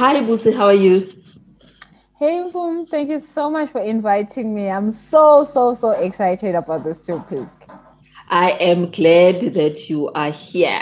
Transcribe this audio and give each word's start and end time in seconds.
Hi, 0.00 0.14
Busi, 0.22 0.56
how 0.56 0.64
are 0.64 0.72
you? 0.72 1.12
Hey, 2.18 2.48
Boom, 2.50 2.86
thank 2.86 3.10
you 3.10 3.20
so 3.20 3.50
much 3.50 3.68
for 3.68 3.82
inviting 3.82 4.54
me. 4.54 4.70
I'm 4.70 4.92
so, 4.92 5.44
so, 5.44 5.74
so 5.74 5.90
excited 5.90 6.54
about 6.54 6.84
this 6.84 7.00
topic. 7.00 7.46
I 8.30 8.52
am 8.52 8.90
glad 8.92 9.52
that 9.52 9.90
you 9.90 10.08
are 10.12 10.32
here. 10.32 10.80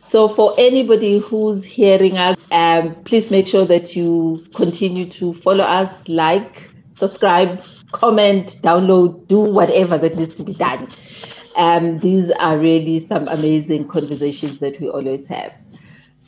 So, 0.00 0.34
for 0.34 0.56
anybody 0.58 1.20
who's 1.20 1.64
hearing 1.64 2.18
us, 2.18 2.36
um, 2.50 2.96
please 3.04 3.30
make 3.30 3.46
sure 3.46 3.64
that 3.64 3.94
you 3.94 4.44
continue 4.56 5.08
to 5.10 5.34
follow 5.34 5.62
us, 5.62 5.92
like, 6.08 6.68
subscribe, 6.94 7.64
comment, 7.92 8.56
download, 8.64 9.24
do 9.28 9.38
whatever 9.38 9.98
that 9.98 10.16
needs 10.16 10.34
to 10.34 10.42
be 10.42 10.54
done. 10.54 10.88
Um, 11.56 12.00
these 12.00 12.32
are 12.32 12.58
really 12.58 13.06
some 13.06 13.28
amazing 13.28 13.86
conversations 13.86 14.58
that 14.58 14.80
we 14.80 14.88
always 14.88 15.28
have. 15.28 15.52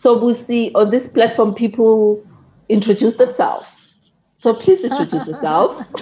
So 0.00 0.16
we 0.16 0.32
see 0.32 0.72
on 0.74 0.88
this 0.88 1.08
platform, 1.08 1.54
people 1.54 2.24
introduce 2.70 3.16
themselves. 3.16 3.68
So 4.38 4.54
please 4.54 4.82
introduce 4.82 5.26
yourself. 5.26 5.84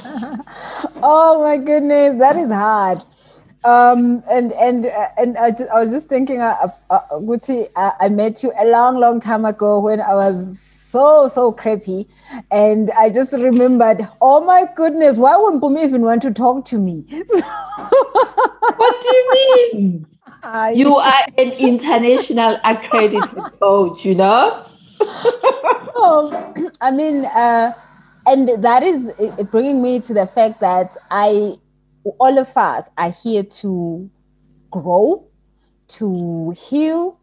oh 1.02 1.42
my 1.42 1.56
goodness, 1.56 2.16
that 2.20 2.36
is 2.36 2.48
hard. 2.48 3.02
Um, 3.64 4.22
and 4.30 4.52
and 4.52 4.86
uh, 4.86 5.08
and 5.16 5.36
I, 5.36 5.50
just, 5.50 5.68
I 5.70 5.80
was 5.80 5.90
just 5.90 6.08
thinking, 6.08 6.40
uh, 6.40 6.68
uh, 6.90 7.00
Guti, 7.22 7.66
uh, 7.74 7.90
I 7.98 8.08
met 8.08 8.44
you 8.44 8.52
a 8.60 8.66
long, 8.66 8.98
long 8.98 9.18
time 9.18 9.44
ago 9.44 9.80
when 9.80 10.00
I 10.00 10.14
was 10.14 10.60
so 10.60 11.26
so 11.26 11.50
crappy, 11.50 12.06
and 12.52 12.92
I 12.92 13.10
just 13.10 13.32
remembered. 13.32 14.02
Oh 14.20 14.44
my 14.44 14.68
goodness, 14.76 15.18
why 15.18 15.36
wouldn't 15.36 15.60
Bumi 15.60 15.82
even 15.82 16.02
want 16.02 16.22
to 16.22 16.30
talk 16.32 16.64
to 16.66 16.78
me? 16.78 17.04
what 18.76 19.02
do 19.02 19.08
you 19.08 19.72
mean? 19.74 20.06
I... 20.42 20.72
You 20.72 20.96
are 20.96 21.26
an 21.36 21.52
international 21.52 22.58
accredited 22.64 23.60
coach, 23.60 24.04
you 24.04 24.14
know? 24.14 24.66
oh, 25.00 26.54
I 26.80 26.90
mean, 26.90 27.24
uh, 27.24 27.72
and 28.26 28.62
that 28.62 28.82
is 28.82 29.12
bringing 29.50 29.82
me 29.82 30.00
to 30.00 30.14
the 30.14 30.26
fact 30.26 30.60
that 30.60 30.96
I, 31.10 31.54
all 32.18 32.38
of 32.38 32.56
us 32.56 32.90
are 32.98 33.10
here 33.10 33.42
to 33.42 34.10
grow, 34.70 35.26
to 35.88 36.50
heal, 36.50 37.18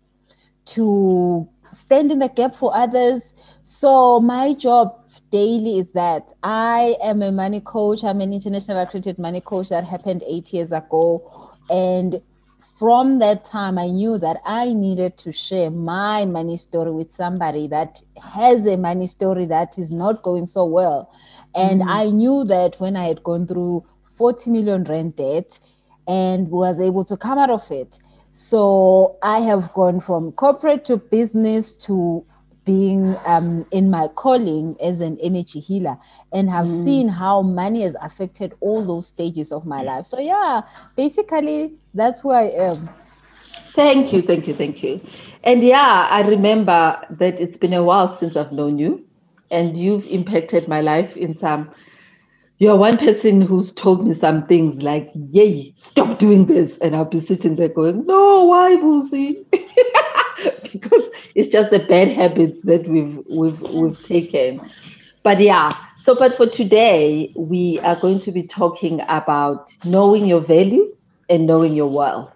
to 0.66 1.48
stand 1.72 2.12
in 2.12 2.20
the 2.20 2.30
gap 2.30 2.56
for 2.56 2.76
others. 2.76 3.34
So 3.64 4.20
my 4.20 4.54
job 4.54 5.06
daily 5.32 5.80
is 5.80 5.92
that 5.94 6.34
I 6.42 6.96
am 7.04 7.22
a 7.22 7.32
money 7.32 7.60
coach. 7.60 8.04
I'm 8.04 8.22
an 8.22 8.34
international 8.34 8.82
accredited 8.82 9.20
money 9.20 9.42
coach 9.42 9.70
that 9.70 9.84
happened 9.84 10.24
eight 10.28 10.54
years 10.54 10.72
ago. 10.72 11.54
And 11.70 12.22
from 12.78 13.20
that 13.20 13.46
time, 13.46 13.78
I 13.78 13.88
knew 13.88 14.18
that 14.18 14.42
I 14.46 14.74
needed 14.74 15.16
to 15.20 15.32
share 15.32 15.72
my 15.72 16.26
money 16.26 16.58
story 16.58 16.92
with 16.92 17.10
somebody 17.10 17.68
that 17.70 18.02
has 18.34 18.68
a 18.68 18.76
money 18.76 19.08
story 19.08 19.46
that 19.46 19.78
is 19.78 19.92
not 19.94 20.24
going 20.24 20.46
so 20.46 20.66
well. 20.66 21.10
And 21.56 21.82
mm. 21.82 21.88
I 21.88 22.10
knew 22.10 22.44
that 22.44 22.76
when 22.80 22.98
I 22.98 23.06
had 23.06 23.24
gone 23.24 23.48
through 23.48 23.86
40 24.18 24.52
million 24.52 24.84
rent 24.84 25.16
debt 25.16 25.58
and 26.06 26.52
was 26.52 26.82
able 26.82 27.06
to 27.06 27.16
come 27.16 27.40
out 27.40 27.50
of 27.50 27.72
it. 27.72 28.00
So 28.32 29.16
I 29.24 29.40
have 29.40 29.72
gone 29.72 30.02
from 30.02 30.34
corporate 30.34 30.84
to 30.86 30.98
business 30.98 31.78
to 31.86 32.26
being 32.66 33.16
um, 33.28 33.66
in 33.72 33.90
my 33.90 34.08
calling 34.10 34.76
as 34.82 35.00
an 35.00 35.18
energy 35.22 35.60
healer 35.60 35.98
and 36.34 36.50
have 36.50 36.66
mm. 36.66 36.84
seen 36.84 37.08
how 37.08 37.42
money 37.42 37.84
has 37.84 37.96
affected 38.02 38.54
all 38.60 38.84
those 38.84 39.08
stages 39.08 39.52
of 39.52 39.66
my 39.66 39.84
life. 39.84 40.06
So, 40.06 40.20
yeah, 40.20 40.62
basically, 40.96 41.74
that's 41.94 42.20
who 42.22 42.32
I 42.32 42.50
am. 42.50 42.76
Thank 43.74 44.12
you, 44.12 44.22
thank 44.22 44.48
you, 44.48 44.54
thank 44.54 44.82
you. 44.84 45.00
And 45.44 45.64
yeah, 45.64 46.08
I 46.10 46.22
remember 46.22 47.00
that 47.10 47.40
it's 47.40 47.58
been 47.58 47.74
a 47.74 47.84
while 47.84 48.18
since 48.18 48.36
I've 48.36 48.52
known 48.52 48.80
you, 48.80 49.06
and 49.52 49.78
you've 49.78 50.06
impacted 50.08 50.68
my 50.68 50.82
life 50.82 51.16
in 51.16 51.38
some. 51.38 51.72
You're 52.58 52.78
one 52.78 52.98
person 52.98 53.42
who's 53.42 53.74
told 53.74 54.08
me 54.08 54.14
some 54.14 54.48
things 54.48 54.82
like, 54.82 55.12
Yay, 55.14 55.74
stop 55.76 56.20
doing 56.20 56.46
this. 56.46 56.78
And 56.80 56.96
I'll 56.96 57.06
be 57.06 57.20
sitting 57.20 57.58
there 57.58 57.68
going, 57.68 58.06
No, 58.06 58.46
why, 58.46 58.78
Busi? 58.78 59.46
because 60.72 61.04
it's 61.36 61.50
just 61.50 61.72
the 61.72 61.80
bad 61.80 62.10
habits 62.10 62.62
that 62.64 62.88
we've 62.88 63.20
we've 63.30 63.60
we've 63.62 64.02
taken. 64.04 64.60
But 65.24 65.40
yeah, 65.40 65.76
so 66.00 66.16
but 66.16 66.38
for 66.38 66.48
today 66.48 67.32
we 67.36 67.80
are 67.80 67.96
going 67.96 68.20
to 68.22 68.32
be 68.32 68.44
talking 68.44 69.02
about 69.08 69.72
knowing 69.86 70.26
your 70.26 70.42
value 70.42 70.96
and 71.30 71.48
knowing 71.48 71.74
your 71.74 71.90
wealth, 71.90 72.32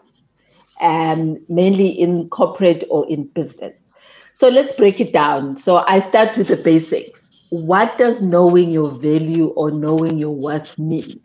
and 0.82 1.38
um, 1.38 1.46
mainly 1.50 1.90
in 1.90 2.30
corporate 2.30 2.86
or 2.90 3.08
in 3.10 3.26
business. 3.28 3.78
So 4.34 4.48
let's 4.48 4.74
break 4.76 5.00
it 5.00 5.12
down. 5.12 5.58
So 5.58 5.84
I 5.88 6.00
start 6.00 6.38
with 6.38 6.48
the 6.48 6.56
basics. 6.56 7.28
What 7.50 7.98
does 7.98 8.22
knowing 8.22 8.72
your 8.72 8.92
value 8.92 9.48
or 9.48 9.72
knowing 9.72 10.18
your 10.18 10.36
worth 10.36 10.78
mean? 10.78 11.20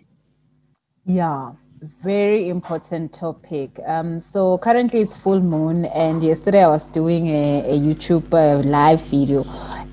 Yeah 1.07 1.53
very 1.85 2.49
important 2.49 3.13
topic. 3.13 3.79
Um, 3.87 4.19
so 4.21 4.59
currently 4.59 5.01
it's 5.01 5.17
full 5.17 5.41
moon, 5.41 5.85
and 5.87 6.23
yesterday 6.23 6.65
I 6.65 6.69
was 6.69 6.85
doing 6.87 7.29
a, 7.29 7.77
a 7.77 7.79
YouTube 7.79 8.33
uh, 8.33 8.67
live 8.67 9.03
video, 9.03 9.45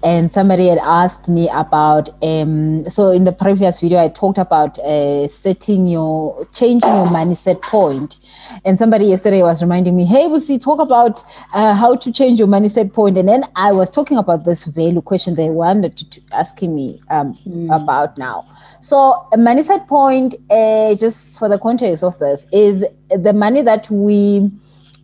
and 0.04 0.32
somebody 0.32 0.68
had 0.68 0.80
asked 0.80 1.28
me 1.28 1.50
about. 1.54 2.10
Um, 2.24 2.90
so 2.90 3.12
in 3.12 3.26
the 3.26 3.32
previous 3.32 3.82
video, 3.82 4.00
I 4.00 4.08
talked 4.08 4.38
about 4.38 4.80
uh, 4.80 5.28
setting 5.28 5.86
your, 5.88 6.46
changing 6.54 6.90
your 6.90 7.08
mindset 7.08 7.62
point, 7.62 8.21
and 8.66 8.78
somebody 8.78 9.06
yesterday 9.06 9.42
was 9.42 9.62
reminding 9.62 9.96
me, 9.96 10.06
"Hey, 10.06 10.28
Busi, 10.28 10.60
talk 10.62 10.80
about 10.80 11.24
uh, 11.54 11.74
how 11.74 11.96
to 11.96 12.12
change 12.12 12.40
your 12.40 12.48
mindset 12.48 12.94
point." 12.94 13.18
And 13.18 13.28
then 13.28 13.44
I 13.56 13.72
was 13.72 13.90
talking 13.90 14.18
about 14.18 14.46
this 14.46 14.66
value 14.66 15.02
question 15.02 15.36
they 15.36 15.50
wanted 15.50 15.98
to, 15.98 16.10
to 16.10 16.22
asking 16.32 16.76
me 16.76 17.02
um, 17.10 17.38
mm. 17.46 17.76
about 17.76 18.18
now. 18.18 18.44
So 18.80 19.28
a 19.32 19.38
mindset 19.38 19.88
point, 19.88 20.36
uh, 20.50 20.96
just 20.96 21.40
for 21.40 21.50
the 21.50 21.60
context 21.60 22.04
of 22.04 22.18
this, 22.20 22.46
is 22.52 22.86
the 23.10 23.34
money 23.34 23.62
that 23.62 23.90
we 23.90 24.52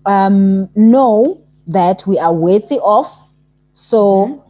um, 0.05 0.69
know 0.75 1.41
that 1.67 2.05
we 2.07 2.19
are 2.19 2.33
worthy 2.33 2.79
of. 2.83 3.07
So. 3.73 4.27
Mm-hmm. 4.27 4.43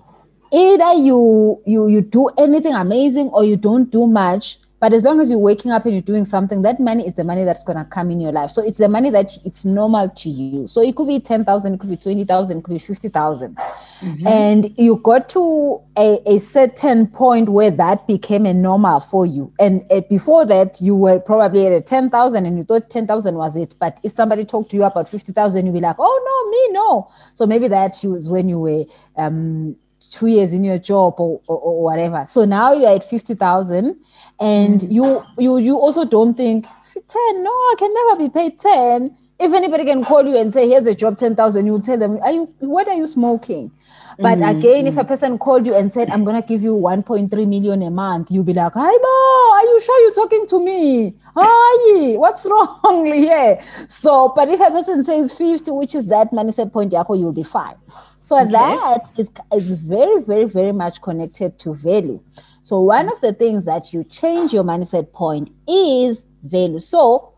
Either 0.49 0.93
you 0.93 1.61
you 1.65 1.89
you 1.89 1.99
do 1.99 2.29
anything 2.37 2.73
amazing 2.73 3.27
or 3.33 3.43
you 3.43 3.57
don't 3.57 3.91
do 3.91 4.07
much, 4.07 4.57
but 4.79 4.93
as 4.93 5.03
long 5.03 5.19
as 5.19 5.31
you're 5.31 5.39
waking 5.39 5.71
up 5.71 5.85
and 5.85 5.93
you're 5.93 6.01
doing 6.03 6.23
something, 6.23 6.61
that 6.61 6.79
money 6.79 7.07
is 7.07 7.15
the 7.15 7.23
money 7.23 7.43
that's 7.43 7.63
going 7.63 7.77
to 7.77 7.85
come 7.85 8.11
in 8.11 8.19
your 8.19 8.31
life. 8.31 8.51
So 8.51 8.63
it's 8.63 8.77
the 8.77 8.87
money 8.87 9.09
that 9.09 9.35
it's 9.43 9.65
normal 9.65 10.09
to 10.09 10.29
you. 10.29 10.67
So 10.67 10.81
it 10.81 10.95
could 10.95 11.07
be 11.07 11.19
10,000, 11.19 11.73
it 11.73 11.79
could 11.79 11.89
be 11.89 11.97
20,000, 11.97 12.57
it 12.57 12.63
could 12.63 12.73
be 12.73 12.79
50,000. 12.79 13.55
Mm-hmm. 13.55 14.27
And 14.27 14.77
you 14.77 14.97
got 14.97 15.29
to 15.29 15.81
a, 15.97 16.19
a, 16.27 16.39
certain 16.39 17.07
point 17.07 17.49
where 17.49 17.71
that 17.71 18.05
became 18.05 18.45
a 18.45 18.53
normal 18.53 18.99
for 18.99 19.25
you. 19.25 19.51
And 19.59 19.83
uh, 19.91 20.01
before 20.01 20.45
that, 20.45 20.79
you 20.79 20.95
were 20.95 21.19
probably 21.19 21.65
at 21.65 21.73
a 21.73 21.81
10,000 21.81 22.45
and 22.45 22.57
you 22.57 22.63
thought 22.63 22.91
10,000 22.91 23.35
was 23.35 23.55
it. 23.55 23.73
But 23.79 23.99
if 24.03 24.11
somebody 24.11 24.45
talked 24.45 24.69
to 24.71 24.77
you 24.77 24.83
about 24.83 25.09
50,000, 25.09 25.65
you'd 25.65 25.73
be 25.73 25.79
like, 25.79 25.95
oh, 25.97 26.23
no, 26.27 26.51
me, 26.51 26.73
no. 26.73 27.09
So 27.33 27.47
maybe 27.47 27.67
that 27.69 27.99
was 28.03 28.29
when 28.29 28.47
you 28.47 28.59
were 28.59 28.85
um, 29.17 29.75
two 29.99 30.27
years 30.27 30.53
in 30.53 30.63
your 30.63 30.77
job 30.77 31.15
or, 31.19 31.41
or, 31.47 31.57
or 31.57 31.83
whatever. 31.83 32.25
So 32.27 32.45
now 32.45 32.73
you're 32.73 32.95
at 32.95 33.03
50,000 33.03 33.95
and 34.39 34.81
mm. 34.81 34.91
you 34.91 35.25
you 35.37 35.57
you 35.57 35.79
also 35.79 36.05
don't 36.05 36.35
think 36.35 36.65
10 36.93 37.43
no 37.43 37.49
i 37.49 37.75
can 37.79 37.93
never 37.93 38.19
be 38.19 38.29
paid 38.29 38.59
10 38.59 39.15
if 39.39 39.53
anybody 39.53 39.85
can 39.85 40.03
call 40.03 40.23
you 40.23 40.37
and 40.37 40.53
say 40.53 40.67
here's 40.67 40.85
a 40.87 40.93
job 40.93 41.17
10000 41.17 41.65
you'll 41.65 41.81
tell 41.81 41.97
them 41.97 42.19
are 42.21 42.31
you 42.31 42.45
what 42.59 42.87
are 42.87 42.93
you 42.93 43.07
smoking 43.07 43.71
but 44.19 44.39
mm 44.39 44.47
again, 44.47 44.87
if 44.87 44.97
a 44.97 45.03
person 45.03 45.37
called 45.37 45.67
you 45.67 45.75
and 45.75 45.91
said, 45.91 46.09
I'm 46.09 46.23
going 46.23 46.41
to 46.41 46.47
give 46.47 46.63
you 46.63 46.73
1.3 46.73 47.29
million 47.47 47.81
a 47.83 47.91
month, 47.91 48.31
you'll 48.31 48.43
be 48.43 48.53
like, 48.53 48.73
Hi, 48.73 48.89
Ma, 48.89 49.26
are 49.57 49.63
you 49.63 49.81
sure 49.81 50.03
you're 50.03 50.13
talking 50.13 50.45
to 50.47 50.63
me? 50.63 51.13
Hi, 51.35 52.15
what's 52.17 52.45
wrong 52.45 53.05
here? 53.13 53.59
So, 53.87 54.31
but 54.35 54.49
if 54.49 54.59
a 54.59 54.69
person 54.69 55.03
says 55.03 55.33
50, 55.33 55.71
which 55.71 55.95
is 55.95 56.05
that 56.07 56.31
mindset 56.31 56.71
point, 56.71 56.93
you'll 56.93 57.33
be 57.33 57.43
fine. 57.43 57.75
So 58.19 58.39
okay. 58.39 58.51
that 58.51 59.09
is, 59.17 59.31
is 59.53 59.73
very, 59.81 60.21
very, 60.21 60.45
very 60.45 60.71
much 60.71 61.01
connected 61.01 61.57
to 61.59 61.73
value. 61.73 62.21
So 62.61 62.81
one 62.81 63.11
of 63.11 63.19
the 63.21 63.33
things 63.33 63.65
that 63.65 63.93
you 63.93 64.03
change 64.03 64.53
your 64.53 64.63
mindset 64.63 65.11
point 65.11 65.49
is 65.67 66.23
value. 66.43 66.79
So 66.79 67.33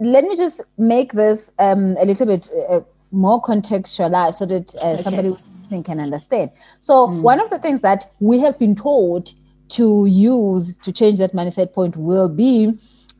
let 0.00 0.24
me 0.24 0.36
just 0.36 0.62
make 0.78 1.12
this 1.12 1.52
um, 1.58 1.96
a 1.98 2.04
little 2.04 2.26
bit 2.26 2.48
uh, 2.68 2.80
more 3.12 3.40
contextualized 3.40 4.34
so 4.34 4.46
that 4.46 4.74
uh, 4.76 4.94
okay. 4.94 5.02
somebody 5.02 5.28
listening 5.28 5.84
can 5.84 6.00
understand. 6.00 6.50
So, 6.80 7.06
mm. 7.06 7.20
one 7.20 7.40
of 7.40 7.50
the 7.50 7.58
things 7.58 7.80
that 7.82 8.10
we 8.20 8.40
have 8.40 8.58
been 8.58 8.74
taught 8.74 9.32
to 9.68 10.06
use 10.06 10.76
to 10.78 10.92
change 10.92 11.18
that 11.18 11.32
mindset 11.32 11.72
point 11.72 11.96
will 11.96 12.28
be 12.28 12.72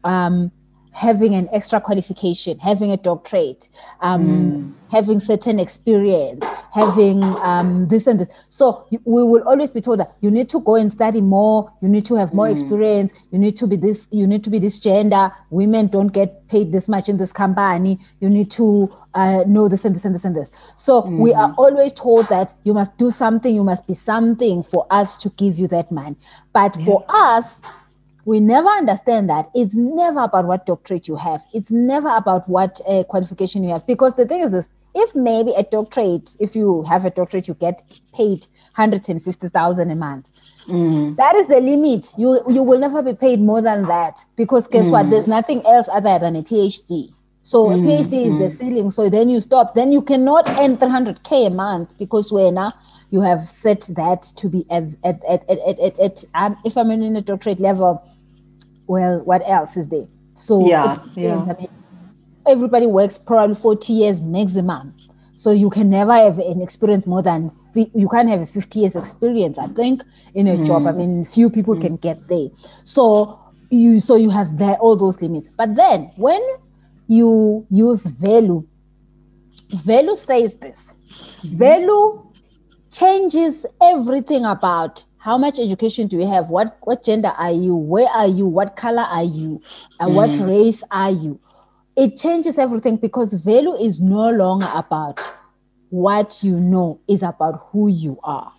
um, 0.05 0.51
having 0.97 1.35
an 1.35 1.47
extra 1.53 1.79
qualification, 1.79 2.59
having 2.59 2.91
a 2.91 2.97
doctorate, 2.97 3.69
um, 4.01 4.25
mm. 4.27 4.75
having 4.91 5.21
certain 5.21 5.61
experience, 5.61 6.45
having 6.73 7.23
um, 7.23 7.87
this 7.89 8.07
and 8.07 8.21
this. 8.21 8.47
So 8.49 8.87
we 8.91 9.23
will 9.23 9.47
always 9.47 9.71
be 9.71 9.83
told 9.83 10.01
that 10.01 10.15
you 10.21 10.31
need 10.31 10.49
to 10.49 10.61
go 10.61 10.75
and 10.75 10.91
study 10.91 11.21
more. 11.21 11.71
You 11.83 11.89
need 11.91 12.07
to 12.07 12.15
have 12.15 12.33
more 12.33 12.47
mm. 12.47 12.53
experience. 12.53 13.13
You 13.31 13.39
need 13.39 13.57
to 13.57 13.67
be 13.67 13.77
this. 13.77 14.09
You 14.11 14.27
need 14.27 14.43
to 14.45 14.51
be 14.51 14.59
this 14.59 14.81
gender. 14.81 15.31
Women 15.51 15.89
don't 15.89 16.15
get 16.15 16.49
paid 16.49 16.73
this 16.73 16.89
much 16.89 17.11
in 17.11 17.19
this 17.19 17.33
company. 17.33 17.99
You 18.21 18.31
need 18.31 18.51
to 18.53 18.91
uh, 19.13 19.45
know 19.47 19.69
this 19.69 19.85
and 19.85 19.95
this 19.95 20.07
and 20.07 20.15
this 20.15 20.25
and 20.25 20.35
this. 20.35 20.51
So 20.77 21.03
mm. 21.03 21.19
we 21.19 21.35
are 21.35 21.55
always 21.59 21.93
told 21.93 22.27
that 22.31 22.55
you 22.65 22.73
must 22.73 22.97
do 22.97 23.11
something. 23.11 23.55
You 23.55 23.65
must 23.65 23.87
be 23.87 23.95
something 23.95 24.63
for 24.63 24.87
us 24.91 25.17
to 25.19 25.29
give 25.31 25.59
you 25.59 25.67
that 25.69 25.93
man. 25.93 26.17
But 26.55 26.75
yeah. 26.79 26.85
for 26.87 27.05
us, 27.11 27.61
we 28.27 28.41
never 28.41 28.69
understand 28.69 29.31
that. 29.31 29.49
It's 29.55 29.77
never 29.77 30.25
about 30.25 30.47
what 30.47 30.67
doctorate 30.67 31.07
you 31.07 31.15
have. 31.15 31.43
It's 31.55 31.71
never 31.71 32.09
about 32.15 32.49
what 32.49 32.81
uh, 32.87 33.05
qualification 33.05 33.63
you 33.63 33.71
have. 33.71 33.87
Because 33.87 34.15
the 34.15 34.27
thing 34.27 34.41
is 34.41 34.51
this 34.51 34.69
if 34.95 35.15
maybe 35.15 35.53
a 35.57 35.63
doctorate 35.63 36.37
if 36.41 36.57
you 36.57 36.83
have 36.85 37.05
a 37.05 37.11
doctorate 37.11 37.47
you 37.47 37.55
get 37.55 37.83
paid 38.15 38.47
150000 38.75 39.91
a 39.91 39.95
month. 39.95 40.27
Mm. 40.67 41.17
that 41.17 41.37
is 41.37 41.47
the 41.47 41.61
limit. 41.61 42.13
You 42.19 42.43
you 42.49 42.63
will 42.65 42.81
never 42.81 43.01
be 43.01 43.15
paid 43.15 43.41
more 43.41 43.63
than 43.63 43.85
that. 43.85 44.25
Because 44.35 44.67
guess 44.67 44.89
mm. 44.89 44.93
what 44.93 45.09
there's 45.09 45.29
nothing 45.29 45.65
else 45.65 45.89
other 45.89 46.19
than 46.19 46.35
a 46.35 46.43
phd 46.43 47.15
so 47.43 47.69
mm. 47.69 47.75
a 47.75 47.87
phd 47.87 48.27
is 48.27 48.33
the 48.33 48.49
mm. 48.49 48.51
ceiling. 48.51 48.91
So 48.91 49.09
then 49.09 49.29
you 49.29 49.41
stop. 49.41 49.77
Then 49.77 49.93
you 49.93 50.03
cannot 50.03 50.49
earn 50.59 50.77
300k 50.77 51.47
a 51.47 51.51
month 51.51 51.97
because 51.97 52.33
we're 52.33 52.51
now 52.51 52.75
you 53.11 53.21
have 53.21 53.41
set 53.41 53.83
that 53.95 54.23
to 54.23 54.49
be 54.49 54.67
at 54.69 54.83
at 55.05 55.25
at 55.25 55.49
at, 55.49 55.59
at, 55.61 55.79
at, 55.79 55.99
at 56.01 56.25
um, 56.35 56.57
if 56.65 56.77
i'm 56.77 56.91
in 56.91 57.15
a 57.17 57.21
doctorate 57.21 57.61
level 57.61 58.03
well, 58.87 59.25
what 59.25 59.43
else 59.47 59.77
is 59.77 59.89
there? 59.89 60.07
So 60.35 60.67
yeah, 60.67 60.87
experience. 60.87 61.47
Yeah. 61.47 61.55
I 61.55 61.57
mean, 61.61 61.69
everybody 62.47 62.87
works 62.87 63.19
probably 63.19 63.57
40 63.57 63.93
years 63.93 64.21
maximum. 64.21 64.93
So 65.35 65.51
you 65.51 65.69
can 65.69 65.91
never 65.91 66.15
have 66.15 66.39
an 66.39 66.63
experience 66.63 67.07
more 67.07 67.23
than 67.23 67.51
you 67.75 68.09
can't 68.09 68.29
have 68.31 68.41
a 68.41 68.47
50 68.47 68.81
years 68.81 68.97
experience, 68.97 69.59
I 69.59 69.67
think, 69.67 70.03
in 70.35 70.47
a 70.49 70.57
mm. 70.57 70.67
job. 70.67 70.87
I 70.87 70.93
mean, 70.93 71.27
few 71.27 71.51
people 71.51 71.75
mm. 71.75 71.81
can 71.83 71.97
get 71.97 72.27
there. 72.29 72.49
So 72.85 73.39
you 73.71 74.01
so 74.01 74.17
you 74.17 74.31
have 74.31 74.57
there 74.57 74.77
all 74.77 74.97
those 74.97 75.21
limits. 75.21 75.51
But 75.57 75.75
then 75.75 76.11
when 76.17 76.41
you 77.07 77.67
use 77.71 78.07
value, 78.07 78.67
value 79.71 80.17
says 80.17 80.57
this. 80.57 80.95
Value 81.45 82.26
changes 82.91 83.67
everything 83.81 84.45
about 84.45 85.05
how 85.19 85.37
much 85.37 85.59
education 85.59 86.07
do 86.07 86.19
you 86.19 86.27
have 86.27 86.51
what 86.51 86.77
what 86.83 87.05
gender 87.05 87.33
are 87.37 87.51
you 87.51 87.75
where 87.75 88.09
are 88.09 88.29
you 88.29 88.47
what 88.47 88.77
color 88.77 89.03
are 89.03 89.25
you 89.25 89.61
and 89.99 90.15
what 90.15 90.31
mm. 90.31 90.47
race 90.47 90.85
are 90.91 91.11
you 91.11 91.39
it 91.97 92.17
changes 92.17 92.59
everything 92.59 92.97
because 92.97 93.35
value 93.35 93.75
is 93.75 94.01
no 94.01 94.31
longer 94.31 94.69
about 94.75 95.19
what 95.91 96.41
you 96.43 96.61
know 96.61 97.01
is 97.09 97.23
about 97.23 97.69
who 97.73 97.89
you 97.89 98.19
are 98.23 98.53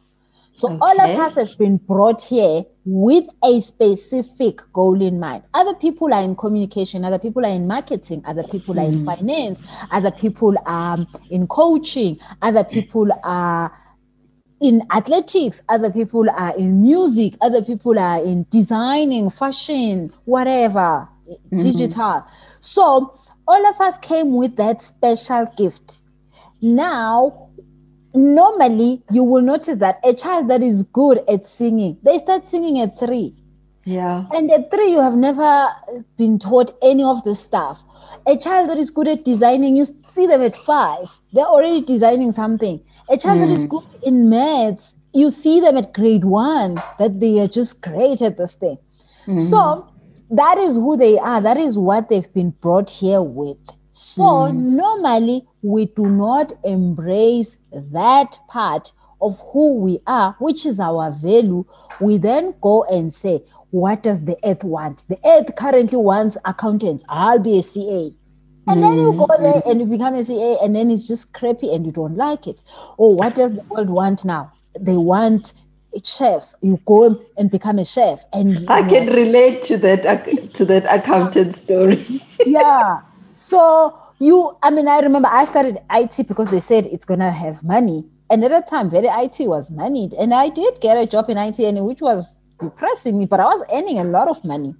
so 0.57 0.69
okay. 0.69 0.77
all 0.81 1.01
of 1.01 1.19
us 1.19 1.35
have 1.35 1.57
been 1.59 1.77
brought 1.77 2.21
here 2.21 2.65
with 2.83 3.25
a 3.43 3.59
specific 3.59 4.61
goal 4.73 4.99
in 5.03 5.19
mind. 5.19 5.43
Other 5.53 5.75
people 5.75 6.11
are 6.11 6.23
in 6.23 6.35
communication, 6.35 7.05
other 7.05 7.19
people 7.19 7.45
are 7.45 7.51
in 7.51 7.67
marketing, 7.67 8.23
other 8.25 8.41
people 8.41 8.73
mm. 8.73 8.81
are 8.81 8.87
in 8.87 8.99
mm. 9.01 9.05
finance, 9.05 9.61
other 9.91 10.09
people 10.09 10.55
are 10.65 10.97
in 11.29 11.45
coaching, 11.45 12.17
other 12.41 12.63
people 12.63 13.07
are 13.23 13.71
in 14.59 14.81
athletics, 14.91 15.61
other 15.69 15.91
people 15.91 16.29
are 16.29 16.55
in 16.57 16.81
music, 16.81 17.35
other 17.41 17.63
people 17.63 17.97
are 17.99 18.23
in 18.23 18.45
designing, 18.49 19.29
fashion, 19.29 20.11
whatever, 20.25 21.07
mm-hmm. 21.29 21.59
digital. 21.59 22.25
So 22.59 23.17
all 23.47 23.67
of 23.67 23.79
us 23.79 23.97
came 23.99 24.33
with 24.33 24.55
that 24.57 24.81
special 24.81 25.45
gift. 25.57 26.01
Now, 26.61 27.49
normally 28.13 29.03
you 29.11 29.23
will 29.23 29.43
notice 29.43 29.77
that 29.77 29.99
a 30.03 30.13
child 30.13 30.49
that 30.49 30.63
is 30.63 30.83
good 30.83 31.19
at 31.29 31.45
singing, 31.45 31.97
they 32.03 32.17
start 32.17 32.47
singing 32.47 32.79
at 32.79 32.97
three. 32.97 33.33
Yeah. 33.87 34.25
And 34.31 34.51
at 34.51 34.69
three, 34.69 34.91
you 34.91 35.01
have 35.01 35.15
never 35.15 35.69
been 36.17 36.39
taught 36.39 36.71
any 36.81 37.03
of 37.03 37.23
this 37.23 37.39
stuff. 37.39 37.83
A 38.27 38.35
child 38.35 38.69
that 38.69 38.77
is 38.77 38.91
good 38.91 39.07
at 39.07 39.23
designing, 39.23 39.77
you 39.77 39.85
see 39.85 40.27
them 40.27 40.41
at 40.41 40.57
five, 40.57 41.09
they're 41.31 41.45
already 41.45 41.79
designing 41.81 42.33
something. 42.33 42.83
A 43.09 43.15
child 43.15 43.37
mm. 43.37 43.47
that 43.47 43.49
is 43.49 43.63
hmm. 43.63 43.69
good 43.69 43.85
in 44.03 44.29
maths, 44.29 44.95
you 45.13 45.29
see 45.29 45.61
them 45.61 45.77
at 45.77 45.93
grade 45.93 46.25
one, 46.25 46.75
that 46.99 47.21
they 47.21 47.39
are 47.39 47.47
just 47.47 47.81
great 47.81 48.21
at 48.21 48.37
this 48.37 48.55
thing. 48.55 48.77
Mm. 49.25 49.39
So 49.39 49.87
that 50.31 50.57
is 50.57 50.75
who 50.75 50.97
they 50.97 51.17
are. 51.17 51.39
That 51.39 51.55
is 51.55 51.77
what 51.77 52.09
they've 52.09 52.33
been 52.33 52.49
brought 52.49 52.89
here 52.89 53.21
with. 53.21 53.71
So 53.93 54.23
mm. 54.23 54.53
normally 54.53 55.45
we 55.63 55.85
do 55.85 56.09
not 56.09 56.51
embrace 56.65 57.55
that 57.71 58.37
part 58.49 58.91
of 59.21 59.39
who 59.51 59.75
we 59.75 59.99
are, 60.07 60.35
which 60.39 60.65
is 60.65 60.79
our 60.79 61.11
value. 61.11 61.65
We 61.99 62.17
then 62.17 62.53
go 62.61 62.83
and 62.85 63.13
say, 63.13 63.43
what 63.71 64.03
does 64.03 64.25
the 64.25 64.37
earth 64.43 64.63
want? 64.63 65.05
The 65.09 65.19
earth 65.25 65.55
currently 65.55 65.97
wants 65.97 66.37
accountants. 66.45 67.03
I'll 67.09 67.39
be 67.39 67.59
a 67.59 67.63
CA. 67.63 68.11
And 68.69 68.83
then 68.83 68.99
you 68.99 69.13
go 69.13 69.27
mm-hmm. 69.27 69.43
there 69.43 69.61
and 69.65 69.79
you 69.79 69.85
become 69.85 70.13
a 70.15 70.25
CA, 70.25 70.57
and 70.61 70.75
then 70.75 70.91
it's 70.91 71.07
just 71.07 71.33
crappy 71.33 71.73
and 71.73 71.85
you 71.85 71.91
don't 71.91 72.15
like 72.15 72.47
it. 72.47 72.61
Or 72.97 73.15
what 73.15 73.33
does 73.33 73.53
the 73.53 73.63
world 73.63 73.89
want 73.89 74.25
now? 74.25 74.51
They 74.77 74.97
want 74.97 75.53
chefs. 76.03 76.55
You 76.61 76.79
go 76.85 77.23
and 77.37 77.49
become 77.49 77.79
a 77.79 77.85
chef. 77.85 78.25
And 78.33 78.59
I 78.67 78.83
can 78.87 79.07
relate 79.07 79.63
to 79.63 79.77
that 79.77 80.03
to 80.55 80.65
that 80.65 80.85
accountant 80.93 81.55
story. 81.55 82.21
yeah. 82.45 83.01
So 83.35 83.97
you, 84.19 84.57
I 84.63 84.71
mean, 84.71 84.87
I 84.87 84.99
remember 84.99 85.29
I 85.29 85.45
started 85.45 85.77
IT 85.91 86.27
because 86.27 86.49
they 86.51 86.59
said 86.59 86.85
it's 86.87 87.05
gonna 87.05 87.31
have 87.31 87.63
money. 87.63 88.09
And 88.29 88.43
at 88.43 88.51
that 88.51 88.67
time, 88.67 88.89
very 88.89 89.07
IT 89.07 89.47
was 89.47 89.71
moneyed. 89.71 90.13
And 90.13 90.33
I 90.33 90.49
did 90.49 90.81
get 90.81 90.97
a 90.97 91.07
job 91.07 91.29
in 91.29 91.37
IT, 91.37 91.59
and 91.59 91.85
which 91.85 92.01
was 92.01 92.39
depressing 92.59 93.19
me, 93.19 93.25
but 93.25 93.39
I 93.39 93.45
was 93.45 93.63
earning 93.73 93.99
a 93.99 94.03
lot 94.03 94.27
of 94.27 94.43
money. 94.43 94.75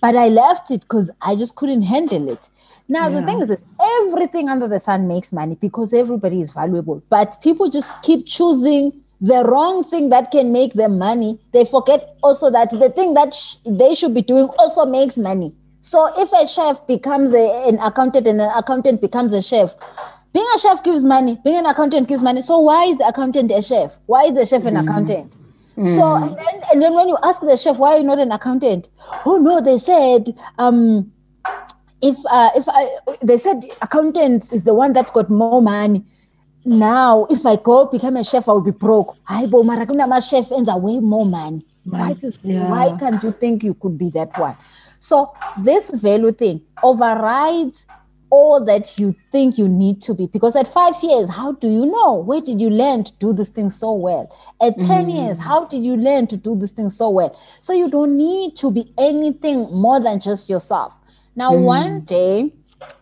But 0.00 0.16
I 0.16 0.28
left 0.28 0.70
it 0.70 0.82
because 0.82 1.10
I 1.22 1.36
just 1.36 1.56
couldn't 1.56 1.82
handle 1.82 2.28
it. 2.28 2.50
Now, 2.88 3.08
yeah. 3.08 3.20
the 3.20 3.26
thing 3.26 3.40
is 3.40 3.48
this 3.48 3.64
everything 3.80 4.48
under 4.48 4.68
the 4.68 4.78
sun 4.78 5.08
makes 5.08 5.32
money 5.32 5.56
because 5.60 5.92
everybody 5.92 6.40
is 6.40 6.52
valuable, 6.52 7.02
but 7.08 7.36
people 7.42 7.68
just 7.68 8.00
keep 8.02 8.26
choosing 8.26 8.92
the 9.20 9.44
wrong 9.44 9.82
thing 9.82 10.10
that 10.10 10.30
can 10.30 10.52
make 10.52 10.74
them 10.74 10.98
money. 10.98 11.38
They 11.52 11.64
forget 11.64 12.16
also 12.22 12.50
that 12.50 12.70
the 12.70 12.90
thing 12.90 13.14
that 13.14 13.34
sh- 13.34 13.56
they 13.64 13.94
should 13.94 14.14
be 14.14 14.22
doing 14.22 14.48
also 14.58 14.84
makes 14.84 15.16
money. 15.16 15.56
So 15.80 16.10
if 16.16 16.32
a 16.32 16.46
chef 16.46 16.86
becomes 16.86 17.32
a, 17.32 17.68
an 17.68 17.78
accountant 17.78 18.26
and 18.26 18.40
an 18.40 18.50
accountant 18.56 19.00
becomes 19.00 19.32
a 19.32 19.40
chef, 19.40 19.74
being 20.36 20.46
a 20.54 20.58
chef 20.58 20.84
gives 20.84 21.02
money, 21.02 21.38
being 21.42 21.56
an 21.56 21.64
accountant 21.64 22.08
gives 22.08 22.20
money. 22.20 22.42
So 22.42 22.58
why 22.58 22.84
is 22.84 22.98
the 22.98 23.06
accountant 23.06 23.50
a 23.50 23.62
chef? 23.62 23.96
Why 24.04 24.24
is 24.24 24.34
the 24.34 24.44
chef 24.44 24.66
an 24.66 24.74
mm. 24.74 24.82
accountant? 24.82 25.34
Mm. 25.78 25.96
So 25.96 26.14
and 26.14 26.36
then, 26.36 26.62
and 26.70 26.82
then 26.82 26.92
when 26.92 27.08
you 27.08 27.16
ask 27.22 27.40
the 27.40 27.56
chef 27.56 27.78
why 27.78 27.94
are 27.94 27.98
you 27.98 28.04
not 28.04 28.18
an 28.18 28.32
accountant? 28.32 28.90
Oh 29.24 29.38
no, 29.38 29.62
they 29.62 29.78
said 29.78 30.36
um, 30.58 31.10
if 32.02 32.16
uh, 32.30 32.50
if 32.54 32.68
I 32.68 32.82
they 33.22 33.38
said 33.38 33.64
accountant 33.80 34.52
is 34.52 34.64
the 34.64 34.74
one 34.74 34.92
that's 34.92 35.10
got 35.10 35.30
more 35.30 35.62
money. 35.62 36.04
Now, 36.66 37.26
if 37.30 37.46
I 37.46 37.56
go 37.56 37.86
become 37.86 38.16
a 38.16 38.24
chef, 38.24 38.46
I 38.48 38.52
will 38.52 38.60
be 38.60 38.72
broke. 38.72 39.16
I 39.28 39.46
bo 39.46 39.62
my 39.62 40.18
chef 40.18 40.52
ends 40.52 40.68
way 40.68 41.00
more 41.00 41.24
money. 41.24 41.64
Why, 41.84 42.14
yeah. 42.42 42.68
why 42.68 42.94
can't 42.98 43.22
you 43.22 43.30
think 43.30 43.62
you 43.62 43.72
could 43.72 43.96
be 43.96 44.10
that 44.10 44.36
one? 44.36 44.56
So 44.98 45.32
this 45.60 45.88
value 45.90 46.32
thing 46.32 46.60
overrides 46.82 47.86
all 48.36 48.64
that 48.64 48.98
you 48.98 49.14
think 49.32 49.58
you 49.58 49.68
need 49.68 50.00
to 50.02 50.14
be. 50.14 50.26
Because 50.26 50.56
at 50.56 50.68
five 50.68 50.94
years 51.02 51.30
how 51.30 51.52
do 51.52 51.68
you 51.68 51.86
know? 51.86 52.14
Where 52.14 52.40
did 52.40 52.60
you 52.60 52.70
learn 52.70 53.04
to 53.04 53.12
do 53.14 53.32
this 53.32 53.50
thing 53.50 53.70
so 53.70 53.92
well? 53.92 54.24
At 54.60 54.78
10 54.78 54.88
mm-hmm. 54.88 55.10
years 55.10 55.38
how 55.38 55.66
did 55.66 55.84
you 55.84 55.96
learn 55.96 56.26
to 56.28 56.36
do 56.36 56.54
this 56.54 56.72
thing 56.72 56.88
so 56.88 57.10
well? 57.10 57.38
So 57.60 57.72
you 57.72 57.90
don't 57.90 58.16
need 58.16 58.56
to 58.56 58.70
be 58.70 58.92
anything 58.98 59.72
more 59.72 60.00
than 60.00 60.20
just 60.20 60.50
yourself. 60.50 60.96
Now 61.34 61.52
mm-hmm. 61.52 61.64
one 61.64 62.00
day 62.00 62.52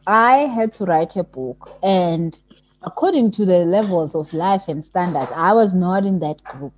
i 0.06 0.32
had 0.56 0.72
to 0.74 0.84
write 0.84 1.16
a 1.16 1.24
book 1.24 1.78
and 1.82 2.40
according 2.82 3.30
to 3.32 3.44
the 3.44 3.58
levels 3.60 4.14
of 4.14 4.32
life 4.32 4.68
and 4.68 4.84
standards 4.84 5.32
i 5.34 5.52
was 5.52 5.74
not 5.74 6.04
in 6.04 6.20
that 6.20 6.42
group 6.44 6.74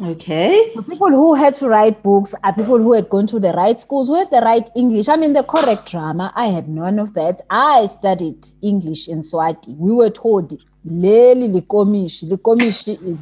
Okay. 0.00 0.72
The 0.74 0.82
people 0.82 1.10
who 1.10 1.34
had 1.34 1.54
to 1.56 1.68
write 1.68 2.02
books 2.02 2.34
are 2.42 2.52
people 2.52 2.78
who 2.78 2.94
had 2.94 3.08
gone 3.10 3.26
to 3.28 3.38
the 3.38 3.52
right 3.52 3.78
schools, 3.78 4.08
who 4.08 4.14
had 4.16 4.30
the 4.30 4.40
right 4.40 4.68
English. 4.74 5.08
I 5.08 5.16
mean, 5.16 5.34
the 5.34 5.42
correct 5.42 5.90
drama. 5.90 6.32
I 6.34 6.46
had 6.46 6.68
none 6.68 6.98
of 6.98 7.14
that. 7.14 7.42
I 7.50 7.86
studied 7.86 8.48
English 8.62 9.06
in 9.08 9.20
Swati. 9.20 9.76
We 9.76 9.92
were 9.92 10.10
told, 10.10 10.58
Leli 10.86 11.48
likomishi. 11.52 12.24
Likomishi 12.30 12.98
is, 13.02 13.18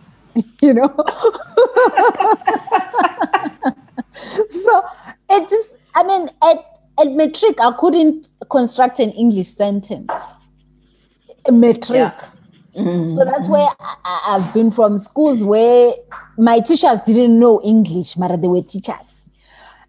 you 0.63 0.75
know. 0.75 0.89
so 4.49 4.83
it 5.29 5.49
just, 5.51 5.81
I 5.95 6.05
mean, 6.05 6.31
at, 6.43 6.59
at 7.01 7.13
matric, 7.13 7.61
I 7.61 7.73
couldn't 7.73 8.29
construct 8.49 9.01
an 9.01 9.11
English 9.11 9.49
sentence. 9.49 10.13
A 11.47 11.53
matric. 11.53 11.97
Yeah. 11.97 12.15
Mm-hmm. 12.77 13.09
So 13.09 13.25
that's 13.25 13.49
where 13.49 13.69
I, 13.81 14.39
have 14.39 14.55
been 14.55 14.71
from 14.71 14.99
schools 14.99 15.43
where 15.43 15.93
my 16.39 16.61
teachers 16.61 17.01
didn't 17.01 17.39
know 17.39 17.61
English, 17.63 18.15
but 18.15 18.37
they 18.37 18.49
were 18.49 18.63
teachers. 18.63 19.25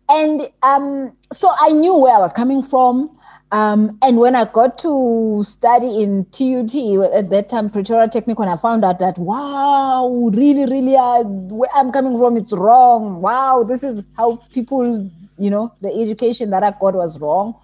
And 0.10 0.50
um, 0.64 1.16
so 1.32 1.52
I 1.60 1.70
knew 1.70 1.96
where 1.98 2.16
I 2.16 2.20
was 2.20 2.34
coming 2.34 2.62
from. 2.62 3.18
Um, 3.52 3.98
and 4.02 4.18
when 4.18 4.36
I 4.36 4.46
got 4.46 4.78
to 4.80 5.44
study 5.44 6.02
in 6.02 6.26
TUT 6.32 6.74
at 7.14 7.30
that 7.30 7.50
time, 7.50 7.70
Pretoria 7.70 8.08
Technical, 8.08 8.44
and 8.44 8.52
I 8.52 8.56
found 8.56 8.86
out 8.86 9.00
that 9.00 9.18
wow, 9.18 10.30
really, 10.34 10.66
really, 10.66 10.96
uh, 10.96 11.24
where 11.24 11.70
I'm 11.76 11.92
coming 11.92 12.18
from, 12.18 12.38
it's 12.38 12.54
wrong. 12.54 13.22
Wow, 13.22 13.64
this 13.68 13.84
is 13.84 14.04
how 14.16 14.38
people, 14.54 15.10
you 15.38 15.50
know, 15.50 15.74
the 15.82 15.94
education 15.94 16.50
that 16.52 16.64
I 16.64 16.72
got 16.72 16.94
was 16.94 17.20
wrong. 17.20 17.56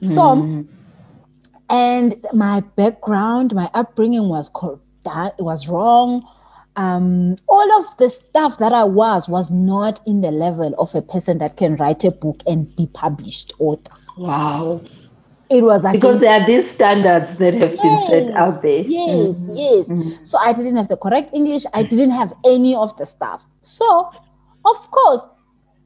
Mm. 0.00 0.08
So, 0.08 0.66
and 1.72 2.14
my 2.32 2.60
background, 2.60 3.54
my 3.54 3.68
upbringing 3.74 4.28
was 4.28 4.50
that 5.04 5.34
was 5.38 5.66
wrong. 5.66 6.22
Um, 6.76 7.34
all 7.48 7.80
of 7.80 7.96
the 7.98 8.08
stuff 8.08 8.58
that 8.58 8.72
I 8.72 8.84
was 8.84 9.28
was 9.28 9.50
not 9.50 10.00
in 10.06 10.20
the 10.20 10.30
level 10.30 10.74
of 10.78 10.94
a 10.94 11.02
person 11.02 11.38
that 11.38 11.56
can 11.56 11.76
write 11.76 12.04
a 12.04 12.12
book 12.12 12.42
and 12.46 12.74
be 12.76 12.86
published 12.86 13.52
author. 13.58 13.92
Wow 14.16 14.82
it 15.52 15.62
was 15.62 15.86
because 15.92 16.20
there 16.20 16.40
are 16.40 16.46
these 16.46 16.70
standards 16.70 17.36
that 17.36 17.54
have 17.54 17.74
yes, 17.74 18.10
been 18.10 18.26
set 18.26 18.36
out 18.36 18.62
there. 18.62 18.80
Yes, 18.80 19.36
mm-hmm. 19.36 19.54
yes. 19.54 19.88
Mm-hmm. 19.88 20.24
So 20.24 20.38
I 20.38 20.52
didn't 20.54 20.76
have 20.76 20.88
the 20.88 20.96
correct 20.96 21.34
English. 21.34 21.64
I 21.74 21.82
didn't 21.82 22.12
have 22.12 22.32
any 22.44 22.74
of 22.74 22.96
the 22.96 23.04
stuff. 23.04 23.44
So, 23.60 24.10
of 24.64 24.90
course, 24.90 25.26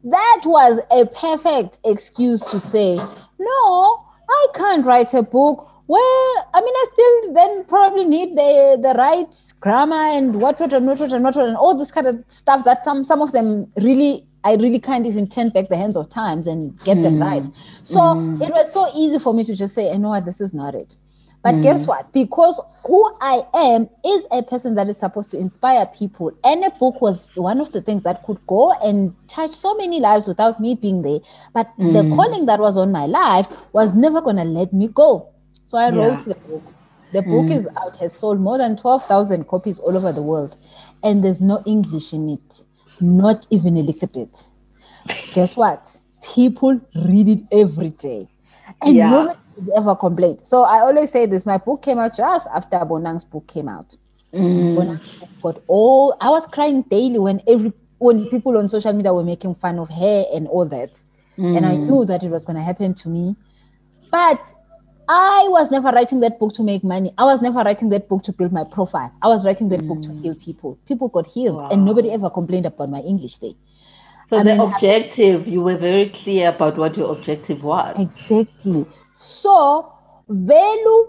that 0.04 0.42
was 0.44 0.78
a 0.92 1.06
perfect 1.06 1.78
excuse 1.84 2.42
to 2.42 2.60
say, 2.60 2.96
no, 3.38 4.06
I 4.28 4.46
can't 4.54 4.86
write 4.86 5.14
a 5.14 5.22
book. 5.22 5.68
Well, 5.88 6.50
I 6.52 6.60
mean, 6.60 6.74
I 6.74 6.84
still 6.92 7.34
then 7.34 7.64
probably 7.66 8.04
need 8.04 8.36
the 8.36 8.78
the 8.82 8.94
right 8.98 9.32
grammar 9.60 9.94
and 9.94 10.40
what 10.40 10.58
what 10.58 10.72
and 10.72 10.86
what 10.86 10.98
what 10.98 11.12
and 11.12 11.24
what 11.24 11.36
what 11.36 11.46
and 11.46 11.56
all 11.56 11.76
this 11.78 11.92
kind 11.92 12.06
of 12.06 12.24
stuff 12.28 12.64
that 12.64 12.84
some 12.84 13.04
some 13.04 13.22
of 13.22 13.32
them 13.32 13.70
really 13.76 14.26
I 14.46 14.54
really 14.54 14.78
can't 14.78 15.06
even 15.06 15.28
turn 15.28 15.50
back 15.50 15.68
the 15.68 15.76
hands 15.76 15.96
of 15.96 16.08
times 16.08 16.46
and 16.46 16.78
get 16.84 16.98
mm. 16.98 17.02
them 17.02 17.18
right. 17.20 17.44
So 17.82 17.98
mm. 17.98 18.40
it 18.40 18.50
was 18.50 18.72
so 18.72 18.90
easy 18.94 19.18
for 19.18 19.34
me 19.34 19.42
to 19.44 19.54
just 19.56 19.74
say, 19.74 19.92
you 19.92 19.98
know 19.98 20.10
what, 20.10 20.24
this 20.24 20.40
is 20.40 20.54
not 20.54 20.74
it. 20.74 20.94
But 21.42 21.56
mm. 21.56 21.62
guess 21.62 21.86
what? 21.86 22.12
Because 22.12 22.60
who 22.84 23.16
I 23.20 23.42
am 23.54 23.88
is 24.04 24.24
a 24.32 24.42
person 24.42 24.76
that 24.76 24.88
is 24.88 24.98
supposed 24.98 25.30
to 25.32 25.38
inspire 25.38 25.86
people. 25.86 26.32
And 26.44 26.64
a 26.64 26.70
book 26.70 27.00
was 27.00 27.30
one 27.34 27.60
of 27.60 27.72
the 27.72 27.82
things 27.82 28.02
that 28.04 28.22
could 28.24 28.44
go 28.46 28.72
and 28.84 29.14
touch 29.28 29.54
so 29.54 29.74
many 29.74 30.00
lives 30.00 30.28
without 30.28 30.60
me 30.60 30.74
being 30.74 31.02
there. 31.02 31.18
But 31.52 31.70
the 31.78 32.02
mm. 32.02 32.14
calling 32.14 32.46
that 32.46 32.60
was 32.60 32.76
on 32.76 32.92
my 32.92 33.06
life 33.06 33.72
was 33.72 33.94
never 33.94 34.20
going 34.20 34.36
to 34.36 34.44
let 34.44 34.72
me 34.72 34.88
go. 34.88 35.32
So 35.66 35.76
I 35.76 35.90
wrote 35.90 36.26
yeah. 36.26 36.32
the 36.32 36.34
book. 36.48 36.62
The 37.12 37.22
book 37.22 37.46
mm. 37.46 37.56
is 37.56 37.68
out, 37.76 37.96
has 37.98 38.14
sold 38.14 38.40
more 38.40 38.58
than 38.58 38.76
12,000 38.76 39.46
copies 39.46 39.78
all 39.78 39.96
over 39.96 40.12
the 40.12 40.22
world. 40.22 40.56
And 41.04 41.22
there's 41.22 41.40
no 41.40 41.62
English 41.64 42.12
in 42.12 42.30
it 42.30 42.64
not 43.00 43.46
even 43.50 43.76
a 43.76 43.82
little 43.82 44.08
bit. 44.08 44.46
Guess 45.32 45.56
what? 45.56 45.96
People 46.34 46.80
read 46.94 47.28
it 47.28 47.42
every 47.52 47.90
day. 47.90 48.28
And 48.82 48.96
yeah. 48.96 49.10
nobody 49.10 49.38
ever 49.76 49.94
complained. 49.94 50.46
So 50.46 50.64
I 50.64 50.80
always 50.80 51.10
say 51.10 51.26
this 51.26 51.46
my 51.46 51.58
book 51.58 51.82
came 51.82 51.98
out 51.98 52.16
just 52.16 52.48
after 52.54 52.84
Bonang's 52.84 53.24
book 53.24 53.46
came 53.46 53.68
out. 53.68 53.94
Mm. 54.32 54.74
Bonang's 54.74 55.10
book 55.10 55.28
got 55.40 55.62
all, 55.68 56.16
I 56.20 56.30
was 56.30 56.46
crying 56.46 56.82
daily 56.82 57.18
when 57.18 57.40
every 57.46 57.72
when 57.98 58.28
people 58.28 58.58
on 58.58 58.68
social 58.68 58.92
media 58.92 59.14
were 59.14 59.24
making 59.24 59.54
fun 59.54 59.78
of 59.78 59.88
her 59.88 60.24
and 60.34 60.46
all 60.48 60.66
that. 60.66 61.02
Mm. 61.38 61.56
And 61.56 61.66
I 61.66 61.76
mm. 61.76 61.86
knew 61.86 62.04
that 62.04 62.22
it 62.22 62.30
was 62.30 62.44
going 62.44 62.56
to 62.56 62.62
happen 62.62 62.92
to 62.94 63.08
me. 63.08 63.36
But 64.10 64.52
I 65.08 65.46
was 65.50 65.70
never 65.70 65.90
writing 65.90 66.20
that 66.20 66.38
book 66.38 66.52
to 66.54 66.62
make 66.62 66.82
money. 66.82 67.12
I 67.16 67.24
was 67.24 67.40
never 67.40 67.60
writing 67.60 67.90
that 67.90 68.08
book 68.08 68.22
to 68.24 68.32
build 68.32 68.52
my 68.52 68.64
profile. 68.64 69.12
I 69.22 69.28
was 69.28 69.46
writing 69.46 69.68
that 69.68 69.80
mm. 69.80 69.88
book 69.88 70.02
to 70.02 70.08
mm. 70.08 70.22
heal 70.22 70.34
people. 70.34 70.78
People 70.86 71.08
got 71.08 71.26
healed, 71.26 71.62
wow. 71.62 71.68
and 71.70 71.84
nobody 71.84 72.10
ever 72.10 72.28
complained 72.28 72.66
about 72.66 72.90
my 72.90 73.00
English 73.00 73.38
day. 73.38 73.54
So 74.28 74.38
I 74.38 74.42
the 74.42 74.50
mean, 74.50 74.60
objective, 74.60 75.46
you 75.46 75.62
were 75.62 75.76
very 75.76 76.08
clear 76.08 76.48
about 76.48 76.76
what 76.76 76.96
your 76.96 77.12
objective 77.12 77.62
was. 77.62 77.96
Exactly. 77.98 78.84
So 79.14 79.92
value, 80.28 81.08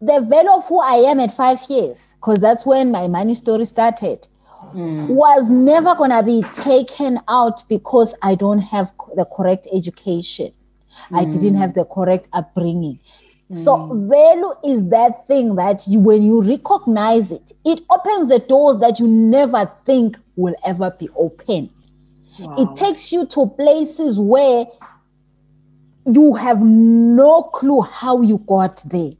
the 0.00 0.20
value 0.20 0.52
of 0.52 0.68
who 0.68 0.80
I 0.80 1.06
am 1.10 1.18
at 1.18 1.32
five 1.32 1.58
years, 1.68 2.14
because 2.20 2.38
that's 2.38 2.64
when 2.64 2.92
my 2.92 3.08
money 3.08 3.34
story 3.34 3.64
started, 3.64 4.28
mm. 4.72 5.08
was 5.08 5.50
never 5.50 5.96
gonna 5.96 6.22
be 6.22 6.44
taken 6.52 7.18
out 7.26 7.68
because 7.68 8.14
I 8.22 8.36
don't 8.36 8.60
have 8.60 8.92
the 9.16 9.24
correct 9.24 9.66
education. 9.72 10.52
I 11.12 11.24
didn't 11.24 11.56
have 11.56 11.74
the 11.74 11.84
correct 11.84 12.28
upbringing. 12.32 12.98
So 13.50 13.76
mm. 13.76 14.08
value 14.08 14.54
is 14.64 14.88
that 14.88 15.26
thing 15.26 15.54
that 15.54 15.86
you 15.86 16.00
when 16.00 16.22
you 16.22 16.42
recognize 16.42 17.30
it, 17.30 17.52
it 17.64 17.80
opens 17.90 18.28
the 18.28 18.40
doors 18.40 18.78
that 18.78 18.98
you 18.98 19.06
never 19.06 19.70
think 19.84 20.16
will 20.34 20.56
ever 20.64 20.92
be 20.98 21.08
open. 21.16 21.70
Wow. 22.40 22.56
It 22.58 22.74
takes 22.74 23.12
you 23.12 23.24
to 23.26 23.46
places 23.46 24.18
where 24.18 24.66
you 26.06 26.34
have 26.34 26.60
no 26.62 27.44
clue 27.44 27.82
how 27.82 28.22
you 28.22 28.38
got 28.38 28.84
there. 28.90 29.12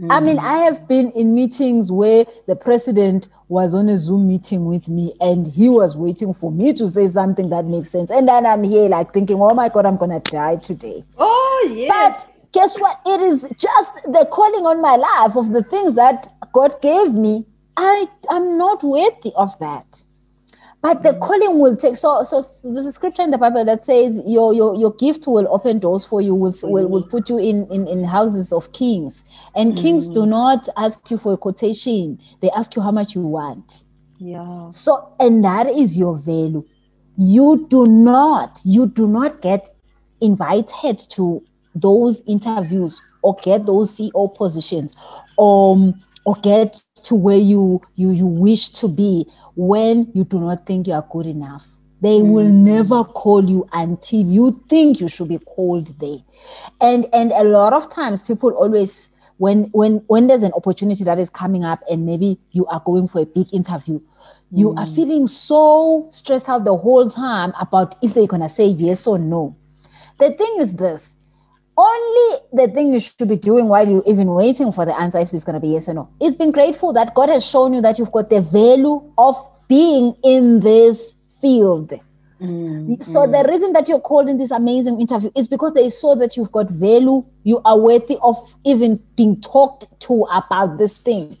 Mm. 0.00 0.12
I 0.12 0.20
mean, 0.20 0.38
I 0.38 0.58
have 0.58 0.86
been 0.86 1.10
in 1.12 1.34
meetings 1.34 1.90
where 1.90 2.24
the 2.46 2.54
president 2.54 3.28
was 3.48 3.74
on 3.74 3.88
a 3.88 3.96
Zoom 3.96 4.28
meeting 4.28 4.66
with 4.66 4.86
me 4.88 5.12
and 5.20 5.46
he 5.46 5.68
was 5.68 5.96
waiting 5.96 6.32
for 6.34 6.52
me 6.52 6.72
to 6.74 6.88
say 6.88 7.06
something 7.08 7.48
that 7.50 7.64
makes 7.64 7.90
sense. 7.90 8.10
And 8.10 8.28
then 8.28 8.46
I'm 8.46 8.62
here 8.62 8.88
like 8.88 9.12
thinking, 9.12 9.40
oh 9.40 9.54
my 9.54 9.68
God, 9.68 9.86
I'm 9.86 9.96
going 9.96 10.20
to 10.20 10.30
die 10.30 10.56
today. 10.56 11.04
Oh, 11.16 11.72
yeah. 11.74 11.88
But 11.88 12.28
guess 12.52 12.78
what? 12.78 13.00
It 13.06 13.20
is 13.20 13.42
just 13.56 13.94
the 14.04 14.28
calling 14.30 14.66
on 14.66 14.80
my 14.80 14.96
life 14.96 15.36
of 15.36 15.52
the 15.52 15.62
things 15.62 15.94
that 15.94 16.28
God 16.52 16.74
gave 16.80 17.14
me. 17.14 17.46
I 17.76 18.06
am 18.30 18.58
not 18.58 18.82
worthy 18.82 19.32
of 19.36 19.58
that. 19.58 20.04
But 20.80 21.02
the 21.02 21.14
calling 21.14 21.58
will 21.58 21.76
take 21.76 21.96
so 21.96 22.22
so 22.22 22.40
there's 22.62 22.86
a 22.86 22.92
scripture 22.92 23.22
in 23.22 23.32
the 23.32 23.38
Bible 23.38 23.64
that 23.64 23.84
says 23.84 24.22
your 24.24 24.54
your, 24.54 24.76
your 24.76 24.92
gift 24.92 25.26
will 25.26 25.48
open 25.50 25.80
doors 25.80 26.04
for 26.04 26.20
you, 26.20 26.34
will, 26.34 26.54
will, 26.62 26.86
will 26.86 27.02
put 27.02 27.28
you 27.28 27.38
in, 27.38 27.66
in, 27.72 27.88
in 27.88 28.04
houses 28.04 28.52
of 28.52 28.72
kings. 28.72 29.24
And 29.56 29.76
kings 29.76 30.08
do 30.08 30.20
mm. 30.20 30.28
not 30.28 30.68
ask 30.76 31.10
you 31.10 31.18
for 31.18 31.32
a 31.32 31.36
quotation, 31.36 32.20
they 32.40 32.50
ask 32.50 32.76
you 32.76 32.82
how 32.82 32.92
much 32.92 33.16
you 33.16 33.22
want. 33.22 33.86
Yeah. 34.20 34.70
So 34.70 35.14
and 35.18 35.44
that 35.44 35.66
is 35.66 35.98
your 35.98 36.16
value. 36.16 36.64
You 37.16 37.66
do 37.68 37.84
not, 37.86 38.60
you 38.64 38.86
do 38.86 39.08
not 39.08 39.42
get 39.42 39.68
invited 40.20 41.00
to 41.10 41.42
those 41.74 42.22
interviews 42.26 43.02
or 43.22 43.36
get 43.42 43.66
those 43.66 43.96
CEO 43.96 44.34
positions 44.36 44.94
um, 45.38 46.00
or 46.24 46.36
get 46.36 46.80
to 47.00 47.14
where 47.14 47.36
you 47.36 47.80
you 47.96 48.12
you 48.12 48.26
wish 48.26 48.70
to 48.70 48.88
be 48.88 49.26
when 49.56 50.10
you 50.14 50.24
do 50.24 50.40
not 50.40 50.66
think 50.66 50.86
you 50.86 50.92
are 50.92 51.06
good 51.10 51.26
enough. 51.26 51.66
They 52.00 52.20
mm. 52.20 52.30
will 52.30 52.48
never 52.48 53.04
call 53.04 53.44
you 53.44 53.68
until 53.72 54.20
you 54.20 54.62
think 54.68 55.00
you 55.00 55.08
should 55.08 55.28
be 55.28 55.38
called 55.38 55.98
there. 55.98 56.18
And 56.80 57.06
and 57.12 57.32
a 57.32 57.44
lot 57.44 57.72
of 57.72 57.90
times 57.90 58.22
people 58.22 58.50
always 58.50 59.08
when 59.38 59.64
when 59.72 60.04
when 60.06 60.26
there's 60.26 60.42
an 60.42 60.52
opportunity 60.52 61.04
that 61.04 61.18
is 61.18 61.30
coming 61.30 61.64
up 61.64 61.80
and 61.90 62.06
maybe 62.06 62.38
you 62.52 62.66
are 62.66 62.82
going 62.84 63.08
for 63.08 63.20
a 63.20 63.26
big 63.26 63.52
interview, 63.52 63.98
you 64.52 64.70
mm. 64.70 64.78
are 64.78 64.86
feeling 64.86 65.26
so 65.26 66.06
stressed 66.10 66.48
out 66.48 66.64
the 66.64 66.76
whole 66.76 67.08
time 67.08 67.52
about 67.60 67.96
if 68.02 68.14
they're 68.14 68.26
gonna 68.26 68.48
say 68.48 68.66
yes 68.66 69.06
or 69.06 69.18
no. 69.18 69.56
The 70.18 70.30
thing 70.30 70.56
is 70.58 70.74
this 70.74 71.14
only 71.78 72.40
the 72.52 72.66
thing 72.68 72.92
you 72.92 72.98
should 72.98 73.28
be 73.28 73.36
doing 73.36 73.68
while 73.68 73.88
you're 73.88 74.02
even 74.04 74.26
waiting 74.26 74.72
for 74.72 74.84
the 74.84 74.98
answer 74.98 75.18
if 75.18 75.32
it's 75.32 75.44
going 75.44 75.54
to 75.54 75.60
be 75.60 75.68
yes 75.68 75.88
or 75.88 75.94
no 75.94 76.10
is 76.20 76.34
being 76.34 76.50
grateful 76.50 76.92
that 76.92 77.14
God 77.14 77.28
has 77.28 77.48
shown 77.48 77.72
you 77.72 77.80
that 77.82 77.98
you've 77.98 78.10
got 78.10 78.28
the 78.30 78.40
value 78.40 79.00
of 79.16 79.36
being 79.68 80.16
in 80.24 80.58
this 80.58 81.14
field. 81.40 81.92
Mm, 82.40 83.02
so 83.02 83.20
mm. 83.20 83.32
the 83.32 83.48
reason 83.48 83.72
that 83.74 83.88
you're 83.88 84.00
called 84.00 84.28
in 84.28 84.38
this 84.38 84.50
amazing 84.50 85.00
interview 85.00 85.30
is 85.36 85.46
because 85.46 85.72
they 85.74 85.88
saw 85.88 86.16
that 86.16 86.36
you've 86.36 86.50
got 86.50 86.68
value. 86.68 87.24
You 87.44 87.60
are 87.64 87.78
worthy 87.78 88.18
of 88.22 88.36
even 88.64 89.00
being 89.16 89.40
talked 89.40 90.00
to 90.00 90.26
about 90.32 90.78
this 90.78 90.98
thing. 90.98 91.36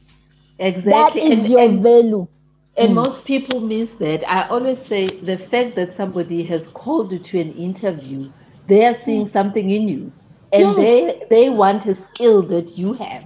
Exactly. 0.60 0.90
That 0.90 1.16
is 1.16 1.44
and, 1.44 1.52
your 1.52 1.68
and, 1.68 1.82
value. 1.82 2.28
And 2.76 2.92
mm. 2.92 2.94
most 2.94 3.24
people 3.24 3.58
miss 3.58 3.98
that. 3.98 4.28
I 4.28 4.48
always 4.48 4.80
say 4.86 5.08
the 5.08 5.36
fact 5.36 5.74
that 5.74 5.96
somebody 5.96 6.44
has 6.44 6.68
called 6.68 7.10
you 7.10 7.18
to 7.18 7.40
an 7.40 7.52
interview, 7.54 8.30
they 8.68 8.84
are 8.84 8.94
seeing 9.02 9.26
mm. 9.26 9.32
something 9.32 9.70
in 9.70 9.88
you 9.88 10.12
and 10.52 10.62
yes. 10.62 10.76
they 10.76 11.24
they 11.30 11.48
want 11.48 11.86
a 11.86 11.94
skill 11.94 12.42
that 12.42 12.76
you 12.76 12.92
have. 12.94 13.24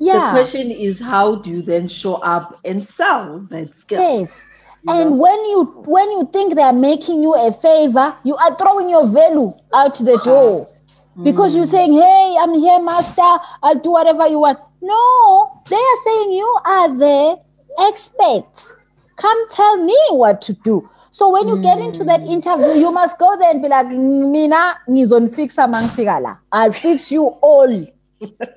Yeah. 0.00 0.32
the 0.32 0.42
question 0.42 0.70
is 0.70 1.00
how 1.00 1.36
do 1.36 1.50
you 1.50 1.62
then 1.62 1.88
show 1.88 2.14
up 2.14 2.58
and 2.64 2.84
sell 2.84 3.46
that 3.50 3.74
skill? 3.74 4.00
Yes. 4.00 4.44
And 4.86 5.18
when 5.18 5.44
you 5.46 5.64
when 5.86 6.10
you 6.10 6.28
think 6.32 6.54
they're 6.54 6.72
making 6.72 7.22
you 7.22 7.34
a 7.34 7.50
favor 7.52 8.14
you 8.22 8.36
are 8.36 8.54
throwing 8.56 8.90
your 8.90 9.06
value 9.06 9.52
out 9.72 9.94
the 9.98 10.20
door. 10.24 10.68
Because 11.22 11.52
mm. 11.52 11.56
you're 11.56 11.66
saying 11.66 11.92
hey 11.92 12.36
i'm 12.40 12.54
here 12.54 12.80
master. 12.82 13.22
I'll 13.62 13.78
do 13.78 13.92
whatever 13.92 14.26
you 14.26 14.40
want. 14.40 14.58
No. 14.82 15.62
They 15.70 15.76
are 15.76 16.00
saying 16.04 16.32
you 16.32 16.58
are 16.66 16.88
the 16.96 17.40
experts 17.88 18.76
Come 19.16 19.48
tell 19.48 19.76
me 19.84 19.96
what 20.10 20.42
to 20.42 20.52
do. 20.52 20.88
So 21.10 21.30
when 21.30 21.48
you 21.48 21.56
mm. 21.56 21.62
get 21.62 21.78
into 21.78 22.04
that 22.04 22.20
mm. 22.20 22.30
interview, 22.30 22.72
you 22.80 22.90
must 22.90 23.18
go 23.18 23.36
there 23.38 23.50
and 23.50 23.62
be 23.62 23.68
like, 23.68 23.88
Mina, 23.88 24.76
ngizonifika 24.88 25.68
mangifika 25.68 26.20
la. 26.20 26.36
I'll 26.52 26.72
fix 26.72 27.12
you 27.12 27.26
all. 27.40 27.84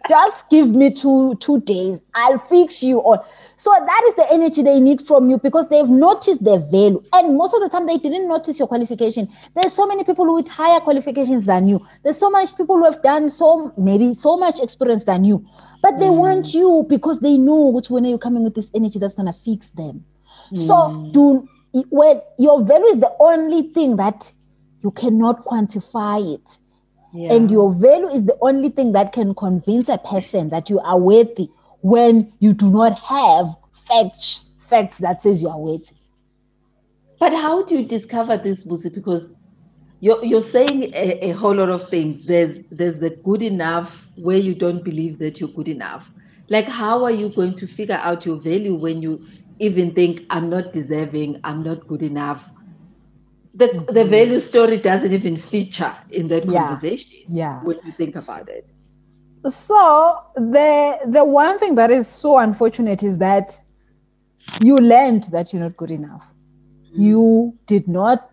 Just 0.10 0.50
give 0.50 0.72
me 0.72 0.92
two 0.92 1.36
two 1.36 1.60
days. 1.62 2.02
I'll 2.14 2.38
fix 2.38 2.84
you 2.84 3.02
all. 3.02 3.26
So 3.58 3.72
that 3.72 4.04
is 4.08 4.16
the 4.16 4.26
energy 4.32 4.64
they 4.64 4.80
need 4.80 5.02
from 5.02 5.30
you 5.30 5.38
because 5.38 5.68
they've 5.68 5.90
noticed 5.90 6.44
their 6.44 6.60
value. 6.60 7.04
And 7.14 7.38
most 7.38 7.54
of 7.54 7.62
the 7.62 7.70
time 7.70 7.86
they 7.86 7.98
didn't 7.98 8.28
notice 8.28 8.60
your 8.60 8.68
qualification. 8.68 9.28
There's 9.56 9.74
so 9.74 9.86
many 9.86 10.04
people 10.04 10.34
with 10.34 10.48
higher 10.48 10.80
qualifications 10.80 11.48
than 11.48 11.68
you. 11.68 11.86
There's 12.04 12.18
so 12.18 12.30
much 12.30 12.56
people 12.56 12.78
who 12.78 12.86
have 12.86 13.02
done 13.02 13.30
so 13.30 13.74
maybe 13.78 14.14
so 14.14 14.38
much 14.38 14.60
experience 14.60 15.04
than 15.04 15.26
you. 15.26 15.46
But 15.82 16.00
they 16.00 16.08
mm. 16.08 16.18
want 16.18 16.54
you 16.54 16.86
because 16.88 17.20
they 17.20 17.38
know 17.38 17.68
which 17.68 17.90
when 17.90 18.06
you're 18.06 18.18
coming 18.18 18.44
with 18.44 18.56
this 18.56 18.72
energy 18.74 19.00
that's 19.00 19.16
gonna 19.16 19.34
fix 19.34 19.70
them. 19.70 20.06
Mm. 20.52 20.68
So 20.68 21.12
do 21.12 21.48
when 21.90 22.22
your 22.38 22.64
value 22.66 22.86
is 22.86 23.00
the 23.00 23.14
only 23.20 23.64
thing 23.64 23.98
that 23.98 24.32
you 24.80 24.92
cannot 24.92 25.44
quantify 25.44 26.36
it 26.36 26.60
yeah. 27.14 27.34
And 27.34 27.50
your 27.50 27.74
value 27.74 28.10
is 28.10 28.26
the 28.26 28.38
only 28.42 28.70
thing 28.70 28.92
that 28.92 29.12
can 29.12 29.34
convince 29.34 29.90
a 29.90 29.98
person 29.98 30.50
that 30.50 30.70
you 30.70 30.80
are 30.80 31.00
worthy 31.00 31.50
when 31.82 32.32
you 32.40 32.54
do 32.54 32.70
not 32.70 33.00
have 33.00 33.56
facts 33.74 34.46
facts 34.60 35.00
that 35.00 35.22
says 35.22 35.42
you 35.42 35.50
are 35.50 35.60
worthy. 35.60 35.96
But 37.20 37.34
how 37.34 37.64
do 37.64 37.76
you 37.80 37.86
discover 37.86 38.38
this, 38.38 38.64
Busi? 38.64 38.94
Because 38.94 39.24
you're, 40.00 40.24
you're 40.24 40.44
saying 40.44 40.94
a, 40.94 41.30
a, 41.30 41.32
whole 41.32 41.56
lot 41.56 41.70
of 41.70 41.90
things. 41.90 42.28
There's 42.28 42.64
there's 42.70 43.00
the 43.00 43.10
good 43.10 43.42
enough 43.42 44.06
where 44.16 44.38
you 44.38 44.54
don't 44.54 44.84
believe 44.84 45.18
that 45.20 45.40
you're 45.40 45.50
good 45.50 45.70
enough. 45.70 46.06
Like 46.50 46.66
how 46.66 47.04
are 47.04 47.12
you 47.12 47.30
going 47.30 47.56
to 47.56 47.68
figure 47.68 48.00
out 48.00 48.26
your 48.26 48.36
value 48.36 48.76
when 48.76 49.02
you 49.02 49.26
even 49.60 49.94
think 49.94 50.26
I'm 50.30 50.50
not 50.50 50.74
deserving, 50.74 51.40
I'm 51.44 51.64
not 51.64 51.88
good 51.88 52.04
enough? 52.04 52.44
the, 53.58 53.66
mm-hmm. 53.66 53.94
the 53.94 54.06
value 54.06 54.40
story 54.40 54.78
doesn't 54.78 55.12
even 55.12 55.38
feature 55.38 55.96
in 56.12 56.28
that 56.28 56.46
yeah. 56.46 56.68
conversation. 56.68 57.18
Yeah. 57.28 57.60
When 57.64 57.80
you 57.84 57.92
think 57.92 58.16
about 58.16 58.48
it. 58.48 58.68
So 59.46 60.20
the 60.36 61.00
the 61.08 61.24
one 61.24 61.58
thing 61.58 61.76
that 61.76 61.90
is 61.90 62.08
so 62.08 62.38
unfortunate 62.38 63.02
is 63.02 63.18
that 63.20 63.58
you 64.62 64.78
learned 64.78 65.26
that 65.32 65.54
you're 65.54 65.62
not 65.62 65.76
good 65.78 65.92
enough. 65.92 66.34
Mm-hmm. 66.86 67.02
You 67.02 67.54
did 67.66 67.88
not 67.88 68.30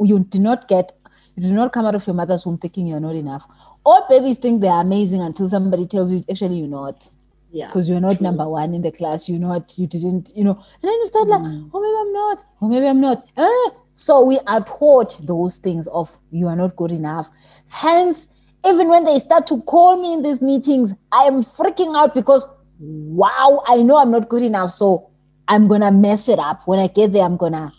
you 0.00 0.24
did 0.24 0.42
not 0.42 0.68
get 0.68 0.92
you 1.36 1.42
did 1.42 1.54
not 1.54 1.72
come 1.72 1.86
out 1.86 1.94
of 1.94 2.06
your 2.06 2.14
mother's 2.14 2.44
womb 2.46 2.58
thinking 2.58 2.86
you're 2.86 3.00
not 3.00 3.14
enough. 3.14 3.46
All 3.84 4.06
babies 4.08 4.38
think 4.38 4.60
they're 4.60 4.80
amazing 4.80 5.22
until 5.22 5.48
somebody 5.48 5.86
tells 5.86 6.12
you 6.12 6.24
actually 6.30 6.58
you're 6.58 6.68
not. 6.68 7.08
Yeah. 7.56 7.68
Because 7.68 7.88
you're 7.88 8.00
not 8.00 8.18
true. 8.18 8.24
number 8.24 8.46
one 8.46 8.74
in 8.74 8.82
the 8.82 8.92
class. 8.92 9.30
You're 9.30 9.40
not, 9.40 9.78
you 9.78 9.86
didn't, 9.86 10.30
you 10.36 10.44
know. 10.44 10.52
And 10.52 10.82
then 10.82 10.92
you 10.92 11.06
start 11.06 11.26
mm. 11.26 11.30
like, 11.30 11.70
oh 11.72 11.80
maybe 11.80 11.96
I'm 11.98 12.12
not, 12.12 12.42
oh 12.60 12.68
maybe 12.68 12.86
I'm 12.86 13.00
not. 13.00 13.26
Ah, 13.38 13.70
so 13.94 14.22
we 14.22 14.38
are 14.46 14.62
taught 14.62 15.18
those 15.26 15.56
things 15.56 15.86
of 15.86 16.14
you 16.30 16.48
are 16.48 16.56
not 16.56 16.76
good 16.76 16.92
enough. 16.92 17.30
Hence, 17.72 18.28
even 18.66 18.90
when 18.90 19.04
they 19.04 19.18
start 19.18 19.46
to 19.46 19.62
call 19.62 19.96
me 19.96 20.12
in 20.12 20.20
these 20.20 20.42
meetings, 20.42 20.92
I 21.10 21.22
am 21.22 21.42
freaking 21.42 21.96
out 21.96 22.14
because 22.14 22.44
wow, 22.78 23.62
I 23.66 23.76
know 23.76 23.96
I'm 23.96 24.10
not 24.10 24.28
good 24.28 24.42
enough. 24.42 24.70
So 24.72 25.10
I'm 25.48 25.66
gonna 25.66 25.90
mess 25.90 26.28
it 26.28 26.38
up. 26.38 26.60
When 26.66 26.78
I 26.78 26.88
get 26.88 27.14
there, 27.14 27.24
I'm 27.24 27.38
gonna 27.38 27.72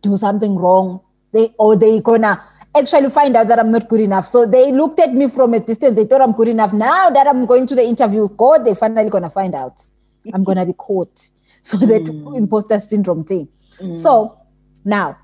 do 0.00 0.16
something 0.16 0.54
wrong. 0.54 1.00
They 1.32 1.52
or 1.58 1.74
they 1.74 1.98
gonna 2.00 2.40
actually 2.76 3.10
find 3.10 3.36
out 3.36 3.48
that 3.48 3.58
I'm 3.58 3.70
not 3.70 3.88
good 3.88 4.00
enough. 4.00 4.26
So 4.26 4.46
they 4.46 4.72
looked 4.72 5.00
at 5.00 5.12
me 5.12 5.28
from 5.28 5.54
a 5.54 5.60
distance. 5.60 5.96
They 5.96 6.04
thought 6.04 6.20
I'm 6.20 6.32
good 6.32 6.48
enough. 6.48 6.72
Now 6.72 7.10
that 7.10 7.26
I'm 7.26 7.46
going 7.46 7.66
to 7.66 7.74
the 7.74 7.82
interview, 7.82 8.28
God, 8.28 8.64
they 8.64 8.74
finally 8.74 9.10
gonna 9.10 9.30
find 9.30 9.54
out. 9.54 9.88
I'm 10.32 10.44
gonna 10.44 10.66
be 10.66 10.74
caught. 10.74 11.30
So 11.64 11.76
that 11.76 12.02
mm. 12.02 12.36
imposter 12.36 12.80
syndrome 12.80 13.22
thing. 13.22 13.46
Mm. 13.80 13.96
So 13.96 14.36
now 14.84 15.16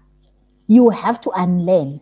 you 0.69 0.91
have 0.91 1.21
to 1.23 1.31
unlearn. 1.31 2.01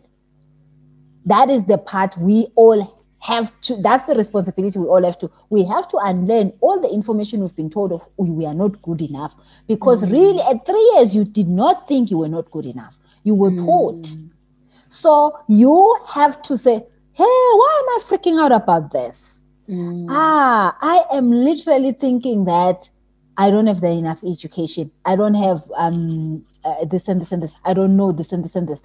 That 1.25 1.49
is 1.49 1.65
the 1.65 1.79
part 1.79 2.15
we 2.19 2.45
all 2.55 3.03
have 3.21 3.51
to, 3.61 3.77
that's 3.77 4.03
the 4.03 4.13
responsibility 4.13 4.77
we 4.77 4.85
all 4.85 5.03
have 5.03 5.17
to. 5.19 5.31
We 5.49 5.63
have 5.65 5.87
to 5.89 5.97
unlearn 5.97 6.53
all 6.61 6.79
the 6.79 6.89
information 6.89 7.41
we've 7.41 7.55
been 7.55 7.71
told 7.71 7.91
of 7.91 8.07
we 8.17 8.45
are 8.45 8.53
not 8.53 8.79
good 8.83 9.01
enough. 9.01 9.35
Because 9.67 10.03
mm. 10.03 10.11
really, 10.11 10.41
at 10.41 10.67
three 10.67 10.91
years, 10.93 11.15
you 11.15 11.25
did 11.25 11.47
not 11.47 11.87
think 11.87 12.11
you 12.11 12.19
were 12.19 12.29
not 12.29 12.51
good 12.51 12.67
enough. 12.67 12.95
You 13.23 13.33
were 13.33 13.49
mm. 13.49 13.57
taught. 13.57 14.07
So 14.89 15.39
you 15.47 15.97
have 16.13 16.41
to 16.43 16.57
say, 16.57 16.75
hey, 17.13 17.23
why 17.23 17.83
am 17.83 17.89
I 17.89 17.99
freaking 18.03 18.41
out 18.41 18.51
about 18.51 18.91
this? 18.91 19.45
Mm. 19.69 20.07
Ah, 20.09 20.77
I 20.81 21.03
am 21.17 21.31
literally 21.31 21.91
thinking 21.91 22.45
that 22.45 22.89
I 23.37 23.51
don't 23.51 23.67
have 23.67 23.81
the 23.81 23.89
enough 23.89 24.23
education. 24.23 24.91
I 25.05 25.15
don't 25.15 25.35
have 25.35 25.63
um, 25.75 26.45
uh, 26.63 26.85
this 26.85 27.07
and 27.07 27.21
this 27.21 27.31
and 27.31 27.43
this. 27.43 27.55
I 27.65 27.73
don't 27.73 27.95
know 27.97 28.11
this 28.11 28.31
and 28.31 28.43
this 28.43 28.55
and 28.55 28.67
this. 28.67 28.81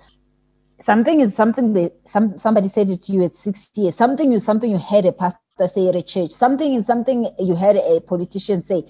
Something 0.80 1.20
is 1.20 1.34
something 1.36 1.72
that 1.74 1.92
some 2.04 2.36
somebody 2.36 2.66
said 2.68 2.90
it 2.90 3.02
to 3.04 3.12
you 3.12 3.24
at 3.24 3.36
60 3.36 3.80
years. 3.80 3.94
Something 3.94 4.32
is 4.32 4.44
something 4.44 4.70
you 4.70 4.78
heard 4.78 5.06
a 5.06 5.12
pastor 5.12 5.38
say 5.68 5.88
at 5.88 5.94
a 5.94 6.02
church. 6.02 6.32
Something 6.32 6.74
is 6.74 6.86
something 6.86 7.28
you 7.38 7.54
heard 7.54 7.76
a 7.76 8.00
politician 8.00 8.64
say 8.64 8.82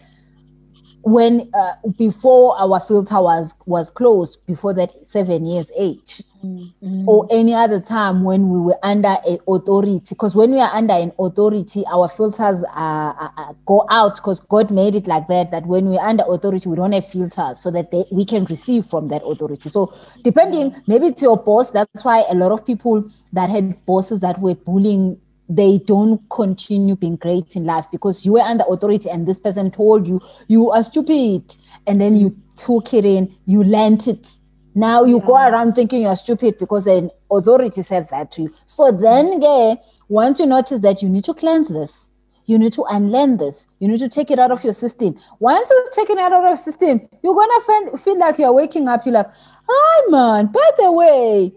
when 1.03 1.51
uh, 1.55 1.75
before 1.99 2.59
our 2.59 2.81
filter 2.81 3.21
was 3.21 3.55
was 3.67 3.91
closed 3.91 4.45
before 4.47 4.75
that 4.75 4.91
seven 5.07 5.45
years 5.45 5.71
age 5.79 6.23
mm-hmm. 6.45 7.09
or 7.09 7.27
any 7.31 7.55
other 7.55 7.81
time 7.81 8.23
when 8.25 8.49
we 8.49 8.59
were 8.59 8.79
under 8.83 9.17
an 9.27 9.39
authority. 9.49 10.01
Because 10.09 10.35
when 10.35 10.53
we 10.53 10.61
are 10.61 10.71
under 10.73 10.95
an 10.95 11.13
authority 11.19 11.85
our 11.93 12.09
filters 12.09 12.65
are, 12.75 13.33
are, 13.37 13.57
go 13.67 13.87
out 13.91 14.17
because 14.17 14.41
god 14.41 14.71
made 14.71 14.95
it 14.95 15.07
like 15.07 15.27
that 15.29 15.51
that 15.51 15.67
when 15.67 15.87
we're 15.87 16.01
under 16.01 16.25
authority 16.29 16.69
we 16.69 16.77
don't 16.77 16.93
have 16.93 17.07
filters 17.07 17.61
so 17.61 17.71
that 17.71 17.91
they, 17.91 18.05
we 18.13 18.25
can 18.25 18.45
receive 18.45 18.87
from 18.87 19.09
that 19.09 19.23
authority. 19.25 19.69
So 19.69 19.93
depending 20.23 20.75
maybe 20.87 21.13
to 21.13 21.23
your 21.23 21.37
boss 21.37 21.71
that's 21.71 22.05
why 22.05 22.25
a 22.29 22.35
lot 22.35 22.53
of 22.53 22.65
people 22.65 23.09
that 23.33 23.51
had 23.51 23.75
bosses 23.87 24.21
that 24.21 24.41
were 24.41 24.55
bullying 24.55 25.21
they 25.57 25.79
don't 25.87 26.21
continue 26.31 26.97
being 26.97 27.17
great 27.17 27.57
in 27.57 27.65
life 27.65 27.87
because 27.93 28.25
you 28.25 28.33
were 28.33 28.41
under 28.41 28.65
authority 28.69 29.11
and 29.11 29.27
this 29.27 29.39
person 29.39 29.71
told 29.71 30.07
you 30.07 30.21
you 30.49 30.71
are 30.71 30.83
stupid. 30.83 31.57
And 31.87 32.01
then 32.01 32.17
you 32.17 32.37
took 32.57 32.95
it 32.95 33.05
in 33.05 33.35
you 33.47 33.63
learned 33.63 34.07
it. 34.09 34.37
Now 34.75 35.05
you 35.05 35.19
yeah. 35.19 35.27
go 35.27 35.35
around 35.35 35.75
thinking 35.75 36.03
you're 36.03 36.17
stupid 36.17 36.57
because 36.59 36.87
an 36.87 37.11
authority 37.31 37.83
said 37.83 38.09
that 38.11 38.31
to 38.33 38.43
you. 38.43 38.55
So 38.67 38.91
then 38.91 39.43
yeah, 39.43 39.75
once 40.09 40.41
you 40.41 40.47
notice 40.47 40.81
that 40.81 41.03
you 41.03 41.09
need 41.09 41.25
to 41.25 41.35
cleanse 41.35 41.69
this 41.69 42.09
you 42.47 42.59
need 42.59 42.73
to 42.73 42.85
unlearn 42.91 43.37
this 43.37 43.69
you 43.79 43.87
need 43.87 44.01
to 44.01 44.09
take 44.09 44.31
it 44.31 44.39
out 44.39 44.51
of 44.51 44.65
your 44.65 44.73
system. 44.73 45.17
Once 45.39 45.71
you've 45.71 45.91
taken 45.91 46.19
it 46.19 46.23
out 46.23 46.33
of 46.33 46.43
your 46.43 46.57
system 46.57 47.01
you're 47.23 47.35
gonna 47.35 47.61
find, 47.61 48.01
feel 48.01 48.19
like 48.19 48.39
you're 48.39 48.53
waking 48.53 48.89
up 48.89 49.05
you're 49.07 49.15
like 49.15 49.31
hi 49.69 50.11
man 50.11 50.47
by 50.47 50.71
the 50.79 50.91
way 50.91 51.53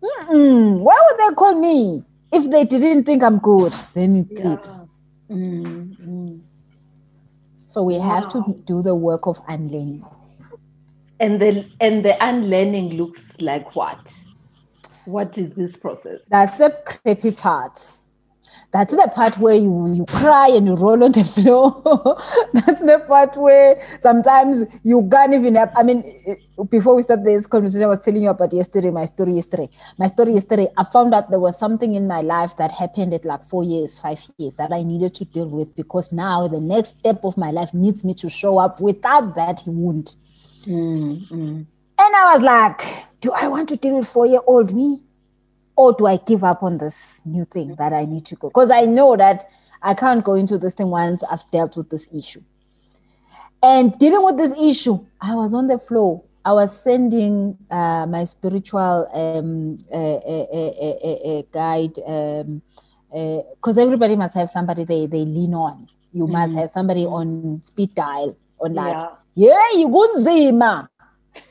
why 0.00 0.96
would 1.10 1.18
they 1.18 1.34
call 1.34 1.60
me 1.60 2.04
if 2.32 2.50
they 2.50 2.64
didn't 2.64 3.04
think 3.04 3.22
I'm 3.22 3.38
good, 3.38 3.72
then 3.94 4.16
it 4.16 4.26
yeah. 4.30 4.40
clicks. 4.40 4.80
Mm-hmm. 5.30 6.38
So 7.56 7.82
we 7.82 7.98
wow. 7.98 8.14
have 8.14 8.28
to 8.30 8.62
do 8.64 8.82
the 8.82 8.94
work 8.94 9.26
of 9.26 9.40
unlearning. 9.48 10.04
And 11.20 11.40
the 11.40 11.66
and 11.80 12.04
the 12.04 12.16
unlearning 12.24 12.96
looks 12.96 13.24
like 13.40 13.74
what? 13.74 13.98
What 15.04 15.36
is 15.36 15.50
this 15.54 15.76
process? 15.76 16.20
That's 16.28 16.58
the 16.58 16.70
creepy 16.86 17.32
part. 17.32 17.88
That's 18.70 18.94
the 18.94 19.10
part 19.14 19.38
where 19.38 19.54
you, 19.54 19.92
you 19.94 20.04
cry 20.04 20.48
and 20.48 20.66
you 20.66 20.74
roll 20.74 21.02
on 21.02 21.12
the 21.12 21.24
floor. 21.24 21.72
That's 22.52 22.84
the 22.84 23.02
part 23.06 23.34
where 23.38 23.80
sometimes 24.00 24.66
you 24.84 25.08
can't 25.10 25.32
even 25.32 25.54
have. 25.54 25.72
I 25.74 25.82
mean, 25.82 26.04
before 26.68 26.94
we 26.94 27.00
start 27.00 27.24
this 27.24 27.46
conversation, 27.46 27.84
I 27.84 27.88
was 27.88 28.00
telling 28.00 28.22
you 28.22 28.28
about 28.28 28.52
yesterday, 28.52 28.90
my 28.90 29.06
story 29.06 29.34
yesterday. 29.34 29.70
My 29.98 30.06
story 30.06 30.34
yesterday, 30.34 30.68
I 30.76 30.84
found 30.84 31.14
out 31.14 31.30
there 31.30 31.40
was 31.40 31.58
something 31.58 31.94
in 31.94 32.06
my 32.06 32.20
life 32.20 32.58
that 32.58 32.70
happened 32.70 33.14
at 33.14 33.24
like 33.24 33.42
four 33.46 33.64
years, 33.64 33.98
five 33.98 34.20
years 34.36 34.56
that 34.56 34.70
I 34.70 34.82
needed 34.82 35.14
to 35.14 35.24
deal 35.24 35.48
with 35.48 35.74
because 35.74 36.12
now 36.12 36.46
the 36.46 36.60
next 36.60 36.98
step 36.98 37.24
of 37.24 37.38
my 37.38 37.50
life 37.50 37.72
needs 37.72 38.04
me 38.04 38.12
to 38.14 38.28
show 38.28 38.58
up. 38.58 38.80
Without 38.80 39.34
that, 39.34 39.60
he 39.60 39.70
won't. 39.70 40.14
Mm-hmm. 40.66 41.62
And 42.00 42.16
I 42.16 42.32
was 42.34 42.42
like, 42.42 42.82
do 43.22 43.32
I 43.34 43.48
want 43.48 43.70
to 43.70 43.76
deal 43.76 43.96
with 43.98 44.08
four 44.08 44.26
year 44.26 44.40
old 44.46 44.74
me? 44.74 44.98
Or 45.78 45.92
do 45.92 46.06
I 46.06 46.16
give 46.16 46.42
up 46.42 46.64
on 46.64 46.78
this 46.78 47.22
new 47.24 47.44
thing 47.44 47.76
that 47.76 47.92
I 47.92 48.04
need 48.04 48.26
to 48.26 48.34
go? 48.34 48.48
Because 48.48 48.68
I 48.68 48.84
know 48.84 49.16
that 49.16 49.44
I 49.80 49.94
can't 49.94 50.24
go 50.24 50.34
into 50.34 50.58
this 50.58 50.74
thing 50.74 50.88
once 50.88 51.22
I've 51.30 51.48
dealt 51.52 51.76
with 51.76 51.88
this 51.88 52.12
issue. 52.12 52.42
And 53.62 53.96
dealing 53.96 54.24
with 54.24 54.36
this 54.36 54.52
issue, 54.58 54.98
I 55.20 55.36
was 55.36 55.54
on 55.54 55.68
the 55.68 55.78
floor. 55.78 56.24
I 56.44 56.52
was 56.52 56.76
sending 56.82 57.56
uh, 57.70 58.06
my 58.06 58.24
spiritual 58.24 59.08
um, 59.14 59.76
uh, 59.92 60.16
uh, 61.38 61.42
guide 61.52 61.94
because 63.54 63.78
everybody 63.78 64.16
must 64.16 64.34
have 64.34 64.50
somebody 64.50 64.82
they, 64.82 65.06
they 65.06 65.24
lean 65.24 65.54
on. 65.54 65.86
You 66.12 66.24
mm-hmm. 66.24 66.32
must 66.32 66.56
have 66.56 66.70
somebody 66.70 67.06
on 67.06 67.60
speed 67.62 67.94
dial, 67.94 68.36
on 68.58 68.74
like, 68.74 68.96
yeah, 69.36 69.50
yeah 69.72 69.78
you 69.78 69.88
gunzima 69.88 70.88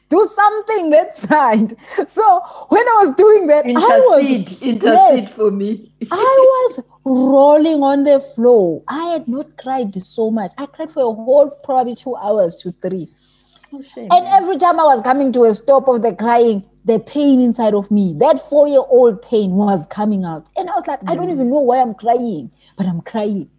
do 0.10 0.28
something 0.34 0.90
that 0.92 1.18
side. 1.18 1.74
So 2.08 2.42
when 2.70 2.88
I 2.88 2.96
was 3.00 3.16
doing 3.16 3.48
that, 3.48 3.66
intercede, 3.66 3.92
I 3.92 4.00
was 4.00 4.30
intercede 4.30 4.84
yes, 4.84 5.30
for 5.34 5.52
me. 5.52 5.92
I 6.12 6.16
was 6.16 6.84
rolling 7.06 7.84
on 7.84 8.04
the 8.04 8.20
floor. 8.20 8.84
I 8.88 9.06
had 9.14 9.28
not 9.28 9.58
cried 9.58 9.96
so 9.96 10.32
much. 10.32 10.52
I 10.58 10.66
cried 10.66 10.92
for 10.92 11.02
a 11.02 11.14
whole 11.14 11.50
probably 11.64 11.96
two 11.96 12.16
hours 12.16 12.56
to 12.58 12.72
three. 12.72 13.08
and 13.72 14.26
every 14.28 14.58
time 14.58 14.80
I 14.80 14.84
was 14.84 15.02
coming 15.02 15.32
to 15.34 15.44
a 15.44 15.54
stop 15.54 15.88
of 15.88 16.02
the 16.02 16.16
crying, 16.16 16.66
the 16.86 17.00
pain 17.00 17.42
inside 17.42 17.74
of 17.74 17.92
me, 17.92 18.16
that 18.18 18.40
four 18.40 18.68
year 18.68 18.84
old 18.88 19.22
pain 19.22 19.52
was 19.52 19.86
coming 19.86 20.24
out. 20.24 20.48
And 20.56 20.70
I 20.70 20.74
was 20.74 20.88
like, 20.88 21.02
mm. 21.02 21.12
I 21.12 21.16
don't 21.16 21.28
mm. 21.28 21.34
even 21.34 21.50
know 21.50 21.60
why 21.60 21.82
I'm 21.82 21.94
crying, 21.94 22.52
but 22.78 22.86
I'm 22.86 23.02
crying, 23.02 23.50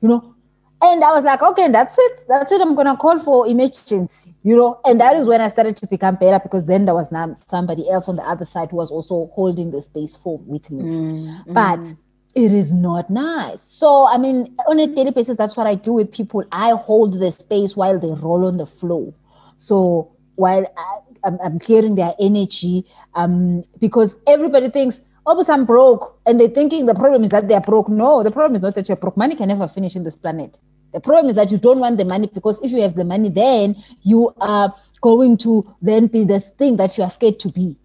you 0.00 0.08
know. 0.08 0.34
And 0.80 1.02
I 1.02 1.10
was 1.10 1.24
like, 1.24 1.42
okay, 1.42 1.68
that's 1.68 1.96
it. 1.98 2.24
That's 2.28 2.52
it. 2.52 2.60
I'm 2.60 2.74
going 2.74 2.86
to 2.86 2.96
call 2.96 3.18
for 3.18 3.48
emergency, 3.48 4.34
you 4.44 4.56
know. 4.56 4.80
And 4.84 5.00
that 5.00 5.16
is 5.16 5.26
when 5.26 5.40
I 5.40 5.48
started 5.48 5.76
to 5.78 5.86
become 5.88 6.14
better 6.14 6.38
because 6.38 6.66
then 6.66 6.84
there 6.84 6.94
was 6.94 7.10
now 7.10 7.34
somebody 7.34 7.90
else 7.90 8.08
on 8.08 8.16
the 8.16 8.22
other 8.22 8.44
side 8.44 8.70
who 8.70 8.76
was 8.76 8.90
also 8.92 9.30
holding 9.34 9.72
the 9.72 9.82
space 9.82 10.16
for 10.16 10.38
with 10.38 10.70
me. 10.70 10.84
Mm. 10.84 11.52
But 11.52 11.80
mm. 11.80 11.98
it 12.36 12.52
is 12.52 12.72
not 12.72 13.10
nice. 13.10 13.60
So, 13.62 14.06
I 14.06 14.18
mean, 14.18 14.54
on 14.68 14.78
a 14.78 14.86
daily 14.86 15.10
basis, 15.10 15.36
that's 15.36 15.56
what 15.56 15.66
I 15.66 15.74
do 15.74 15.94
with 15.94 16.12
people. 16.12 16.44
I 16.52 16.70
hold 16.70 17.18
the 17.18 17.32
space 17.32 17.74
while 17.74 17.98
they 17.98 18.12
roll 18.12 18.46
on 18.46 18.58
the 18.58 18.66
floor. 18.66 19.12
So 19.56 20.12
while 20.36 20.64
I, 20.76 21.28
am 21.44 21.58
clearing 21.58 21.96
their 21.96 22.14
energy, 22.20 22.84
um, 23.14 23.64
because 23.80 24.14
everybody 24.28 24.68
thinks, 24.68 25.00
oh, 25.28 25.36
but 25.36 25.48
I'm 25.50 25.66
broke. 25.66 26.18
And 26.26 26.40
they're 26.40 26.48
thinking 26.48 26.86
the 26.86 26.94
problem 26.94 27.22
is 27.22 27.30
that 27.30 27.48
they're 27.48 27.60
broke. 27.60 27.88
No, 27.88 28.22
the 28.22 28.30
problem 28.30 28.56
is 28.56 28.62
not 28.62 28.74
that 28.74 28.88
you're 28.88 28.96
broke. 28.96 29.16
Money 29.16 29.36
can 29.36 29.48
never 29.48 29.68
finish 29.68 29.94
in 29.94 30.02
this 30.02 30.16
planet. 30.16 30.58
The 30.92 31.00
problem 31.00 31.28
is 31.28 31.34
that 31.34 31.50
you 31.52 31.58
don't 31.58 31.80
want 31.80 31.98
the 31.98 32.06
money 32.06 32.30
because 32.32 32.60
if 32.62 32.70
you 32.72 32.80
have 32.80 32.94
the 32.94 33.04
money, 33.04 33.28
then 33.28 33.76
you 34.02 34.34
are 34.40 34.74
going 35.02 35.36
to 35.38 35.62
then 35.82 36.06
be 36.06 36.24
this 36.24 36.50
thing 36.50 36.78
that 36.78 36.96
you 36.96 37.04
are 37.04 37.10
scared 37.10 37.38
to 37.40 37.50
be. 37.50 37.76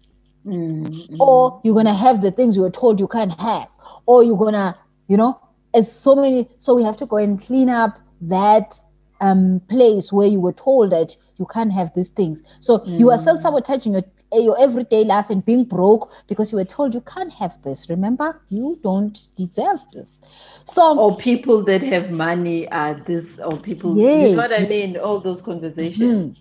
Mm-hmm. 0.46 1.16
Or 1.20 1.60
you're 1.64 1.74
going 1.74 1.86
to 1.86 1.94
have 1.94 2.22
the 2.22 2.30
things 2.30 2.56
you 2.56 2.62
were 2.62 2.70
told 2.70 2.98
you 2.98 3.08
can't 3.08 3.38
have. 3.40 3.68
Or 4.06 4.24
you're 4.24 4.38
going 4.38 4.54
to, 4.54 4.74
you 5.08 5.18
know, 5.18 5.38
it's 5.74 5.92
so 5.92 6.16
many. 6.16 6.48
So 6.58 6.74
we 6.74 6.82
have 6.82 6.96
to 6.98 7.06
go 7.06 7.18
and 7.18 7.38
clean 7.38 7.68
up 7.68 7.98
that 8.22 8.80
um, 9.20 9.60
place 9.68 10.10
where 10.12 10.26
you 10.26 10.40
were 10.40 10.52
told 10.52 10.90
that 10.90 11.16
you 11.36 11.46
can't 11.46 11.72
have 11.72 11.92
these 11.94 12.08
things. 12.08 12.42
So 12.60 12.78
mm. 12.78 12.98
you 12.98 13.10
are 13.10 13.18
self 13.18 13.38
sabotaging 13.38 13.92
your, 13.92 14.04
your 14.40 14.60
everyday 14.60 15.04
life 15.04 15.30
and 15.30 15.44
being 15.44 15.64
broke 15.64 16.12
because 16.28 16.52
you 16.52 16.58
were 16.58 16.64
told 16.64 16.94
you 16.94 17.00
can't 17.00 17.32
have 17.34 17.62
this. 17.62 17.88
Remember, 17.88 18.40
you 18.50 18.78
don't 18.82 19.28
deserve 19.36 19.80
this. 19.92 20.20
So, 20.64 20.98
or 20.98 21.16
people 21.16 21.62
that 21.64 21.82
have 21.82 22.10
money 22.10 22.68
are 22.68 22.94
this, 23.06 23.26
or 23.38 23.56
people, 23.58 23.96
yes. 23.96 24.30
you 24.30 24.36
know 24.36 24.42
what 24.42 24.52
I 24.52 24.66
mean? 24.66 24.96
All 24.96 25.20
those 25.20 25.42
conversations. 25.42 26.08
Mm. 26.08 26.36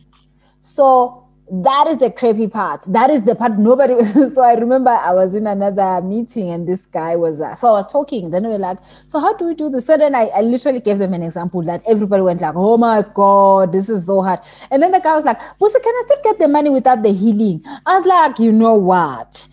So 0.62 1.23
that 1.52 1.88
is 1.88 1.98
the 1.98 2.10
crappy 2.10 2.48
part. 2.48 2.84
That 2.88 3.10
is 3.10 3.26
the 3.26 3.36
part 3.36 3.60
nobody 3.60 3.94
was. 3.94 4.14
so 4.36 4.44
I 4.44 4.54
remember 4.54 4.92
I 4.92 5.14
was 5.14 5.36
in 5.36 5.46
another 5.46 6.02
meeting 6.02 6.50
and 6.52 6.68
this 6.68 6.86
guy 6.86 7.16
was, 7.16 7.42
uh, 7.42 7.56
so 7.56 7.70
I 7.70 7.72
was 7.74 7.92
talking. 7.92 8.30
Then 8.30 8.44
we 8.44 8.50
were 8.50 8.58
like, 8.58 8.78
so 8.84 9.20
how 9.20 9.34
do 9.34 9.46
we 9.46 9.54
do 9.54 9.70
this? 9.70 9.86
So 9.86 9.98
then 9.98 10.16
I, 10.16 10.30
I 10.36 10.42
literally 10.42 10.80
gave 10.80 11.00
them 11.00 11.14
an 11.14 11.22
example 11.22 11.62
that 11.64 11.82
everybody 11.88 12.24
went 12.24 12.42
like, 12.42 12.56
oh 12.56 12.78
my 12.78 13.04
God, 13.14 13.74
this 13.74 13.90
is 13.90 14.08
so 14.08 14.22
hard. 14.22 14.40
And 14.72 14.82
then 14.82 14.92
the 14.92 15.00
guy 15.00 15.16
was 15.16 15.26
like, 15.26 15.40
Busa, 15.40 15.84
can 15.84 15.94
I 15.94 16.02
still 16.06 16.20
get 16.24 16.40
the 16.40 16.48
money 16.48 16.70
without 16.70 17.04
the 17.04 17.12
healing? 17.12 17.62
I 17.86 17.98
was 17.98 18.06
like, 18.06 18.40
you 18.40 18.52
know 18.52 18.76
what? 18.76 19.48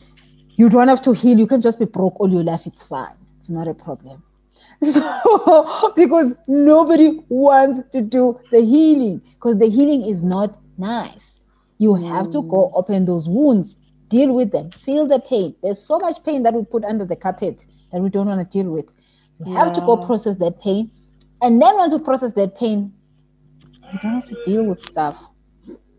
You 0.57 0.69
don't 0.69 0.89
have 0.89 1.01
to 1.03 1.13
heal. 1.13 1.39
You 1.39 1.47
can 1.47 1.61
just 1.61 1.79
be 1.79 1.87
broke 1.87 2.21
all 2.21 2.31
your 2.31 2.45
life. 2.45 2.67
It's 2.67 2.85
fine. 2.85 3.17
It's 3.39 3.51
not 3.51 3.69
a 3.69 3.75
problem. 3.75 4.23
So, 4.83 5.93
because 5.95 6.35
nobody 6.49 7.21
wants 7.29 7.81
to 7.93 8.01
do 8.01 8.41
the 8.51 8.63
healing, 8.63 9.23
because 9.35 9.59
the 9.59 9.69
healing 9.69 10.09
is 10.09 10.23
not 10.23 10.57
nice 10.79 11.40
you 11.81 11.95
have 11.95 12.29
to 12.29 12.43
go 12.43 12.69
mm. 12.69 12.73
open 12.75 13.07
those 13.07 13.27
wounds, 13.27 13.75
deal 14.09 14.35
with 14.35 14.53
them, 14.53 14.71
feel 14.71 15.07
the 15.07 15.19
pain. 15.19 15.55
There's 15.63 15.81
so 15.81 15.99
much 15.99 16.23
pain 16.23 16.43
that 16.43 16.53
we 16.53 16.63
put 16.63 16.85
under 16.85 17.07
the 17.07 17.17
carpet 17.17 17.67
that 17.91 18.03
we 18.03 18.11
don't 18.11 18.27
want 18.27 18.39
to 18.39 18.63
deal 18.63 18.71
with. 18.71 18.85
You 19.45 19.55
yeah. 19.55 19.61
have 19.61 19.73
to 19.73 19.81
go 19.81 19.97
process 19.97 20.37
that 20.37 20.61
pain. 20.61 20.91
And 21.41 21.61
then 21.61 21.75
once 21.77 21.95
you 21.95 21.99
process 21.99 22.35
that 22.35 22.55
pain, 22.55 22.93
you 23.93 23.99
don't 24.03 24.13
have 24.13 24.27
to 24.27 24.37
deal 24.45 24.63
with 24.63 24.85
stuff. 24.85 25.31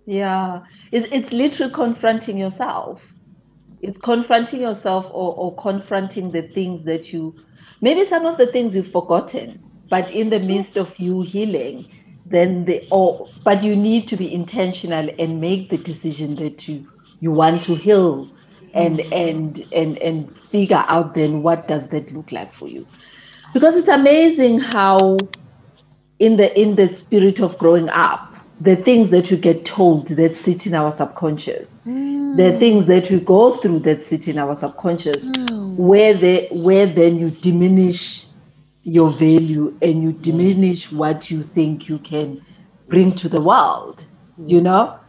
Yeah. 0.06 0.62
It, 0.92 1.12
it's 1.12 1.32
literally 1.32 1.74
confronting 1.74 2.38
yourself. 2.38 3.02
It's 3.82 3.98
confronting 3.98 4.62
yourself 4.62 5.06
or, 5.06 5.34
or 5.34 5.56
confronting 5.56 6.30
the 6.30 6.44
things 6.44 6.86
that 6.86 7.12
you, 7.12 7.36
maybe 7.82 8.06
some 8.06 8.28
of 8.28 8.38
the 8.38 8.52
things 8.52 8.76
you've 8.76 8.92
forgotten, 8.92 9.64
but 9.90 10.12
in 10.12 10.30
the 10.30 10.40
midst 10.42 10.78
of 10.78 10.94
you 11.00 11.24
healing, 11.24 11.88
then 12.32 12.66
they 12.66 12.88
or 12.92 13.30
but 13.44 13.64
you 13.64 13.76
need 13.76 14.08
to 14.08 14.16
be 14.18 14.34
intentional 14.34 15.10
and 15.20 15.42
make 15.42 15.70
the 15.70 15.78
decision 15.78 16.36
that 16.36 16.68
you 16.68 16.88
you 17.20 17.32
want 17.32 17.62
to 17.64 17.76
heal 17.76 18.30
and 18.74 19.00
mm-hmm. 19.00 19.14
and 19.14 19.68
and 19.74 19.98
and 20.00 20.40
figure 20.50 20.84
out 20.88 21.14
then 21.14 21.44
what 21.44 21.68
does 21.68 21.88
that 21.90 22.12
look 22.14 22.32
like 22.32 22.54
for 22.54 22.68
you 22.68 22.86
because 23.54 23.74
it's 23.76 23.90
amazing 23.90 24.60
how 24.60 25.18
in 26.20 26.38
the 26.38 26.60
in 26.60 26.76
the 26.76 26.88
spirit 26.88 27.40
of 27.40 27.58
growing 27.58 27.90
up 27.90 28.28
the 28.60 28.76
things 28.76 29.10
that 29.10 29.32
we 29.32 29.38
get 29.38 29.66
told 29.66 30.08
that 30.08 30.36
sit 30.36 30.68
in 30.68 30.76
our 30.76 30.92
subconscious 30.92 31.82
mm. 31.86 32.38
the 32.38 32.58
things 32.60 32.86
that 32.86 33.10
we 33.10 33.20
go 33.20 33.56
through 33.58 33.80
that 33.80 34.04
sit 34.04 34.28
in 34.28 34.38
our 34.38 34.56
subconscious 34.56 35.30
mm. 35.30 35.76
where 35.76 36.14
they 36.14 36.48
where 36.52 36.86
then 36.86 37.18
you 37.18 37.32
diminish 37.32 38.26
your 38.84 39.10
value 39.12 39.78
and 39.82 40.02
you 40.02 40.12
diminish 40.12 40.92
what 40.92 41.30
you 41.30 41.44
think 41.44 41.88
you 41.88 42.00
can 42.00 42.44
bring 42.88 43.12
to 43.14 43.30
the 43.30 43.42
world 43.42 44.04
yes. 44.38 44.50
you 44.50 44.62
know 44.62 45.00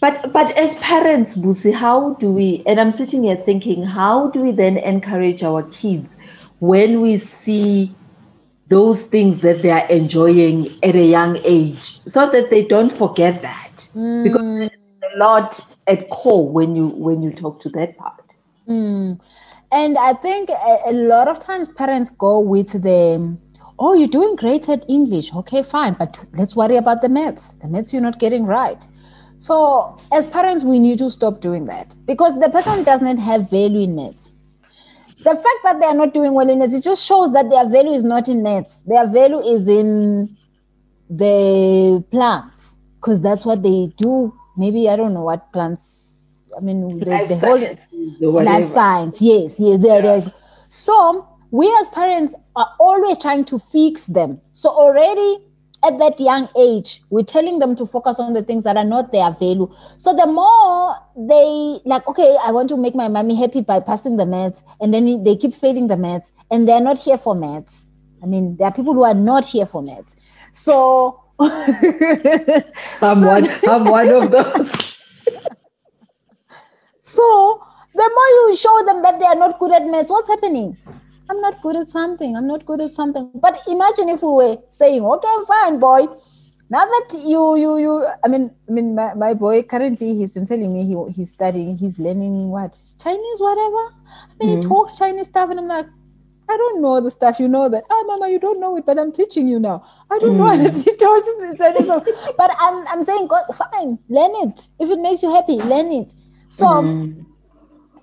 but 0.00 0.32
but 0.32 0.56
as 0.56 0.74
parents 0.76 1.36
busi 1.36 1.72
how 1.72 2.14
do 2.14 2.30
we 2.30 2.62
and 2.66 2.80
i'm 2.80 2.90
sitting 2.90 3.24
here 3.24 3.36
thinking 3.36 3.82
how 3.82 4.28
do 4.30 4.40
we 4.40 4.50
then 4.50 4.78
encourage 4.78 5.42
our 5.42 5.62
kids 5.64 6.16
when 6.60 7.00
we 7.00 7.18
see 7.18 7.94
those 8.68 9.00
things 9.02 9.38
that 9.38 9.62
they 9.62 9.70
are 9.70 9.86
enjoying 9.88 10.68
at 10.82 10.94
a 10.94 11.04
young 11.04 11.38
age 11.44 12.00
so 12.06 12.30
that 12.30 12.50
they 12.50 12.64
don't 12.64 12.90
forget 12.90 13.40
that 13.42 13.88
mm. 13.94 14.24
because 14.24 14.70
a 15.14 15.18
lot 15.18 15.60
at 15.86 16.08
core 16.10 16.48
when 16.48 16.74
you 16.74 16.88
when 16.88 17.22
you 17.22 17.30
talk 17.32 17.60
to 17.60 17.68
that 17.68 17.96
part 17.96 18.34
mm. 18.68 19.18
And 19.70 19.98
I 19.98 20.14
think 20.14 20.48
a, 20.48 20.78
a 20.86 20.92
lot 20.92 21.28
of 21.28 21.40
times 21.40 21.68
parents 21.68 22.10
go 22.10 22.40
with 22.40 22.82
the, 22.82 23.36
oh, 23.78 23.94
you're 23.94 24.08
doing 24.08 24.36
great 24.36 24.68
at 24.68 24.84
English. 24.88 25.34
Okay, 25.34 25.62
fine. 25.62 25.94
But 25.94 26.24
let's 26.34 26.56
worry 26.56 26.76
about 26.76 27.02
the 27.02 27.08
maths. 27.08 27.54
The 27.54 27.68
maths 27.68 27.92
you're 27.92 28.02
not 28.02 28.18
getting 28.18 28.46
right. 28.46 28.86
So 29.36 29.96
as 30.12 30.26
parents, 30.26 30.64
we 30.64 30.78
need 30.78 30.98
to 30.98 31.10
stop 31.10 31.40
doing 31.40 31.66
that 31.66 31.94
because 32.06 32.40
the 32.40 32.48
person 32.48 32.82
doesn't 32.82 33.18
have 33.18 33.50
value 33.50 33.80
in 33.80 33.94
maths. 33.94 34.34
The 35.18 35.34
fact 35.34 35.60
that 35.64 35.80
they 35.80 35.86
are 35.86 35.94
not 35.94 36.14
doing 36.14 36.32
well 36.32 36.48
in 36.48 36.60
maths, 36.60 36.74
it 36.74 36.82
just 36.82 37.04
shows 37.04 37.32
that 37.32 37.50
their 37.50 37.68
value 37.68 37.92
is 37.92 38.04
not 38.04 38.28
in 38.28 38.42
maths. 38.42 38.80
Their 38.80 39.06
value 39.06 39.40
is 39.40 39.68
in 39.68 40.36
the 41.10 42.04
plants 42.10 42.78
because 43.00 43.20
that's 43.20 43.44
what 43.44 43.62
they 43.62 43.92
do. 43.96 44.34
Maybe 44.56 44.88
I 44.88 44.96
don't 44.96 45.14
know 45.14 45.22
what 45.22 45.52
plants 45.52 46.08
I 46.56 46.60
mean, 46.60 46.98
the, 46.98 47.26
the 47.28 47.36
whole 47.36 47.76
life 48.20 48.64
science. 48.64 49.20
Yes, 49.20 49.58
yes. 49.58 49.80
They're, 49.80 50.04
yeah. 50.04 50.20
they're, 50.20 50.32
so 50.68 51.28
we 51.50 51.66
as 51.80 51.88
parents 51.90 52.34
are 52.56 52.70
always 52.78 53.18
trying 53.18 53.44
to 53.46 53.58
fix 53.58 54.06
them. 54.06 54.40
So 54.52 54.70
already 54.70 55.44
at 55.84 55.98
that 55.98 56.18
young 56.18 56.48
age, 56.58 57.02
we're 57.10 57.22
telling 57.22 57.58
them 57.60 57.76
to 57.76 57.86
focus 57.86 58.18
on 58.18 58.32
the 58.32 58.42
things 58.42 58.64
that 58.64 58.76
are 58.76 58.84
not 58.84 59.12
their 59.12 59.30
value. 59.30 59.72
So 59.96 60.12
the 60.12 60.26
more 60.26 60.96
they 61.16 61.80
like, 61.84 62.06
okay, 62.08 62.36
I 62.42 62.50
want 62.50 62.68
to 62.70 62.76
make 62.76 62.94
my 62.94 63.08
mommy 63.08 63.36
happy 63.36 63.60
by 63.60 63.80
passing 63.80 64.16
the 64.16 64.26
maths, 64.26 64.64
and 64.80 64.92
then 64.92 65.22
they 65.22 65.36
keep 65.36 65.54
failing 65.54 65.86
the 65.86 65.96
maths, 65.96 66.32
and 66.50 66.66
they're 66.68 66.80
not 66.80 66.98
here 66.98 67.18
for 67.18 67.34
maths. 67.34 67.86
I 68.22 68.26
mean, 68.26 68.56
there 68.56 68.66
are 68.66 68.72
people 68.72 68.94
who 68.94 69.04
are 69.04 69.14
not 69.14 69.46
here 69.46 69.66
for 69.66 69.82
maths. 69.82 70.16
So 70.52 71.22
I'm 71.40 71.48
so, 72.74 73.26
one. 73.26 73.44
I'm 73.68 73.84
one 73.84 74.08
of 74.08 74.30
those. 74.30 74.70
So 77.00 77.62
the 77.98 78.10
more 78.16 78.30
you 78.38 78.56
show 78.56 78.76
them 78.86 79.02
that 79.02 79.18
they 79.18 79.26
are 79.26 79.34
not 79.34 79.58
good 79.58 79.72
at 79.72 79.86
maths, 79.86 80.10
what's 80.10 80.28
happening? 80.28 80.76
I'm 81.30 81.40
not 81.40 81.60
good 81.60 81.76
at 81.76 81.90
something. 81.90 82.36
I'm 82.36 82.46
not 82.46 82.64
good 82.64 82.80
at 82.80 82.94
something. 82.94 83.30
But 83.34 83.60
imagine 83.66 84.08
if 84.08 84.22
we 84.22 84.28
were 84.28 84.56
saying, 84.68 85.04
okay, 85.04 85.36
fine, 85.46 85.78
boy. 85.78 86.06
Now 86.70 86.84
that 86.84 87.08
you, 87.24 87.56
you, 87.56 87.78
you, 87.78 88.06
I 88.24 88.28
mean, 88.28 88.50
I 88.68 88.72
mean, 88.72 88.94
my, 88.94 89.14
my 89.14 89.34
boy 89.34 89.62
currently 89.62 90.14
he's 90.14 90.30
been 90.30 90.46
telling 90.46 90.72
me 90.72 90.84
he 90.84 90.96
he's 91.12 91.30
studying, 91.30 91.74
he's 91.76 91.98
learning 91.98 92.50
what 92.50 92.78
Chinese, 93.02 93.40
whatever. 93.40 93.84
I 93.86 94.34
mean, 94.38 94.50
mm-hmm. 94.50 94.62
he 94.62 94.68
talks 94.68 94.98
Chinese 94.98 95.26
stuff, 95.26 95.48
and 95.48 95.60
I'm 95.60 95.68
like, 95.68 95.86
I 96.50 96.56
don't 96.56 96.82
know 96.82 97.00
the 97.00 97.10
stuff. 97.10 97.40
You 97.40 97.48
know 97.48 97.68
that. 97.70 97.84
Oh, 97.88 98.04
Mama, 98.06 98.30
you 98.30 98.38
don't 98.38 98.60
know 98.60 98.76
it, 98.76 98.84
but 98.84 98.98
I'm 98.98 99.12
teaching 99.12 99.48
you 99.48 99.58
now. 99.58 99.82
I 100.10 100.18
don't 100.18 100.36
mm. 100.36 100.38
know 100.38 100.56
that 100.62 100.76
he 100.76 100.94
talks 100.96 101.58
Chinese 101.58 101.86
stuff, 101.86 102.36
but 102.36 102.50
I'm 102.58 102.86
I'm 102.86 103.02
saying, 103.02 103.28
God, 103.28 103.44
fine, 103.54 103.98
learn 104.08 104.32
it. 104.48 104.68
If 104.78 104.90
it 104.90 105.00
makes 105.00 105.22
you 105.22 105.34
happy, 105.34 105.56
learn 105.56 105.90
it. 105.90 106.12
So 106.50 106.66
mm-hmm. 106.66 107.27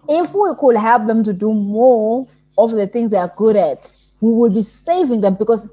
If 0.10 0.34
we 0.34 0.54
could 0.60 0.76
help 0.78 1.08
them 1.08 1.24
to 1.24 1.34
do 1.34 1.54
more 1.54 2.28
of 2.58 2.72
the 2.72 2.88
things 2.88 3.12
they 3.12 3.18
are 3.18 3.34
good 3.36 3.56
at, 3.56 3.94
we 4.22 4.32
will 4.34 4.50
be 4.50 4.62
saving 4.62 5.22
them 5.22 5.36
because 5.36 5.70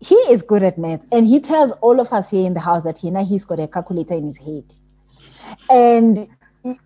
he 0.00 0.14
is 0.14 0.42
good 0.42 0.64
at 0.64 0.78
math 0.78 1.04
and 1.12 1.26
he 1.26 1.38
tells 1.38 1.70
all 1.80 2.00
of 2.00 2.12
us 2.12 2.30
here 2.30 2.44
in 2.44 2.54
the 2.54 2.60
house 2.60 2.82
that 2.82 2.98
he 2.98 3.10
now 3.10 3.24
he's 3.24 3.44
got 3.44 3.60
a 3.60 3.68
calculator 3.68 4.14
in 4.14 4.24
his 4.24 4.38
head. 4.38 4.64
And 5.70 6.28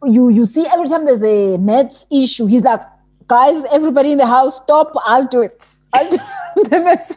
you 0.05 0.29
you 0.29 0.47
see 0.47 0.67
every 0.67 0.89
time 0.89 1.05
there's 1.05 1.25
a 1.25 1.57
math 1.59 2.05
issue, 2.11 2.47
he's 2.47 2.65
like, 2.65 2.83
guys, 3.27 3.65
everybody 3.73 4.13
in 4.13 4.19
the 4.19 4.27
house, 4.27 4.63
stop, 4.63 4.93
I'll 5.05 5.27
do 5.27 5.43
it. 5.43 5.79
I'll 5.93 6.09
do 6.09 6.19
the 6.65 6.81
math 6.81 7.17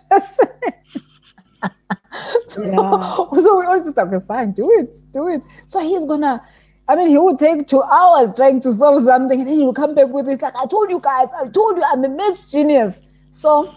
So, 2.47 2.63
yeah. 2.63 3.39
so 3.41 3.59
we 3.59 3.65
all 3.65 3.77
just 3.77 3.95
like, 3.95 4.07
okay, 4.07 4.25
fine, 4.25 4.51
do 4.51 4.71
it, 4.79 4.95
do 5.11 5.27
it. 5.27 5.43
So 5.67 5.79
he's 5.79 6.05
gonna 6.05 6.41
I 6.89 6.95
mean, 6.95 7.07
he 7.07 7.17
would 7.19 7.37
take 7.37 7.67
two 7.67 7.83
hours 7.83 8.35
trying 8.35 8.59
to 8.61 8.71
solve 8.71 9.03
something, 9.03 9.39
and 9.39 9.47
then 9.47 9.59
he 9.59 9.63
would 9.63 9.75
come 9.75 9.93
back 9.93 10.07
with 10.07 10.25
this, 10.25 10.41
like, 10.41 10.55
I 10.55 10.65
told 10.65 10.89
you 10.89 10.99
guys, 10.99 11.27
I 11.39 11.47
told 11.47 11.77
you 11.77 11.83
I'm 11.85 12.03
a 12.03 12.09
maths 12.09 12.49
genius. 12.49 13.03
So 13.31 13.71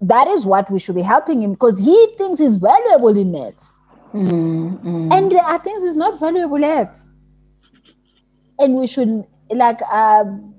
that 0.00 0.26
is 0.26 0.46
what 0.46 0.70
we 0.70 0.78
should 0.78 0.94
be 0.94 1.02
helping 1.02 1.42
him 1.42 1.52
because 1.52 1.78
he 1.78 2.14
thinks 2.16 2.40
he's 2.40 2.56
valuable 2.56 3.14
in 3.14 3.32
maths. 3.32 3.74
Mm-hmm. 4.14 5.12
And 5.12 5.30
there 5.30 5.44
are 5.44 5.58
things 5.58 5.82
he's 5.82 5.94
not 5.94 6.18
valuable 6.18 6.64
at. 6.64 6.96
And 8.58 8.76
we 8.76 8.86
should, 8.86 9.26
like, 9.50 9.82
um, 9.82 10.54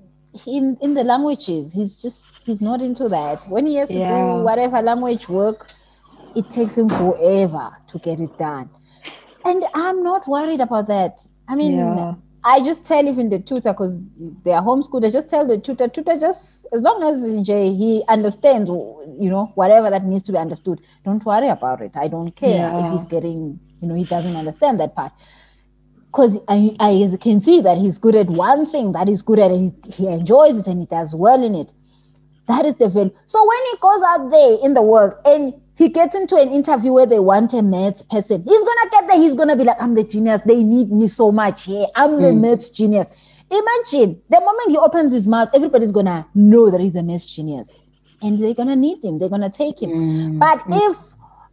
in, 0.46 0.78
in 0.80 0.94
the 0.94 1.04
languages, 1.04 1.74
he's 1.74 2.00
just, 2.00 2.46
he's 2.46 2.62
not 2.62 2.84
into 2.84 3.10
that. 3.10 3.46
When 3.50 3.66
he 3.66 3.78
has 3.78 3.90
to 3.90 3.98
yeah. 3.98 4.10
do 4.10 4.44
whatever 4.44 4.80
language 4.80 5.28
work, 5.28 5.68
it 6.36 6.52
takes 6.52 6.78
him 6.78 6.88
forever 6.88 7.72
to 7.88 7.98
get 7.98 8.22
it 8.22 8.38
done. 8.38 8.70
And 9.46 9.64
I'm 9.74 10.04
not 10.04 10.28
worried 10.28 10.62
about 10.62 10.88
that. 10.88 11.22
I 11.48 11.56
mean, 11.56 11.78
yeah. 11.78 12.14
I 12.44 12.60
just 12.64 12.86
tell 12.86 13.06
even 13.08 13.30
the 13.30 13.40
tutor 13.40 13.72
because 13.72 14.02
they 14.44 14.52
are 14.52 14.64
homeschooled. 14.64 15.06
I 15.06 15.12
just 15.12 15.30
tell 15.30 15.46
the 15.46 15.60
tutor, 15.60 15.88
tutor, 15.88 16.18
just 16.18 16.66
as 16.74 16.82
long 16.82 17.04
as 17.04 17.46
Jay 17.46 17.74
he 17.74 18.04
understands, 18.08 18.70
you 18.70 19.30
know, 19.30 19.52
whatever 19.56 19.90
that 19.90 20.06
needs 20.06 20.24
to 20.24 20.32
be 20.32 20.38
understood. 20.40 20.82
Don't 21.06 21.24
worry 21.24 21.50
about 21.50 21.82
it. 21.82 21.96
I 21.96 22.08
don't 22.08 22.36
care 22.36 22.56
yeah. 22.56 22.86
if 22.86 22.92
he's 22.92 23.06
getting, 23.06 23.60
you 23.82 23.88
know, 23.88 23.96
he 23.96 24.06
doesn't 24.06 24.36
understand 24.36 24.80
that 24.80 24.96
part. 24.96 25.12
Because 26.08 26.40
I, 26.48 26.76
I 26.80 27.16
can 27.22 27.40
see 27.40 27.62
that 27.62 27.78
he's 27.78 27.98
good 27.98 28.16
at 28.16 28.28
one 28.28 28.66
thing 28.66 28.92
that 28.94 29.08
he's 29.08 29.22
good 29.22 29.40
at, 29.40 29.52
and 29.52 29.74
he, 29.86 29.92
he 29.92 30.08
enjoys 30.08 30.58
it 30.58 30.68
and 30.68 30.82
he 30.82 30.86
does 30.86 31.16
well 31.16 31.44
in 31.44 31.56
it. 31.56 31.74
That 32.48 32.66
is 32.66 32.76
the 32.76 32.90
value. 32.90 33.14
So 33.28 33.48
when 33.48 33.60
he 33.72 33.78
goes 33.80 34.02
out 34.04 34.32
there 34.32 34.58
in 34.66 34.74
the 34.74 34.82
world 34.82 35.14
and 35.26 35.54
he 35.78 35.90
gets 35.90 36.16
into 36.16 36.36
an 36.36 36.52
interview 36.52 36.94
where 36.94 37.06
they 37.06 37.20
want 37.20 37.54
a 37.54 37.62
maths 37.62 38.04
person. 38.04 38.44
He's 38.44 38.64
gonna 38.64 38.90
get 38.92 39.08
there. 39.08 39.18
He's 39.18 39.36
gonna 39.36 39.56
be 39.56 39.64
like, 39.64 39.82
"I'm 39.82 39.96
the 39.96 40.04
genius. 40.04 40.42
They 40.46 40.64
need 40.64 40.92
me 40.92 41.08
so 41.08 41.32
much 41.32 41.66
here. 41.66 41.86
I'm 41.96 42.12
mm. 42.12 42.22
the 42.22 42.32
hmm. 42.32 42.42
maths 42.42 42.70
genius." 42.70 43.16
Imagine 43.50 44.22
the 44.30 44.40
moment 44.40 44.72
he 44.72 44.78
opens 44.78 45.12
his 45.12 45.28
mouth, 45.28 45.50
everybody's 45.54 45.92
gonna 45.92 46.26
know 46.34 46.70
that 46.70 46.80
he's 46.80 46.96
a 46.96 47.04
maths 47.04 47.26
genius, 47.26 47.82
and 48.22 48.40
they're 48.40 48.54
gonna 48.54 48.76
need 48.76 49.04
him. 49.04 49.18
They're 49.18 49.30
gonna 49.30 49.50
take 49.50 49.82
him. 49.82 49.92
Mm. 49.92 50.40
But 50.40 50.60
mm. 50.60 50.90
if 50.90 50.98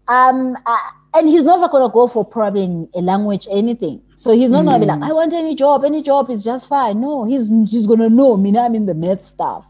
um, 0.08 0.56
uh, 0.64 0.76
and 1.14 1.28
he's 1.28 1.44
never 1.44 1.68
gonna 1.68 1.88
go 1.88 2.06
for 2.06 2.24
probably 2.24 2.88
a 2.94 3.00
language 3.00 3.46
anything. 3.50 4.02
So 4.14 4.32
he's 4.32 4.50
not 4.50 4.64
gonna 4.64 4.78
be 4.78 4.86
like, 4.86 4.98
hmm. 4.98 5.04
"I 5.04 5.12
want 5.12 5.32
any 5.32 5.54
job. 5.54 5.84
Any 5.84 6.02
job 6.02 6.30
is 6.30 6.44
just 6.44 6.68
fine." 6.68 7.00
No, 7.00 7.24
he's 7.24 7.50
he's 7.70 7.86
gonna 7.86 8.10
know. 8.10 8.36
Me, 8.36 8.56
I'm 8.58 8.74
in 8.74 8.86
the 8.86 8.94
maths 8.94 9.28
stuff. 9.28 9.64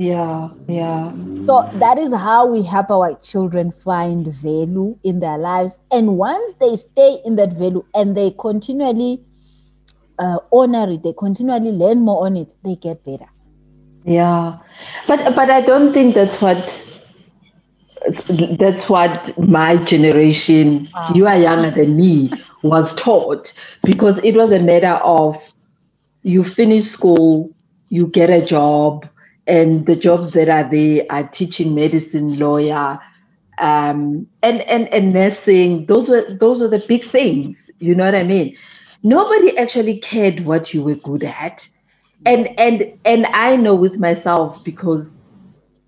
Yeah, 0.00 0.50
yeah. 0.68 1.12
So 1.38 1.68
that 1.74 1.98
is 1.98 2.14
how 2.14 2.46
we 2.46 2.62
help 2.62 2.88
our 2.88 3.16
children 3.16 3.72
find 3.72 4.28
value 4.28 4.96
in 5.02 5.18
their 5.18 5.36
lives. 5.36 5.76
And 5.90 6.16
once 6.16 6.54
they 6.60 6.76
stay 6.76 7.18
in 7.24 7.34
that 7.34 7.52
value 7.54 7.84
and 7.96 8.16
they 8.16 8.30
continually 8.30 9.20
uh, 10.20 10.38
honor 10.52 10.88
it, 10.92 11.02
they 11.02 11.12
continually 11.18 11.72
learn 11.72 11.98
more 12.02 12.26
on 12.26 12.36
it, 12.36 12.54
they 12.62 12.76
get 12.76 13.04
better. 13.04 13.26
Yeah, 14.04 14.58
but 15.08 15.34
but 15.34 15.50
I 15.50 15.62
don't 15.62 15.92
think 15.92 16.14
that's 16.14 16.40
what 16.40 16.62
that's 18.48 18.88
what 18.88 19.36
my 19.36 19.78
generation. 19.78 20.88
Wow. 20.94 21.12
You 21.16 21.26
are 21.26 21.38
younger 21.38 21.72
than 21.72 21.96
me. 21.96 22.30
Was 22.62 22.94
taught 22.94 23.52
because 23.82 24.20
it 24.22 24.36
was 24.36 24.52
a 24.52 24.60
matter 24.60 25.00
of 25.02 25.42
you 26.22 26.44
finish 26.44 26.86
school, 26.86 27.50
you 27.88 28.06
get 28.06 28.30
a 28.30 28.44
job, 28.44 29.08
and 29.48 29.86
the 29.86 29.96
jobs 29.96 30.30
that 30.32 30.48
are 30.48 30.68
there 30.70 31.04
are 31.10 31.26
teaching 31.26 31.74
medicine, 31.74 32.38
lawyer, 32.38 33.00
um, 33.58 34.26
and 34.42 34.60
and 34.62 34.88
and 34.92 35.12
nursing. 35.12 35.86
Those 35.86 36.08
were 36.08 36.26
those 36.38 36.60
were 36.60 36.68
the 36.68 36.84
big 36.86 37.04
things. 37.04 37.70
You 37.80 37.94
know 37.94 38.04
what 38.04 38.14
I 38.14 38.22
mean? 38.22 38.56
Nobody 39.02 39.56
actually 39.56 39.98
cared 39.98 40.40
what 40.40 40.74
you 40.74 40.82
were 40.82 40.96
good 40.96 41.24
at, 41.24 41.68
and 42.26 42.48
and 42.58 42.92
and 43.04 43.26
I 43.26 43.56
know 43.56 43.74
with 43.74 43.98
myself 43.98 44.62
because, 44.62 45.12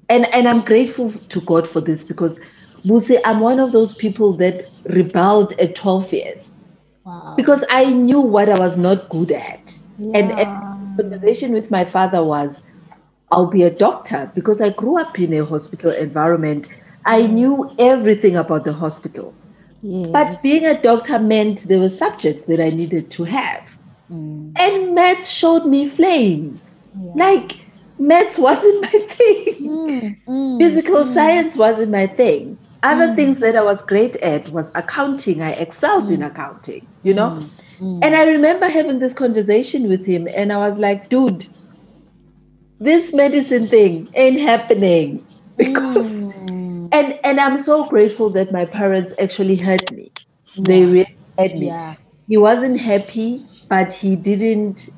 and 0.09 0.27
and 0.35 0.49
I'm 0.49 0.63
grateful 0.63 1.13
to 1.13 1.41
God 1.43 1.69
for 1.69 1.81
this 1.81 2.03
because, 2.03 2.37
Musi, 2.85 3.21
I'm 3.25 3.41
one 3.41 3.61
of 3.61 3.73
those 3.73 3.95
people 3.95 4.33
that 4.39 4.71
rebelled 4.85 5.53
at 5.61 5.75
12 5.75 6.13
years. 6.13 6.45
Wow. 7.05 7.35
Because 7.37 7.63
I 7.71 7.85
knew 7.87 8.21
what 8.21 8.49
I 8.49 8.59
was 8.59 8.77
not 8.77 9.09
good 9.09 9.33
at. 9.33 9.75
Yeah. 9.99 10.19
And, 10.19 10.31
and 10.33 10.71
conversation 10.97 11.53
with 11.53 11.71
my 11.71 11.85
father 11.85 12.25
was, 12.25 12.63
I'll 13.31 13.47
be 13.47 13.63
a 13.63 13.71
doctor 13.71 14.31
because 14.35 14.61
I 14.61 14.71
grew 14.71 14.99
up 15.01 15.19
in 15.19 15.33
a 15.35 15.45
hospital 15.45 15.91
environment. 15.91 16.67
I 17.05 17.23
mm. 17.23 17.31
knew 17.31 17.75
everything 17.79 18.37
about 18.37 18.65
the 18.65 18.73
hospital. 18.73 19.35
Yes. 19.83 20.11
But 20.11 20.43
being 20.43 20.67
a 20.67 20.81
doctor 20.81 21.19
meant 21.19 21.67
there 21.69 21.79
were 21.79 21.89
subjects 21.89 22.43
that 22.43 22.61
I 22.61 22.71
needed 22.71 23.11
to 23.13 23.25
have. 23.25 23.63
Mm. 24.13 24.53
And 24.59 24.95
maths 24.95 25.29
showed 25.29 25.65
me 25.65 25.89
flames. 25.89 26.65
Yeah. 26.99 27.13
Like, 27.15 27.57
maths 27.99 28.37
wasn't 28.39 28.83
my 28.83 28.91
thing. 29.11 29.55
Mm. 29.61 30.25
mm 30.27 30.59
Physical 30.59 31.05
mm. 31.05 31.15
science 31.15 31.57
wasn't 31.57 31.93
my 31.93 32.07
thing. 32.07 32.59
Other 32.83 33.09
mm. 33.09 33.17
things 33.17 33.39
that 33.39 33.57
I 33.57 33.63
was 33.63 33.83
great 33.83 34.17
at 34.17 34.49
was 34.51 34.71
accounting. 34.75 35.41
I 35.41 35.53
excelled 35.53 36.11
in 36.11 36.23
accounting, 36.23 36.87
you 37.03 37.15
know? 37.15 37.47
And 37.81 38.15
I 38.15 38.25
remember 38.25 38.69
having 38.69 38.99
this 38.99 39.15
conversation 39.15 39.89
with 39.89 40.05
him, 40.05 40.29
and 40.35 40.53
I 40.53 40.59
was 40.59 40.77
like, 40.77 41.09
dude, 41.09 41.47
this 42.81 43.13
medicine 43.13 43.67
thing 43.67 44.09
ain't 44.15 44.41
happening 44.41 45.25
because 45.57 46.07
mm. 46.07 46.89
and 46.93 47.19
and 47.23 47.41
i'm 47.41 47.59
so 47.59 47.85
grateful 47.87 48.31
that 48.31 48.51
my 48.53 48.65
parents 48.65 49.13
actually 49.19 49.57
heard 49.57 49.93
me 49.93 50.11
yeah. 50.55 50.65
they 50.67 50.85
really 50.85 51.17
heard 51.39 51.55
me 51.55 51.67
yeah. 51.67 51.95
he 52.29 52.37
wasn't 52.37 52.79
happy 52.79 53.47
but 53.69 53.93
he 53.93 54.17
didn't 54.17 54.89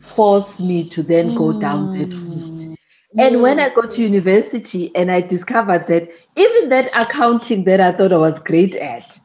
force 0.00 0.60
me 0.60 0.86
to 0.88 1.02
then 1.02 1.30
mm. 1.30 1.36
go 1.36 1.58
down 1.60 1.96
that 1.96 2.14
route 2.14 2.78
and 3.18 3.42
when 3.42 3.60
I 3.60 3.68
got 3.68 3.90
to 3.92 4.02
university 4.02 4.90
and 4.94 5.10
I 5.10 5.20
discovered 5.20 5.86
that 5.88 6.08
even 6.36 6.70
that 6.70 6.90
accounting 6.96 7.64
that 7.64 7.80
I 7.80 7.92
thought 7.92 8.12
I 8.12 8.16
was 8.16 8.38
great 8.38 8.74
at, 8.76 9.20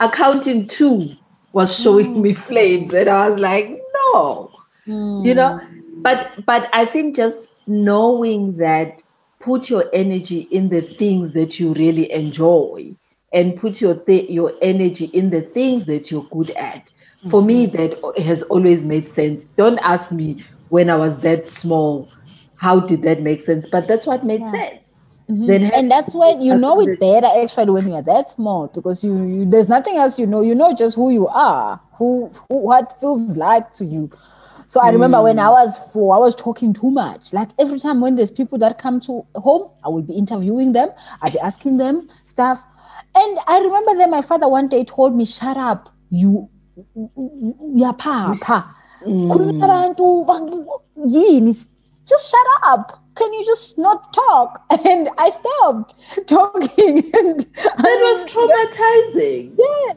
accounting 0.00 0.66
too 0.66 1.10
was 1.52 1.74
showing 1.74 2.14
mm. 2.14 2.22
me 2.22 2.32
flames. 2.32 2.94
And 2.94 3.08
I 3.08 3.28
was 3.28 3.38
like, 3.38 3.68
no, 4.14 4.50
mm. 4.86 5.26
you 5.26 5.34
know, 5.34 5.60
but 6.02 6.44
but 6.46 6.68
I 6.72 6.86
think 6.86 7.16
just 7.16 7.46
knowing 7.66 8.56
that 8.56 9.02
put 9.38 9.70
your 9.70 9.84
energy 9.92 10.40
in 10.50 10.68
the 10.68 10.82
things 10.82 11.32
that 11.32 11.58
you 11.58 11.72
really 11.74 12.10
enjoy 12.12 12.94
and 13.32 13.56
put 13.56 13.80
your 13.80 13.94
th- 13.94 14.28
your 14.30 14.52
energy 14.62 15.06
in 15.06 15.30
the 15.30 15.42
things 15.42 15.86
that 15.86 16.10
you're 16.10 16.26
good 16.30 16.50
at. 16.50 16.90
For 17.30 17.42
me, 17.42 17.66
mm-hmm. 17.66 17.76
that 17.76 18.22
has 18.22 18.42
always 18.44 18.82
made 18.82 19.08
sense. 19.08 19.44
Don't 19.56 19.78
ask 19.80 20.10
me 20.10 20.42
when 20.70 20.88
I 20.88 20.96
was 20.96 21.16
that 21.18 21.50
small, 21.50 22.08
how 22.56 22.80
did 22.80 23.02
that 23.02 23.20
make 23.20 23.42
sense? 23.42 23.66
But 23.68 23.86
that's 23.86 24.06
what 24.06 24.24
made 24.24 24.40
yeah. 24.40 24.50
sense. 24.50 24.84
Mm-hmm. 25.28 25.46
Then 25.46 25.64
and 25.66 25.90
that's 25.90 26.14
when 26.14 26.42
you 26.42 26.56
know 26.56 26.80
it 26.80 26.98
better 26.98 27.28
actually 27.42 27.70
when 27.70 27.86
you're 27.88 28.02
that 28.02 28.30
small 28.30 28.66
because 28.66 29.04
you, 29.04 29.24
you, 29.24 29.44
there's 29.44 29.68
nothing 29.68 29.96
else 29.96 30.18
you 30.18 30.26
know. 30.26 30.40
You 30.40 30.54
know 30.56 30.74
just 30.74 30.96
who 30.96 31.10
you 31.10 31.28
are, 31.28 31.80
who, 31.92 32.32
who 32.48 32.56
what 32.56 32.98
feels 32.98 33.36
like 33.36 33.70
to 33.72 33.84
you. 33.84 34.10
So 34.70 34.80
I 34.80 34.90
remember 34.90 35.18
mm. 35.18 35.24
when 35.24 35.40
I 35.40 35.48
was 35.48 35.76
four, 35.92 36.14
I 36.14 36.18
was 36.18 36.36
talking 36.36 36.72
too 36.72 36.92
much. 36.92 37.32
Like 37.32 37.48
every 37.58 37.80
time 37.80 38.00
when 38.00 38.14
there's 38.14 38.30
people 38.30 38.56
that 38.58 38.78
come 38.78 39.00
to 39.00 39.26
home, 39.34 39.68
I 39.82 39.88
will 39.88 40.02
be 40.02 40.14
interviewing 40.14 40.74
them, 40.74 40.90
I'll 41.20 41.32
be 41.32 41.40
asking 41.40 41.78
them 41.78 42.06
stuff. 42.24 42.62
And 43.16 43.38
I 43.48 43.58
remember 43.58 43.96
that 43.96 44.08
my 44.08 44.22
father 44.22 44.48
one 44.48 44.68
day 44.68 44.84
told 44.84 45.16
me, 45.16 45.24
Shut 45.24 45.56
up, 45.56 45.92
you 46.10 46.48
yeah, 46.94 47.90
pa, 47.98 48.38
pa. 48.40 48.76
Mm. 49.04 49.26
Just 52.06 52.30
shut 52.30 52.46
up. 52.62 53.02
Can 53.16 53.32
you 53.32 53.44
just 53.44 53.76
not 53.76 54.12
talk? 54.12 54.62
And 54.86 55.08
I 55.18 55.30
stopped 55.30 55.96
talking. 56.28 57.10
And 57.18 57.40
that 57.40 57.98
was 58.06 58.22
traumatizing. 58.30 59.50
Yeah. 59.58 59.94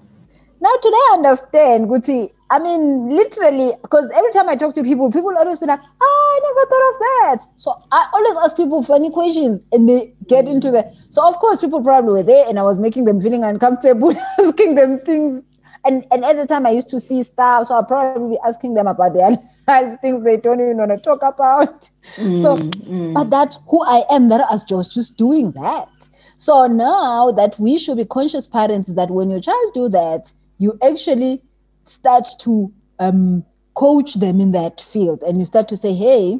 Now 0.59 0.73
today 0.81 0.97
I 0.97 1.13
understand, 1.13 1.89
Guti. 1.89 2.29
I 2.53 2.59
mean, 2.59 3.09
literally, 3.09 3.71
because 3.81 4.11
every 4.15 4.29
time 4.29 4.47
I 4.47 4.55
talk 4.55 4.75
to 4.75 4.83
people, 4.83 5.11
people 5.11 5.35
always 5.35 5.57
be 5.57 5.65
like, 5.65 5.79
oh, 5.99 6.35
I 6.35 6.39
never 6.45 6.69
thought 6.69 6.89
of 6.93 6.99
that. 6.99 7.51
So 7.55 7.75
I 7.91 8.07
always 8.13 8.45
ask 8.45 8.55
people 8.55 8.83
funny 8.83 9.09
questions 9.09 9.65
and 9.71 9.89
they 9.89 10.13
get 10.27 10.47
into 10.47 10.69
that. 10.69 10.93
So 11.09 11.27
of 11.27 11.39
course, 11.39 11.57
people 11.57 11.81
probably 11.81 12.11
were 12.11 12.21
there 12.21 12.47
and 12.47 12.59
I 12.59 12.61
was 12.61 12.77
making 12.77 13.05
them 13.05 13.19
feeling 13.19 13.43
uncomfortable, 13.43 14.13
asking 14.39 14.75
them 14.75 14.99
things. 14.99 15.41
And, 15.83 16.05
and 16.11 16.23
at 16.23 16.35
the 16.35 16.45
time 16.45 16.67
I 16.67 16.69
used 16.69 16.89
to 16.89 16.99
see 16.99 17.23
stuff, 17.23 17.65
so 17.65 17.75
I'll 17.75 17.85
probably 17.85 18.35
be 18.35 18.39
asking 18.45 18.75
them 18.75 18.85
about 18.85 19.15
their 19.15 19.31
lives, 19.67 19.97
things 20.03 20.21
they 20.21 20.37
don't 20.37 20.61
even 20.61 20.77
want 20.77 20.91
to 20.91 20.97
talk 20.97 21.23
about. 21.23 21.89
Mm, 22.17 22.39
so, 22.39 22.57
mm. 22.57 23.15
but 23.15 23.31
that's 23.31 23.57
who 23.67 23.83
I 23.83 24.03
am, 24.11 24.29
that 24.29 24.41
I 24.41 24.51
was 24.51 24.63
just, 24.63 24.93
just 24.93 25.17
doing 25.17 25.53
that. 25.53 25.89
So 26.37 26.67
now 26.67 27.31
that 27.31 27.59
we 27.59 27.79
should 27.79 27.97
be 27.97 28.05
conscious 28.05 28.45
parents 28.45 28.93
that 28.93 29.09
when 29.09 29.31
your 29.31 29.39
child 29.41 29.73
do 29.73 29.89
that, 29.89 30.33
you 30.59 30.77
actually 30.83 31.41
start 31.83 32.27
to 32.39 32.71
um, 32.99 33.45
coach 33.73 34.15
them 34.15 34.39
in 34.39 34.51
that 34.51 34.81
field 34.81 35.23
and 35.23 35.39
you 35.39 35.45
start 35.45 35.67
to 35.67 35.77
say 35.77 35.93
hey 35.93 36.39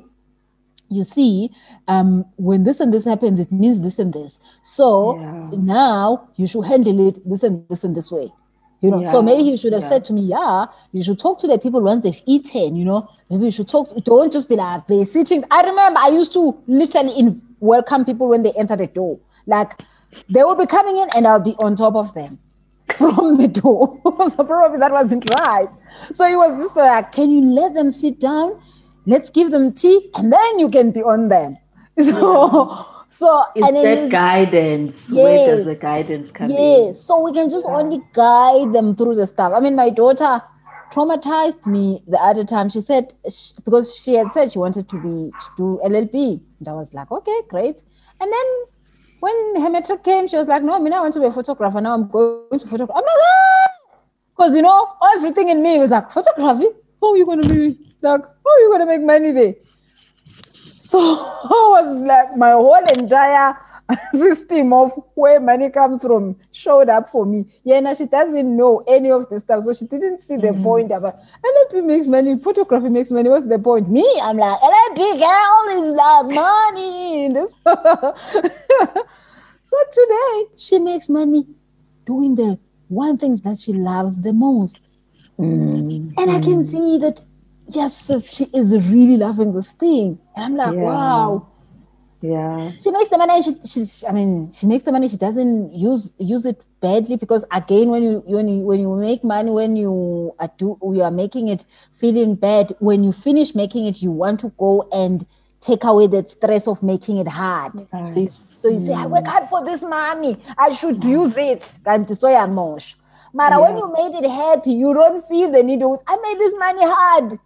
you 0.93 1.03
see, 1.03 1.49
um, 1.87 2.25
when 2.37 2.63
this 2.63 2.79
and 2.79 2.93
this 2.93 3.05
happens, 3.05 3.39
it 3.39 3.51
means 3.51 3.81
this 3.81 3.99
and 3.99 4.13
this. 4.13 4.39
So 4.61 5.19
Yeah. 5.19 5.49
now 5.53 6.27
you 6.35 6.47
should 6.47 6.65
handle 6.65 7.07
it 7.07 7.19
this 7.27 7.43
and 7.43 7.67
this 7.67 7.83
and 7.83 7.95
this 7.95 8.11
way. 8.11 8.31
You 8.81 8.91
know, 8.91 9.05
so 9.05 9.21
maybe 9.21 9.43
he 9.43 9.55
should 9.55 9.71
have 9.71 9.81
yeah. 9.81 9.89
said 9.89 10.03
to 10.05 10.13
me, 10.13 10.21
Yeah, 10.21 10.65
you 10.91 11.01
should 11.01 11.17
talk 11.17 11.39
to 11.39 11.47
the 11.47 11.57
people 11.57 11.81
once 11.81 12.03
they've 12.03 12.21
eaten, 12.25 12.75
you 12.75 12.83
know. 12.83 13.07
Maybe 13.29 13.45
you 13.45 13.51
should 13.51 13.69
talk, 13.69 13.87
don't 14.03 14.31
just 14.31 14.49
be 14.49 14.55
like 14.55 14.87
they're 14.87 15.05
sitting. 15.05 15.43
I 15.49 15.61
remember 15.61 15.99
I 15.99 16.09
used 16.09 16.33
to 16.33 16.61
literally 16.67 17.17
in, 17.17 17.41
welcome 17.61 18.03
people 18.03 18.27
when 18.27 18.43
they 18.43 18.51
enter 18.57 18.75
the 18.75 18.87
door. 18.87 19.19
Like 19.45 19.79
they 20.29 20.43
will 20.43 20.55
be 20.55 20.65
coming 20.65 20.97
in 20.97 21.07
and 21.15 21.25
I'll 21.25 21.39
be 21.39 21.55
on 21.59 21.75
top 21.75 21.95
of 21.95 22.13
them 22.13 22.39
from 22.97 23.37
the 23.37 23.47
door. 23.47 23.99
so 24.29 24.43
probably 24.43 24.79
that 24.79 24.91
wasn't 24.91 25.29
right. 25.39 25.69
So 26.13 26.27
he 26.27 26.35
was 26.35 26.55
just 26.57 26.75
like, 26.75 27.11
Can 27.11 27.31
you 27.31 27.41
let 27.41 27.73
them 27.73 27.91
sit 27.91 28.19
down? 28.19 28.59
Let's 29.05 29.29
give 29.29 29.51
them 29.51 29.73
tea 29.73 30.09
and 30.15 30.31
then 30.31 30.59
you 30.59 30.69
can 30.69 30.91
be 30.91 31.01
on 31.01 31.29
them. 31.29 31.57
So 31.99 32.85
so 33.07 33.45
Is 33.55 33.67
and 33.67 33.75
that 33.77 34.09
guidance? 34.09 35.07
Where 35.09 35.45
does 35.45 35.65
the 35.65 35.75
guidance 35.75 36.31
come 36.31 36.49
Yes, 36.49 37.01
so 37.05 37.21
we 37.21 37.31
can 37.31 37.49
just 37.49 37.65
Yeah. 37.67 37.75
only 37.75 38.01
guide 38.13 38.73
them 38.73 38.95
through 38.95 39.15
the 39.15 39.27
stuff. 39.27 39.53
I 39.55 39.59
mean, 39.59 39.75
my 39.75 39.89
daughter 39.91 40.41
traumatized 40.91 41.65
me 41.67 42.03
the 42.07 42.19
other 42.19 42.43
time. 42.43 42.69
She 42.69 42.81
said 42.81 43.13
sh 43.29 43.51
because 43.65 43.95
she 43.95 44.13
had 44.15 44.31
said 44.33 44.51
she 44.51 44.59
wanted 44.59 44.87
to 44.89 44.97
be 44.97 45.31
to 45.43 45.47
do 45.57 45.79
LLB. 45.83 46.41
And 46.59 46.67
I 46.67 46.73
was 46.73 46.93
like, 46.93 47.11
okay, 47.11 47.39
great. 47.49 47.83
And 48.21 48.31
then 48.31 48.47
when 49.23 49.61
her 49.61 49.69
matric 49.69 50.03
came, 50.03 50.27
she 50.27 50.35
was 50.35 50.49
like, 50.49 50.63
no, 50.63 50.75
I 50.75 50.79
mean, 50.79 50.91
I 50.91 50.99
want 50.99 51.13
to 51.13 51.19
be 51.21 51.27
a 51.27 51.31
photographer. 51.31 51.79
Now 51.79 51.93
I'm 51.93 52.09
going 52.09 52.59
to 52.59 52.67
photograph. 52.67 52.97
I'm 52.97 53.03
like, 53.03 53.23
ah! 53.31 53.97
because 54.35 54.53
you 54.53 54.61
know, 54.61 54.97
everything 55.15 55.47
in 55.47 55.63
me 55.63 55.79
was 55.79 55.91
like, 55.91 56.11
photography. 56.11 56.67
How 57.01 57.13
are 57.13 57.17
you 57.17 57.25
gonna 57.25 57.47
be 57.47 57.77
like? 58.01 58.21
How 58.21 58.51
are 58.51 58.59
you 58.59 58.69
gonna 58.71 58.85
make 58.85 59.01
money 59.01 59.31
there? 59.31 59.55
So 60.77 60.99
I 60.99 61.67
was 61.75 61.97
like, 61.99 62.35
my 62.35 62.51
whole 62.51 62.85
entire 62.85 63.57
system 64.11 64.73
of 64.73 64.91
where 65.15 65.39
money 65.39 65.69
comes 65.69 66.03
from 66.03 66.35
showed 66.51 66.89
up 66.89 67.07
for 67.07 67.25
me. 67.25 67.45
Yeah, 67.63 67.79
now 67.79 67.93
she 67.93 68.07
doesn't 68.07 68.57
know 68.57 68.83
any 68.87 69.09
of 69.09 69.29
this 69.29 69.43
stuff, 69.43 69.63
so 69.63 69.71
she 69.71 69.85
didn't 69.85 70.19
see 70.19 70.35
the 70.35 70.49
mm-hmm. 70.49 70.63
point 70.63 70.91
about 70.91 71.19
LLB 71.45 71.85
makes 71.85 72.07
money, 72.07 72.37
photography 72.39 72.89
makes 72.89 73.11
money. 73.11 73.29
What's 73.29 73.47
the 73.47 73.59
point? 73.59 73.89
Me, 73.89 74.05
I'm 74.21 74.37
like 74.37 74.59
LLB 74.93 75.19
girl 75.19 75.83
is 75.83 75.93
like 75.93 76.25
money. 76.35 77.29
So 79.65 79.77
today 79.91 80.51
she 80.55 80.77
makes 80.77 81.09
money 81.09 81.47
doing 82.05 82.35
the 82.35 82.59
one 82.89 83.17
thing 83.17 83.37
that 83.43 83.57
she 83.57 83.73
loves 83.73 84.21
the 84.21 84.33
most. 84.33 84.99
in? 85.39 86.13
And 86.17 86.29
I 86.29 86.39
can 86.39 86.61
mm-hmm. 86.61 86.63
see 86.63 86.97
that, 86.99 87.21
yes, 87.67 88.05
she 88.35 88.45
is 88.53 88.73
really 88.89 89.17
loving 89.17 89.53
this 89.53 89.71
thing. 89.71 90.19
And 90.35 90.45
I'm 90.45 90.55
like, 90.55 90.75
Yeah. 90.75 90.83
wow. 90.83 91.47
Yeah. 92.23 92.71
She 92.81 92.89
makes 92.89 93.09
the 93.09 93.17
money. 93.17 93.41
She, 93.41 93.53
she's, 93.67 94.05
I 94.07 94.13
mean, 94.13 94.49
she 94.49 94.65
makes 94.65 94.85
the 94.85 94.93
money. 94.93 95.09
She 95.09 95.17
doesn't 95.17 95.73
use 95.73 96.15
use 96.17 96.45
it 96.45 96.63
badly 96.79 97.17
because 97.17 97.43
again, 97.51 97.89
when 97.89 98.01
you 98.01 98.23
when 98.25 98.47
you 98.47 98.59
when 98.61 98.79
you 98.79 98.95
make 98.95 99.25
money, 99.25 99.51
when 99.51 99.75
you 99.75 100.33
are 100.39 100.49
do 100.57 100.79
you 100.81 101.01
are 101.03 101.11
making 101.11 101.49
it 101.49 101.65
feeling 101.91 102.35
bad. 102.35 102.73
When 102.79 103.03
you 103.03 103.11
finish 103.11 103.53
making 103.53 103.87
it, 103.87 104.01
you 104.01 104.11
want 104.11 104.39
to 104.39 104.53
go 104.57 104.87
and 104.93 105.25
take 105.59 105.83
away 105.83 106.07
that 106.07 106.29
stress 106.29 106.65
of 106.65 106.81
making 106.81 107.17
it 107.17 107.27
hard. 107.27 107.73
So 108.05 108.19
you, 108.21 108.31
so 108.55 108.69
you 108.69 108.79
say, 108.79 108.93
I 108.93 109.05
work 109.05 109.27
hard 109.27 109.49
for 109.49 109.63
this 109.65 109.81
money. 109.81 110.37
I 110.57 110.71
should 110.71 111.03
use 111.03 111.35
it. 111.35 111.59
Kanti 111.83 112.15
so 112.15 112.47
mosh. 112.47 112.95
But 113.33 113.59
when 113.59 113.71
Yeah. 113.71 113.77
you 113.79 113.91
made 113.91 114.23
it 114.23 114.29
happy, 114.29 114.71
you 114.71 114.93
don't 114.93 115.21
feel 115.25 115.51
the 115.51 115.61
need 115.61 115.83
I 115.83 116.15
made 116.23 116.39
this 116.39 116.55
money 116.57 116.85
hard. 116.85 117.37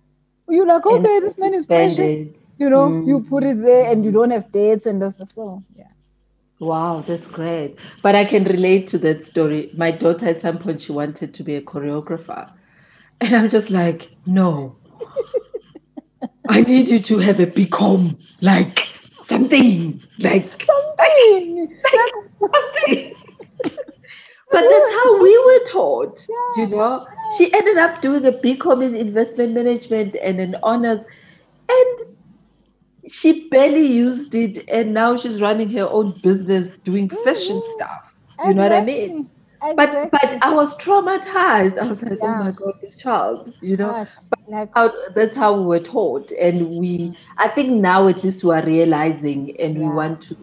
You're 0.47 0.67
like, 0.67 0.85
okay, 0.85 0.95
And 0.95 1.05
this 1.25 1.37
money 1.39 1.57
is 1.57 1.65
precious. 1.65 2.27
You 2.59 2.69
know, 2.69 2.87
you 3.05 3.19
mm. 3.19 3.29
put 3.29 3.43
it 3.43 3.61
there 3.61 3.91
and 3.91 4.03
you 4.05 4.11
don't 4.11 4.31
have 4.31 4.51
dates 4.51 4.85
and 4.85 5.01
those 5.01 5.17
so 5.29 5.61
yeah. 5.75 5.85
Wow, 6.59 7.03
that's 7.05 7.27
great. 7.27 7.75
But 8.01 8.15
I 8.15 8.25
can 8.25 8.43
relate 8.45 8.87
to 8.87 8.97
that 8.99 9.21
story. 9.23 9.69
My 9.75 9.91
daughter 9.91 10.27
at 10.27 10.41
some 10.41 10.57
point 10.57 10.81
she 10.81 10.91
wanted 10.91 11.33
to 11.35 11.43
be 11.43 11.55
a 11.55 11.61
choreographer. 11.61 12.51
And 13.21 13.35
I'm 13.35 13.49
just 13.49 13.69
like, 13.69 14.09
no. 14.25 14.75
I 16.49 16.61
need 16.61 16.87
you 16.87 16.99
to 16.99 17.17
have 17.19 17.39
a 17.39 17.45
become 17.45 18.17
like 18.41 18.87
something, 19.27 20.01
like 20.17 20.49
Something 20.63 21.67
like 21.67 22.13
something. 22.39 23.15
but 24.51 24.61
that's 24.61 24.93
how 24.93 25.21
we 25.21 25.37
were 25.37 25.65
taught, 25.65 26.25
you 26.57 26.67
know. 26.67 27.05
She 27.37 27.53
ended 27.53 27.77
up 27.77 28.01
doing 28.01 28.25
a 28.25 28.31
BCom 28.31 28.83
in 28.83 28.95
investment 28.95 29.53
management 29.53 30.15
and 30.21 30.39
an 30.39 30.55
honors, 30.63 31.03
and 31.69 32.16
she 33.09 33.47
barely 33.49 33.85
used 33.85 34.35
it. 34.35 34.67
And 34.69 34.93
now 34.93 35.17
she's 35.17 35.41
running 35.41 35.69
her 35.71 35.87
own 35.89 36.11
business, 36.21 36.77
doing 36.79 37.09
fashion 37.09 37.61
Mhm. 37.61 37.73
stuff. 37.75 38.01
You 38.45 38.53
know 38.53 38.63
what 38.63 38.73
I 38.73 38.83
mean? 38.83 39.29
Exactly. 39.63 39.75
But 39.75 40.11
but 40.11 40.37
I 40.43 40.53
was 40.53 40.75
traumatized. 40.77 41.79
I 41.79 41.87
was 41.87 42.03
like, 42.03 42.19
oh 42.21 42.35
my 42.43 42.51
god, 42.51 42.73
this 42.81 42.95
child, 42.95 43.51
you 43.61 43.75
know. 43.75 44.05
But, 44.29 44.39
like 44.47 44.69
How, 44.75 44.93
that's 45.15 45.35
how 45.35 45.59
we 45.59 45.65
were 45.65 45.79
taught, 45.79 46.31
and 46.39 46.69
we. 46.77 47.17
I 47.37 47.47
think 47.49 47.69
now 47.71 48.07
at 48.07 48.23
least 48.23 48.43
we 48.43 48.53
are 48.53 48.63
realizing, 48.63 49.59
and 49.59 49.79
we 49.79 49.85
want 49.85 50.21
to 50.29 50.35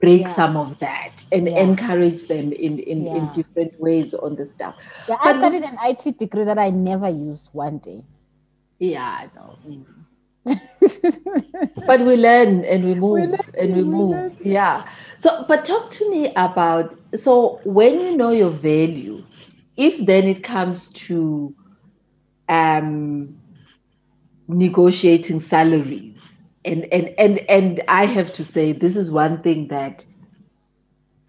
break 0.00 0.22
Yeah. 0.22 0.34
some 0.34 0.56
of 0.56 0.76
that 0.80 1.24
and 1.30 1.46
Yeah. 1.48 1.62
encourage 1.62 2.26
them 2.26 2.52
in 2.52 2.80
in, 2.80 3.06
in 3.06 3.30
different 3.32 3.78
ways 3.80 4.12
on 4.12 4.34
the 4.34 4.46
stuff. 4.46 4.74
yeah, 5.08 5.16
I 5.22 5.32
but- 5.32 5.40
studied 5.40 5.62
an 5.62 5.78
IT 5.84 6.18
degree 6.18 6.44
that 6.44 6.58
I 6.58 6.70
never 6.70 7.08
used 7.08 7.50
one 7.54 7.78
day. 7.78 8.02
Yeah, 8.80 9.06
I 9.22 9.30
know. 9.36 9.54
But 11.86 12.00
we 12.04 12.16
learn 12.16 12.64
and 12.64 12.84
we 12.84 12.94
move 12.94 13.30
learn 13.30 13.38
and 13.58 13.74
we 13.74 13.82
we 13.82 13.84
move. 13.84 14.10
learn. 14.10 14.36
Yeah. 14.42 14.84
So, 15.22 15.44
but 15.48 15.64
talk 15.64 15.90
to 15.92 16.10
me 16.10 16.32
about 16.36 16.98
so 17.16 17.60
when 17.64 18.00
you 18.00 18.16
know 18.16 18.30
your 18.30 18.50
value, 18.50 19.24
if 19.76 20.04
then 20.06 20.24
it 20.28 20.42
comes 20.44 20.88
to 21.06 21.54
um 22.48 23.36
negotiating 24.48 25.40
salaries 25.40 26.18
and 26.64 26.86
and 26.92 27.14
and 27.18 27.38
and 27.48 27.82
I 27.88 28.06
have 28.06 28.32
to 28.34 28.44
say 28.44 28.72
this 28.72 28.96
is 28.96 29.10
one 29.10 29.42
thing 29.42 29.68
that 29.68 30.04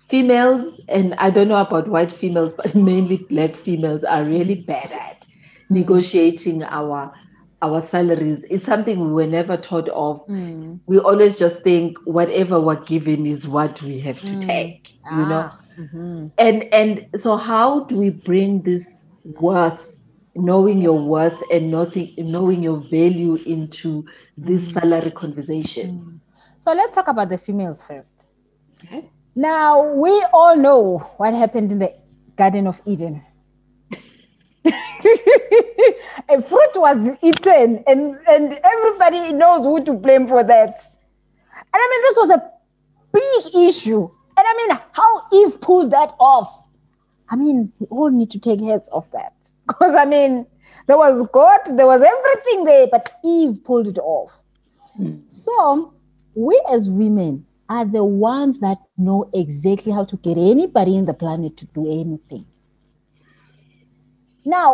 females 0.09 0.79
and 0.87 1.13
I 1.15 1.29
don't 1.29 1.47
know 1.47 1.61
about 1.61 1.87
white 1.87 2.11
females 2.11 2.53
but 2.53 2.73
mainly 2.75 3.17
black 3.17 3.55
females 3.55 4.03
are 4.03 4.23
really 4.23 4.55
bad 4.55 4.91
at 4.91 5.27
negotiating 5.69 6.63
our 6.63 7.13
our 7.61 7.81
salaries 7.81 8.43
it's 8.49 8.65
something 8.65 8.99
we 8.99 9.11
were 9.13 9.27
never 9.27 9.57
taught 9.57 9.89
of 9.89 10.23
Mm. 10.27 10.79
we 10.85 10.99
always 10.99 11.37
just 11.39 11.61
think 11.63 11.97
whatever 12.05 12.59
we're 12.61 12.83
given 12.85 13.25
is 13.25 13.47
what 13.47 13.81
we 13.81 13.99
have 13.99 14.19
to 14.21 14.35
Mm. 14.35 14.41
take 14.47 14.93
you 15.11 15.25
know 15.25 15.49
Ah, 15.49 15.59
mhm. 15.79 16.31
and 16.37 16.63
and 16.73 17.07
so 17.19 17.35
how 17.37 17.85
do 17.85 17.97
we 17.97 18.09
bring 18.09 18.61
this 18.61 18.95
worth 19.39 19.79
knowing 20.35 20.81
your 20.81 20.99
worth 20.99 21.41
and 21.51 21.71
knowing 21.71 22.13
knowing 22.17 22.61
your 22.63 22.77
value 22.91 23.35
into 23.45 24.05
these 24.37 24.71
salary 24.71 25.11
conversations 25.11 26.13
So 26.59 26.73
let's 26.73 26.91
talk 26.91 27.07
about 27.07 27.29
the 27.29 27.37
females 27.37 27.85
first. 27.85 28.27
Okay. 28.83 29.09
Now 29.35 29.93
we 29.93 30.09
all 30.33 30.55
know 30.57 30.97
what 31.17 31.33
happened 31.33 31.71
in 31.71 31.79
the 31.79 31.91
Garden 32.35 32.67
of 32.67 32.81
Eden. 32.85 33.21
a 36.29 36.41
fruit 36.41 36.73
was 36.75 37.17
eaten, 37.21 37.83
and, 37.87 38.15
and 38.27 38.59
everybody 38.63 39.33
knows 39.33 39.63
who 39.63 39.83
to 39.85 39.93
blame 39.93 40.27
for 40.27 40.43
that. 40.43 40.81
And 41.55 41.75
I 41.75 41.89
mean, 41.91 42.01
this 42.01 42.17
was 42.17 42.29
a 42.31 42.51
big 43.13 43.69
issue. 43.69 44.03
And 44.03 44.45
I 44.45 44.53
mean, 44.57 44.77
how 44.91 45.27
Eve 45.33 45.61
pulled 45.61 45.91
that 45.91 46.13
off. 46.19 46.67
I 47.29 47.35
mean, 47.35 47.71
we 47.79 47.87
all 47.87 48.09
need 48.09 48.31
to 48.31 48.39
take 48.39 48.61
heads 48.61 48.89
off 48.91 49.11
that. 49.11 49.33
Because 49.67 49.95
I 49.95 50.05
mean, 50.05 50.45
there 50.87 50.97
was 50.97 51.27
God, 51.31 51.59
there 51.75 51.85
was 51.85 52.01
everything 52.01 52.63
there, 52.63 52.87
but 52.89 53.09
Eve 53.23 53.59
pulled 53.65 53.87
it 53.87 53.97
off. 53.97 54.39
Hmm. 54.95 55.17
So, 55.27 55.93
we 56.35 56.61
as 56.71 56.89
women 56.89 57.45
are 57.69 57.83
the 57.83 58.03
ones 58.03 58.59
that 58.59 58.77
know 58.97 59.29
exactly 59.33 59.91
how 59.91 60.05
to 60.05 60.15
get 60.17 60.37
anybody 60.37 60.95
in 60.95 61.05
the 61.05 61.13
planet 61.13 61.57
to 61.57 61.65
do 61.67 61.85
anything. 61.85 62.45
Now, 64.55 64.67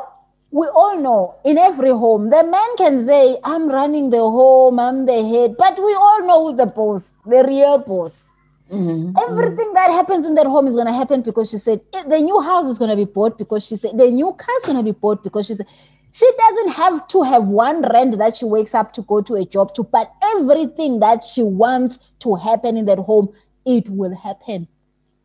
we 0.52 0.68
all 0.68 0.98
know 1.02 1.36
in 1.44 1.58
every 1.58 1.90
home, 1.90 2.30
the 2.30 2.44
man 2.44 2.76
can 2.78 3.04
say, 3.04 3.38
I'm 3.44 3.68
running 3.70 4.12
the 4.12 4.20
home, 4.20 4.80
I'm 4.80 5.08
the 5.08 5.20
head, 5.32 5.56
but 5.58 5.80
we 5.80 5.94
all 5.96 6.20
know 6.28 6.56
the 6.56 6.68
boss, 6.68 7.14
the 7.26 7.44
real 7.48 7.80
boss. 7.80 8.28
Mhm. 8.72 9.16
Everything 9.24 9.74
that 9.74 9.90
happens 9.92 10.28
in 10.28 10.36
that 10.36 10.46
home 10.48 10.68
is 10.68 10.76
going 10.76 10.88
to 10.88 10.94
happen 10.94 11.22
because 11.22 11.50
she 11.50 11.58
said 11.64 11.82
"Eh, 11.94 12.04
the 12.14 12.20
new 12.20 12.40
house 12.50 12.66
is 12.74 12.78
going 12.82 12.92
to 12.92 12.96
be 12.96 13.10
bought 13.18 13.38
because 13.38 13.66
she 13.66 13.76
said 13.82 13.98
the 14.04 14.08
new 14.20 14.30
car 14.44 14.56
is 14.60 14.66
going 14.70 14.78
to 14.78 14.84
be 14.84 14.96
bought 15.06 15.24
because 15.24 15.48
she 15.48 15.56
said 15.56 15.68
she 16.12 16.30
doesn't 16.44 16.72
have 16.82 17.08
to 17.14 17.22
have 17.24 17.50
one 17.50 17.82
rent 17.96 18.18
that 18.20 18.36
she 18.38 18.46
wakes 18.46 18.74
up 18.76 18.92
to 18.94 19.02
go 19.14 19.22
to 19.22 19.36
a 19.36 19.46
job 19.46 19.74
to, 19.76 19.84
but 19.98 20.12
everything 20.36 21.00
that 21.06 21.24
she 21.24 21.44
wants 21.64 22.00
to 22.20 22.36
happen 22.36 22.78
in 22.78 22.86
that 22.86 23.00
home, 23.00 23.30
it 23.66 23.90
will 23.90 24.16
happen. 24.16 24.68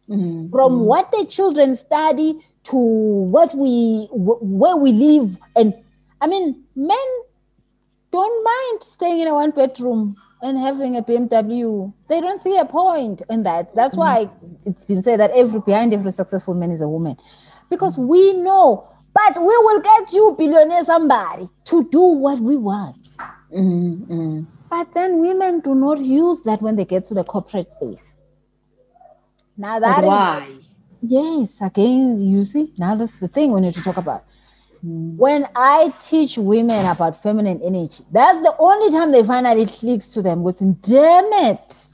Mhm. 0.08 0.50
From 0.50 0.86
what 0.86 1.12
the 1.12 1.26
children 1.26 1.76
study 1.76 2.38
to 2.64 2.76
what 2.76 3.54
we 3.54 4.06
wh- 4.06 4.42
where 4.42 4.76
we 4.76 4.92
live, 4.92 5.38
and 5.54 5.74
I 6.20 6.26
mean, 6.26 6.64
men 6.74 7.08
don't 8.10 8.44
mind 8.44 8.82
staying 8.82 9.20
in 9.20 9.28
a 9.28 9.34
one 9.34 9.50
bedroom 9.50 10.16
and 10.42 10.58
having 10.58 10.96
a 10.96 11.02
BMW. 11.02 11.92
They 12.08 12.20
don't 12.20 12.38
see 12.38 12.56
a 12.56 12.64
point 12.64 13.22
in 13.28 13.42
that. 13.42 13.74
That's 13.74 13.96
mm. 13.96 14.00
why 14.00 14.30
it's 14.64 14.84
been 14.86 15.02
said 15.02 15.20
that 15.20 15.30
every 15.32 15.60
behind 15.60 15.92
every 15.92 16.12
successful 16.12 16.54
man 16.54 16.70
is 16.70 16.80
a 16.80 16.88
woman. 16.88 17.16
Because 17.68 17.96
mm. 17.96 18.06
we 18.06 18.32
know, 18.34 18.88
but 19.14 19.36
we 19.38 19.46
will 19.46 19.80
get 19.80 20.12
you 20.12 20.34
billionaire 20.38 20.84
somebody 20.84 21.48
to 21.64 21.88
do 21.90 22.00
what 22.00 22.40
we 22.40 22.56
want. 22.56 23.18
Mm-hmm. 23.54 24.42
But 24.70 24.94
then 24.94 25.18
women 25.18 25.60
do 25.60 25.74
not 25.74 25.98
use 25.98 26.42
that 26.42 26.60
when 26.60 26.76
they 26.76 26.84
get 26.84 27.04
to 27.06 27.14
the 27.14 27.24
corporate 27.24 27.70
space. 27.70 28.17
Now 29.58 29.80
that 29.80 29.96
but 29.96 30.04
why? 30.04 30.48
Is, 30.48 30.64
yes, 31.02 31.60
again, 31.60 32.22
you 32.22 32.44
see, 32.44 32.72
now 32.78 32.94
that's 32.94 33.18
the 33.18 33.26
thing 33.26 33.52
we 33.52 33.60
need 33.60 33.74
to 33.74 33.82
talk 33.82 33.96
about. 33.96 34.24
When 34.82 35.48
I 35.56 35.92
teach 35.98 36.38
women 36.38 36.86
about 36.86 37.20
feminine 37.20 37.60
energy, 37.64 38.04
that's 38.12 38.40
the 38.42 38.54
only 38.60 38.92
time 38.92 39.10
they 39.10 39.24
finally 39.24 39.66
clicks 39.66 40.14
to 40.14 40.22
them. 40.22 40.44
What's 40.44 40.60
damn 40.60 41.32
it, 41.50 41.90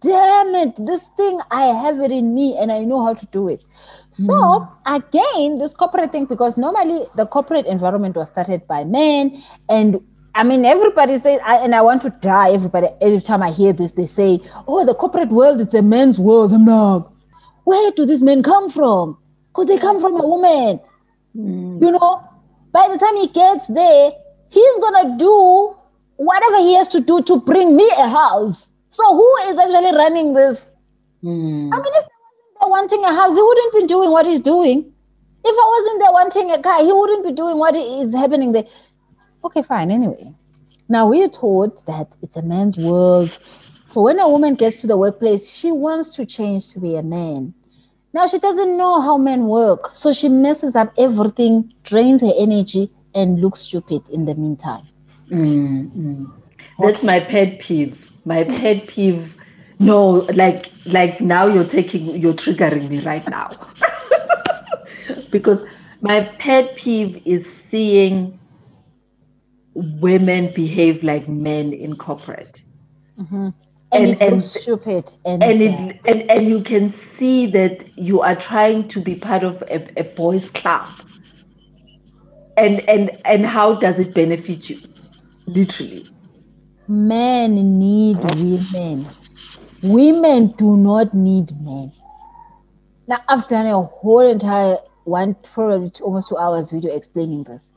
damn 0.00 0.54
it, 0.54 0.76
this 0.76 1.08
thing 1.08 1.38
I 1.50 1.64
have 1.64 2.00
it 2.00 2.10
in 2.10 2.34
me 2.34 2.56
and 2.56 2.72
I 2.72 2.84
know 2.84 3.04
how 3.04 3.12
to 3.12 3.26
do 3.26 3.48
it. 3.48 3.66
So 4.10 4.32
mm. 4.32 4.68
again, 4.86 5.58
this 5.58 5.74
corporate 5.74 6.12
thing, 6.12 6.24
because 6.24 6.56
normally 6.56 7.04
the 7.14 7.26
corporate 7.26 7.66
environment 7.66 8.16
was 8.16 8.28
started 8.28 8.66
by 8.66 8.84
men, 8.84 9.42
and 9.68 10.00
I 10.34 10.44
mean 10.44 10.64
everybody 10.64 11.18
says, 11.18 11.40
I, 11.44 11.56
and 11.58 11.74
I 11.74 11.82
want 11.82 12.02
to 12.02 12.10
die. 12.20 12.52
Everybody, 12.52 12.88
every 13.00 13.20
time 13.20 13.42
I 13.42 13.50
hear 13.50 13.72
this, 13.72 13.92
they 13.92 14.06
say, 14.06 14.40
"Oh, 14.66 14.84
the 14.84 14.94
corporate 14.94 15.28
world 15.28 15.60
is 15.60 15.74
a 15.74 15.82
man's 15.82 16.18
world." 16.18 16.52
I'm 16.52 16.64
like, 16.64 17.04
where 17.64 17.90
do 17.92 18.06
these 18.06 18.22
men 18.22 18.42
come 18.42 18.70
from? 18.70 19.18
Because 19.48 19.66
they 19.66 19.78
come 19.78 20.00
from 20.00 20.14
a 20.14 20.26
woman. 20.26 20.80
Mm. 21.36 21.82
You 21.82 21.92
know, 21.92 22.28
by 22.72 22.88
the 22.90 22.98
time 22.98 23.16
he 23.16 23.28
gets 23.28 23.68
there, 23.68 24.12
he's 24.48 24.78
gonna 24.80 25.16
do 25.18 25.76
whatever 26.16 26.58
he 26.58 26.74
has 26.74 26.88
to 26.88 27.00
do 27.00 27.22
to 27.22 27.40
bring 27.40 27.76
me 27.76 27.88
a 27.98 28.08
house. 28.08 28.70
So 28.88 29.02
who 29.14 29.36
is 29.48 29.58
actually 29.58 29.96
running 29.96 30.32
this? 30.32 30.74
Mm. 31.22 31.70
I 31.72 31.76
mean, 31.76 31.92
if 31.94 32.06
I 32.60 32.66
wasn't 32.66 32.90
there 32.90 33.02
wanting 33.02 33.04
a 33.04 33.14
house, 33.14 33.34
he 33.34 33.42
wouldn't 33.42 33.74
be 33.74 33.86
doing 33.86 34.10
what 34.10 34.26
he's 34.26 34.40
doing. 34.40 34.92
If 35.44 35.56
I 35.58 35.68
wasn't 35.76 36.00
there 36.00 36.12
wanting 36.12 36.50
a 36.52 36.62
car, 36.62 36.84
he 36.84 36.92
wouldn't 36.92 37.24
be 37.24 37.32
doing 37.32 37.58
what 37.58 37.74
is 37.74 38.14
happening 38.14 38.52
there. 38.52 38.64
Okay, 39.44 39.62
fine. 39.62 39.90
Anyway, 39.90 40.34
now 40.88 41.08
we're 41.08 41.28
taught 41.28 41.84
that 41.86 42.16
it's 42.22 42.36
a 42.36 42.42
man's 42.42 42.76
world. 42.76 43.38
So 43.88 44.02
when 44.02 44.20
a 44.20 44.28
woman 44.28 44.54
gets 44.54 44.80
to 44.80 44.86
the 44.86 44.96
workplace, 44.96 45.52
she 45.52 45.72
wants 45.72 46.14
to 46.16 46.24
change 46.24 46.72
to 46.72 46.80
be 46.80 46.96
a 46.96 47.02
man. 47.02 47.54
Now 48.14 48.26
she 48.26 48.38
doesn't 48.38 48.76
know 48.76 49.00
how 49.00 49.16
men 49.16 49.46
work, 49.46 49.90
so 49.94 50.12
she 50.12 50.28
messes 50.28 50.76
up 50.76 50.92
everything, 50.98 51.72
drains 51.82 52.20
her 52.20 52.32
energy, 52.38 52.90
and 53.14 53.40
looks 53.40 53.60
stupid 53.60 54.08
in 54.10 54.26
the 54.26 54.34
meantime. 54.34 54.82
Mm-hmm. 55.30 56.24
That's 56.78 56.98
okay. 56.98 57.06
my 57.06 57.20
pet 57.20 57.60
peeve. 57.60 58.12
My 58.24 58.44
pet 58.44 58.86
peeve. 58.88 59.34
No, 59.78 60.26
like 60.34 60.70
like 60.84 61.20
now 61.20 61.46
you're 61.46 61.66
taking 61.66 62.06
you're 62.20 62.34
triggering 62.34 62.88
me 62.88 63.00
right 63.00 63.26
now. 63.28 63.50
because 65.30 65.60
my 66.02 66.20
pet 66.38 66.76
peeve 66.76 67.20
is 67.24 67.50
seeing 67.70 68.38
women 69.74 70.52
behave 70.54 71.02
like 71.02 71.28
men 71.28 71.72
in 71.72 71.96
corporate. 71.96 72.62
Mm-hmm. 73.18 73.48
And, 73.94 74.04
and, 74.04 74.08
it 74.08 74.22
and, 74.22 74.42
stupid 74.42 75.12
and 75.26 75.42
and, 75.42 75.62
it, 75.62 76.00
and 76.06 76.30
and 76.30 76.48
you 76.48 76.62
can 76.62 76.88
see 76.88 77.46
that 77.48 77.86
you 77.98 78.22
are 78.22 78.34
trying 78.34 78.88
to 78.88 79.02
be 79.02 79.16
part 79.16 79.44
of 79.44 79.62
a, 79.62 80.00
a 80.00 80.04
boys 80.04 80.48
club. 80.50 80.88
And 82.56 82.80
and 82.88 83.10
and 83.26 83.44
how 83.44 83.74
does 83.74 83.98
it 83.98 84.14
benefit 84.14 84.70
you? 84.70 84.80
Literally. 85.46 86.08
Men 86.88 87.78
need 87.78 88.18
women. 88.34 89.06
Women 89.82 90.48
do 90.56 90.76
not 90.78 91.12
need 91.12 91.50
men. 91.60 91.92
Now 93.06 93.18
i've 93.28 93.46
done 93.48 93.66
a 93.66 93.82
whole 93.82 94.20
entire 94.20 94.78
one 95.04 95.34
probably 95.34 95.90
almost 96.00 96.28
two 96.28 96.38
hours 96.38 96.70
video 96.70 96.94
explaining 96.94 97.44
this 97.44 97.68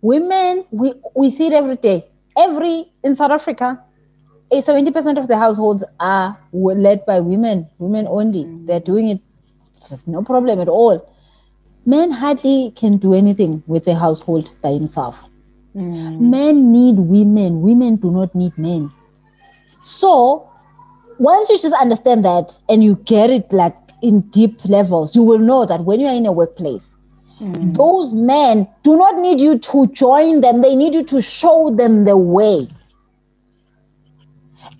women 0.00 0.64
we 0.70 0.92
we 1.14 1.30
see 1.30 1.48
it 1.48 1.52
every 1.52 1.76
day 1.76 2.06
every 2.36 2.86
in 3.02 3.14
south 3.14 3.30
africa 3.30 3.82
70% 4.50 5.18
of 5.18 5.28
the 5.28 5.36
households 5.36 5.84
are 6.00 6.38
led 6.52 7.04
by 7.06 7.20
women, 7.20 7.68
women 7.78 8.06
only. 8.08 8.44
Mm. 8.44 8.66
They're 8.66 8.80
doing 8.80 9.08
it 9.08 9.20
just 9.74 10.08
no 10.08 10.22
problem 10.22 10.60
at 10.60 10.68
all. 10.68 11.08
Men 11.84 12.10
hardly 12.10 12.72
can 12.74 12.96
do 12.96 13.14
anything 13.14 13.62
with 13.66 13.84
the 13.84 13.94
household 13.94 14.54
by 14.62 14.70
himself. 14.70 15.28
Mm. 15.74 16.20
Men 16.20 16.72
need 16.72 16.96
women, 16.96 17.60
women 17.60 17.96
do 17.96 18.10
not 18.10 18.34
need 18.34 18.56
men. 18.58 18.90
So 19.82 20.50
once 21.18 21.50
you 21.50 21.58
just 21.58 21.74
understand 21.74 22.24
that 22.24 22.58
and 22.68 22.82
you 22.82 22.96
get 23.04 23.30
it 23.30 23.52
like 23.52 23.76
in 24.02 24.22
deep 24.22 24.64
levels, 24.64 25.14
you 25.14 25.22
will 25.22 25.38
know 25.38 25.66
that 25.66 25.82
when 25.82 26.00
you 26.00 26.06
are 26.06 26.14
in 26.14 26.26
a 26.26 26.32
workplace, 26.32 26.94
mm. 27.40 27.74
those 27.76 28.12
men 28.12 28.68
do 28.82 28.96
not 28.96 29.16
need 29.18 29.40
you 29.40 29.58
to 29.58 29.86
join 29.88 30.40
them, 30.40 30.62
they 30.62 30.76
need 30.76 30.94
you 30.94 31.04
to 31.04 31.22
show 31.22 31.70
them 31.70 32.04
the 32.04 32.16
way 32.16 32.66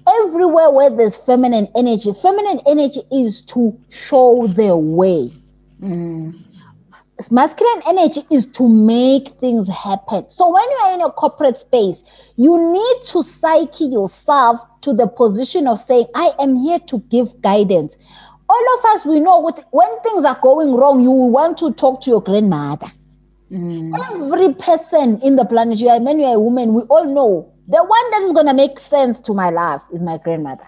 everywhere 0.08 0.70
where 0.70 0.90
there's 0.90 1.16
feminine 1.16 1.68
energy, 1.76 2.12
feminine 2.12 2.60
energy 2.66 3.02
is 3.12 3.42
to 3.42 3.78
show 3.90 4.46
the 4.46 4.76
way. 4.76 5.30
Mm. 5.80 6.44
Masculine 7.32 7.82
energy 7.88 8.22
is 8.30 8.46
to 8.46 8.68
make 8.68 9.28
things 9.40 9.68
happen. 9.68 10.30
So 10.30 10.52
when 10.52 10.62
you 10.62 10.76
are 10.84 10.94
in 10.94 11.00
a 11.02 11.10
corporate 11.10 11.58
space, 11.58 12.32
you 12.36 12.72
need 12.72 13.02
to 13.06 13.24
psyche 13.24 13.86
yourself 13.86 14.60
to 14.82 14.94
the 14.94 15.08
position 15.08 15.66
of 15.66 15.80
saying, 15.80 16.06
I 16.14 16.32
am 16.38 16.56
here 16.56 16.78
to 16.78 17.00
give 17.10 17.40
guidance. 17.40 17.96
All 18.50 18.78
of 18.78 18.84
us, 18.94 19.04
we 19.04 19.20
know 19.20 19.38
what, 19.38 19.60
when 19.70 20.00
things 20.00 20.24
are 20.24 20.38
going 20.40 20.74
wrong, 20.74 21.02
you 21.02 21.10
want 21.10 21.58
to 21.58 21.72
talk 21.72 22.00
to 22.02 22.10
your 22.10 22.22
grandmother. 22.22 22.86
Mm. 23.50 23.92
Every 24.10 24.54
person 24.54 25.20
in 25.22 25.36
the 25.36 25.44
planet, 25.44 25.78
you 25.78 25.88
are 25.88 25.96
a 25.96 26.00
man, 26.00 26.18
you 26.18 26.26
are 26.26 26.36
a 26.36 26.40
woman, 26.40 26.72
we 26.74 26.82
all 26.82 27.04
know 27.04 27.52
the 27.66 27.84
one 27.84 28.10
that 28.10 28.22
is 28.22 28.32
going 28.32 28.46
to 28.46 28.54
make 28.54 28.78
sense 28.78 29.20
to 29.20 29.34
my 29.34 29.50
life 29.50 29.82
is 29.92 30.02
my 30.02 30.16
grandmother 30.16 30.64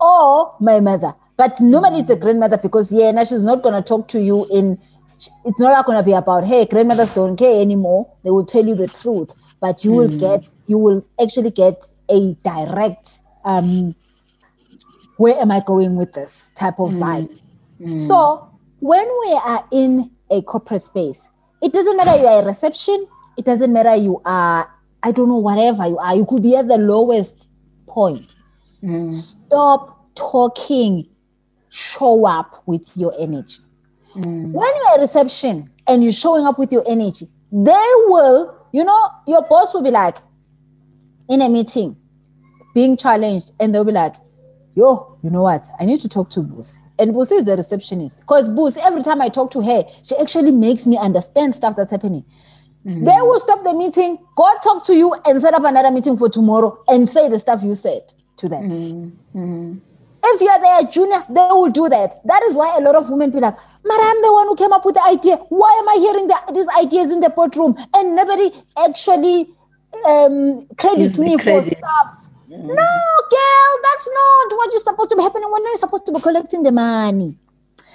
or 0.00 0.56
my 0.58 0.80
mother. 0.80 1.14
But 1.36 1.60
normally 1.60 2.00
it's 2.00 2.08
the 2.08 2.16
grandmother 2.16 2.58
because, 2.58 2.92
yeah, 2.92 3.12
now 3.12 3.22
she's 3.22 3.44
not 3.44 3.62
going 3.62 3.74
to 3.74 3.82
talk 3.82 4.08
to 4.08 4.20
you 4.20 4.46
in, 4.50 4.78
it's 5.44 5.60
not 5.60 5.86
going 5.86 5.98
to 5.98 6.04
be 6.04 6.12
about, 6.12 6.44
hey, 6.44 6.66
grandmothers 6.66 7.10
don't 7.14 7.36
care 7.36 7.60
anymore. 7.60 8.12
They 8.24 8.30
will 8.30 8.44
tell 8.44 8.66
you 8.66 8.74
the 8.74 8.88
truth. 8.88 9.30
But 9.60 9.84
you 9.84 9.92
mm. 9.92 9.96
will 9.96 10.18
get, 10.18 10.52
you 10.66 10.78
will 10.78 11.06
actually 11.22 11.50
get 11.50 11.84
a 12.08 12.34
direct, 12.42 13.20
um, 13.44 13.94
where 15.22 15.38
am 15.38 15.52
I 15.52 15.62
going 15.64 15.94
with 15.94 16.12
this 16.12 16.50
type 16.56 16.80
of 16.80 16.90
mm. 16.92 16.98
vibe? 16.98 17.40
Mm. 17.80 17.96
So 17.96 18.50
when 18.80 19.06
we 19.20 19.40
are 19.44 19.64
in 19.70 20.10
a 20.28 20.42
corporate 20.42 20.82
space, 20.82 21.28
it 21.62 21.72
doesn't 21.72 21.96
matter 21.96 22.16
you 22.16 22.26
are 22.26 22.42
a 22.42 22.44
reception, 22.44 23.06
it 23.38 23.44
doesn't 23.44 23.72
matter 23.72 23.94
you 23.94 24.20
are 24.24 24.68
I 25.04 25.12
don't 25.12 25.28
know, 25.28 25.38
whatever 25.38 25.86
you 25.86 25.98
are, 25.98 26.16
you 26.16 26.24
could 26.24 26.42
be 26.42 26.56
at 26.56 26.66
the 26.66 26.78
lowest 26.78 27.48
point. 27.86 28.34
Mm. 28.82 29.12
Stop 29.12 30.14
talking, 30.14 31.08
show 31.70 32.24
up 32.26 32.62
with 32.66 32.88
your 32.96 33.12
energy. 33.18 33.62
Mm. 34.14 34.52
When 34.52 34.70
you're 34.76 34.94
at 34.94 35.00
reception 35.00 35.68
and 35.88 36.02
you're 36.02 36.12
showing 36.12 36.46
up 36.46 36.58
with 36.58 36.72
your 36.72 36.84
energy, 36.88 37.28
they 37.50 37.90
will, 38.06 38.56
you 38.72 38.84
know, 38.84 39.08
your 39.26 39.42
boss 39.48 39.74
will 39.74 39.82
be 39.82 39.90
like, 39.90 40.18
in 41.28 41.42
a 41.42 41.48
meeting, 41.48 41.96
being 42.74 42.96
challenged, 42.96 43.52
and 43.58 43.74
they'll 43.74 43.84
be 43.84 43.92
like, 43.92 44.14
yo, 44.74 45.18
you 45.22 45.30
know 45.30 45.42
what? 45.42 45.66
I 45.78 45.84
need 45.84 46.00
to 46.00 46.08
talk 46.08 46.30
to 46.30 46.40
Boosie. 46.40 46.78
And 46.98 47.14
Boosie 47.14 47.38
is 47.38 47.44
the 47.44 47.56
receptionist. 47.56 48.20
Because 48.20 48.48
Boosie, 48.48 48.78
every 48.78 49.02
time 49.02 49.20
I 49.20 49.28
talk 49.28 49.50
to 49.52 49.62
her, 49.62 49.84
she 50.02 50.16
actually 50.16 50.52
makes 50.52 50.86
me 50.86 50.96
understand 50.96 51.54
stuff 51.54 51.76
that's 51.76 51.90
happening. 51.90 52.24
Mm-hmm. 52.86 53.04
They 53.04 53.16
will 53.20 53.38
stop 53.38 53.62
the 53.62 53.74
meeting, 53.74 54.18
go 54.36 54.50
talk 54.62 54.84
to 54.86 54.94
you, 54.94 55.14
and 55.24 55.40
set 55.40 55.54
up 55.54 55.64
another 55.64 55.90
meeting 55.90 56.16
for 56.16 56.28
tomorrow 56.28 56.76
and 56.88 57.08
say 57.08 57.28
the 57.28 57.38
stuff 57.38 57.62
you 57.62 57.74
said 57.74 58.02
to 58.36 58.48
them. 58.48 59.18
Mm-hmm. 59.34 59.78
If 60.24 60.40
you 60.40 60.48
are 60.48 60.60
there, 60.60 60.90
junior, 60.90 61.22
they 61.28 61.48
will 61.50 61.70
do 61.70 61.88
that. 61.88 62.14
That 62.24 62.42
is 62.44 62.54
why 62.54 62.76
a 62.76 62.80
lot 62.80 62.94
of 62.94 63.10
women 63.10 63.30
be 63.30 63.40
like, 63.40 63.56
I'm 63.58 64.22
the 64.22 64.32
one 64.32 64.46
who 64.46 64.56
came 64.56 64.72
up 64.72 64.84
with 64.84 64.94
the 64.94 65.02
idea. 65.02 65.36
Why 65.48 65.76
am 65.80 65.88
I 65.88 65.96
hearing 65.98 66.28
the, 66.28 66.52
these 66.54 66.68
ideas 66.78 67.10
in 67.10 67.20
the 67.20 67.30
boardroom? 67.30 67.76
And 67.94 68.14
nobody 68.14 68.50
actually 68.78 69.48
um, 70.06 70.66
credit 70.78 71.18
me 71.18 71.36
credit. 71.36 71.64
for 71.64 71.76
stuff. 71.76 72.21
No, 72.58 72.74
girl, 72.74 73.72
that's 73.82 74.10
not 74.12 74.56
what 74.56 74.70
you're 74.72 74.80
supposed 74.82 75.10
to 75.10 75.16
be 75.16 75.22
happening. 75.22 75.50
When 75.50 75.62
you're 75.64 75.76
supposed 75.76 76.04
to 76.06 76.12
be 76.12 76.20
collecting 76.20 76.62
the 76.62 76.72
money. 76.72 77.34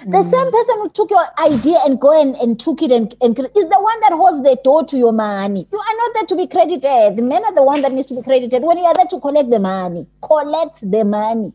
The 0.06 0.22
same 0.22 0.46
mm. 0.46 0.52
person 0.52 0.76
who 0.78 0.88
took 0.90 1.10
your 1.10 1.26
idea 1.40 1.78
and 1.84 2.00
go 2.00 2.20
and, 2.20 2.36
and 2.36 2.58
took 2.58 2.82
it 2.82 2.92
and, 2.92 3.12
and 3.20 3.36
is 3.38 3.68
the 3.68 3.80
one 3.80 4.00
that 4.00 4.12
holds 4.12 4.42
the 4.42 4.56
door 4.62 4.84
to 4.86 4.96
your 4.96 5.12
money. 5.12 5.66
You 5.72 5.78
are 5.78 5.96
not 5.96 6.14
there 6.14 6.26
to 6.26 6.36
be 6.36 6.46
credited. 6.46 7.24
Men 7.24 7.44
are 7.44 7.54
the 7.54 7.64
one 7.64 7.82
that 7.82 7.92
needs 7.92 8.06
to 8.08 8.14
be 8.14 8.22
credited 8.22 8.62
when 8.62 8.78
you 8.78 8.84
are 8.84 8.94
there 8.94 9.06
to 9.06 9.18
collect 9.20 9.50
the 9.50 9.58
money. 9.58 10.06
Collect 10.22 10.80
the 10.88 11.04
money. 11.04 11.52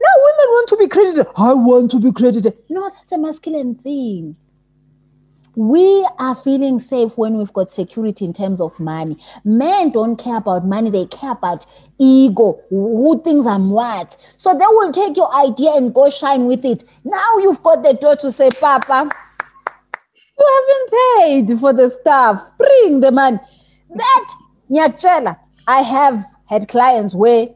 Now 0.00 0.14
women 0.24 0.48
want 0.52 0.68
to 0.68 0.76
be 0.76 0.86
credited. 0.88 1.26
I 1.36 1.54
want 1.54 1.90
to 1.92 2.00
be 2.00 2.12
credited. 2.12 2.54
No, 2.68 2.88
that's 2.90 3.12
a 3.12 3.18
masculine 3.18 3.74
thing. 3.74 4.36
We 5.58 6.08
are 6.20 6.36
feeling 6.36 6.78
safe 6.78 7.18
when 7.18 7.36
we've 7.36 7.52
got 7.52 7.68
security 7.68 8.24
in 8.24 8.32
terms 8.32 8.60
of 8.60 8.78
money. 8.78 9.16
Men 9.44 9.90
don't 9.90 10.14
care 10.14 10.36
about 10.36 10.64
money, 10.64 10.88
they 10.88 11.06
care 11.06 11.32
about 11.32 11.66
ego, 11.98 12.60
who 12.70 13.20
thinks 13.24 13.44
I'm 13.44 13.70
what. 13.70 14.16
So 14.36 14.52
they 14.52 14.66
will 14.68 14.92
take 14.92 15.16
your 15.16 15.34
idea 15.34 15.72
and 15.74 15.92
go 15.92 16.10
shine 16.10 16.46
with 16.46 16.64
it. 16.64 16.84
Now 17.04 17.38
you've 17.38 17.60
got 17.64 17.82
the 17.82 17.94
door 17.94 18.14
to 18.14 18.30
say, 18.30 18.50
Papa, 18.50 19.10
you 20.38 20.60
haven't 20.60 21.48
paid 21.50 21.58
for 21.58 21.72
the 21.72 21.90
stuff. 21.90 22.56
Bring 22.56 23.00
the 23.00 23.10
money. 23.10 23.38
That, 23.96 24.28
Nyachela, 24.70 25.40
I 25.66 25.82
have 25.82 26.24
had 26.46 26.68
clients 26.68 27.16
where 27.16 27.48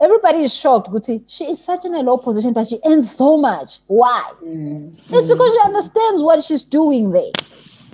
everybody 0.00 0.38
is 0.38 0.54
shocked. 0.54 0.88
Guti, 0.90 1.22
she 1.26 1.44
is 1.44 1.64
such 1.64 1.84
in 1.84 1.94
a 1.94 2.00
low 2.00 2.18
position, 2.18 2.52
but 2.52 2.66
she 2.66 2.78
earns 2.86 3.10
so 3.10 3.36
much. 3.36 3.78
Why? 3.86 4.30
Mm. 4.42 4.96
It's 5.08 5.28
because 5.28 5.52
she 5.52 5.60
understands 5.64 6.22
what 6.22 6.42
she's 6.42 6.62
doing 6.62 7.10
there. 7.10 7.32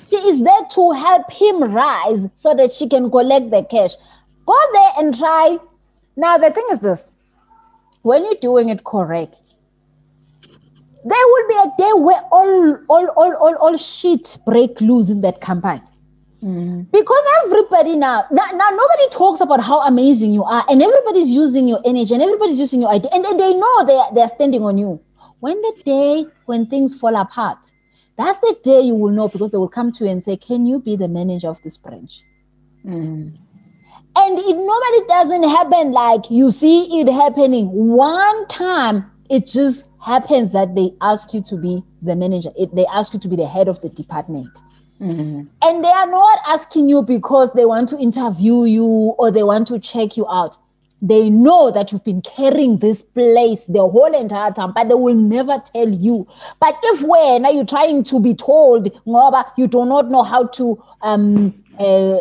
She 0.08 0.16
is 0.16 0.42
there 0.42 0.62
to 0.72 0.92
help 0.92 1.32
him 1.32 1.72
rise 1.72 2.28
so 2.34 2.54
that 2.54 2.72
she 2.72 2.88
can 2.88 3.10
collect 3.10 3.50
the 3.50 3.64
cash. 3.64 3.92
Go 4.46 4.58
there 4.72 4.90
and 4.98 5.16
try. 5.16 5.56
Now, 6.16 6.38
the 6.38 6.50
thing 6.50 6.64
is 6.70 6.80
this 6.80 7.12
when 8.02 8.24
you're 8.24 8.34
doing 8.40 8.68
it 8.68 8.84
correct, 8.84 9.36
there 11.04 11.26
will 11.26 11.48
be 11.48 11.54
a 11.54 11.72
day 11.78 11.90
where 11.96 12.20
all 12.30 12.78
all 12.88 13.08
all 13.16 13.34
all, 13.36 13.56
all 13.56 13.76
shit 13.76 14.38
break 14.46 14.80
loose 14.80 15.08
in 15.08 15.22
that 15.22 15.40
campaign. 15.40 15.80
Mm. 16.42 16.90
Because 16.90 17.26
everybody 17.44 17.96
now, 17.96 18.24
now, 18.30 18.44
now, 18.52 18.70
nobody 18.70 19.08
talks 19.10 19.40
about 19.40 19.62
how 19.62 19.80
amazing 19.86 20.32
you 20.32 20.44
are, 20.44 20.64
and 20.68 20.82
everybody's 20.82 21.30
using 21.30 21.68
your 21.68 21.80
energy, 21.84 22.14
and 22.14 22.22
everybody's 22.22 22.58
using 22.58 22.80
your 22.80 22.90
idea, 22.90 23.10
and, 23.12 23.24
and 23.24 23.38
they 23.38 23.54
know 23.54 23.84
they 23.86 24.00
they're 24.14 24.28
standing 24.28 24.62
on 24.62 24.78
you. 24.78 25.00
When 25.40 25.60
the 25.60 25.74
day 25.84 26.26
when 26.46 26.66
things 26.66 26.94
fall 26.94 27.16
apart, 27.16 27.72
that's 28.16 28.40
the 28.40 28.56
day 28.62 28.80
you 28.80 28.94
will 28.94 29.10
know 29.10 29.28
because 29.28 29.52
they 29.52 29.58
will 29.58 29.68
come 29.68 29.92
to 29.92 30.04
you 30.04 30.10
and 30.10 30.24
say, 30.24 30.36
"Can 30.36 30.66
you 30.66 30.80
be 30.80 30.96
the 30.96 31.08
manager 31.08 31.48
of 31.48 31.62
this 31.62 31.78
branch?" 31.78 32.22
Mm. 32.84 33.36
And 34.16 34.38
it 34.38 34.56
normally 34.56 35.06
doesn't 35.08 35.48
happen 35.48 35.92
like 35.92 36.30
you 36.30 36.50
see 36.50 37.00
it 37.00 37.08
happening 37.08 37.68
one 37.68 38.46
time. 38.48 39.10
It 39.28 39.46
just 39.46 39.88
happens 40.00 40.52
that 40.52 40.74
they 40.76 40.94
ask 41.00 41.32
you 41.34 41.42
to 41.42 41.56
be 41.56 41.82
the 42.02 42.14
manager. 42.14 42.50
It, 42.56 42.74
they 42.74 42.86
ask 42.86 43.14
you 43.14 43.20
to 43.20 43.28
be 43.28 43.36
the 43.36 43.46
head 43.46 43.66
of 43.66 43.80
the 43.80 43.88
department 43.88 44.56
Mm-hmm. 45.04 45.42
And 45.62 45.84
they 45.84 45.88
are 45.88 46.06
not 46.06 46.38
asking 46.48 46.88
you 46.88 47.02
because 47.02 47.52
they 47.52 47.64
want 47.66 47.90
to 47.90 47.98
interview 47.98 48.64
you 48.64 48.84
or 49.18 49.30
they 49.30 49.42
want 49.42 49.68
to 49.68 49.78
check 49.78 50.16
you 50.16 50.26
out. 50.28 50.56
They 51.02 51.28
know 51.28 51.70
that 51.70 51.92
you've 51.92 52.04
been 52.04 52.22
carrying 52.22 52.78
this 52.78 53.02
place 53.02 53.66
the 53.66 53.86
whole 53.86 54.18
entire 54.18 54.50
time, 54.52 54.72
but 54.72 54.88
they 54.88 54.94
will 54.94 55.14
never 55.14 55.62
tell 55.74 55.88
you. 55.88 56.26
But 56.58 56.78
if 56.82 57.02
when 57.02 57.44
are 57.44 57.52
you 57.52 57.64
trying 57.64 58.04
to 58.04 58.20
be 58.20 58.34
told, 58.34 58.86
you 58.86 59.66
do 59.66 59.84
not 59.84 60.10
know 60.10 60.22
how 60.22 60.46
to 60.46 60.82
um 61.02 61.62
uh, 61.78 62.18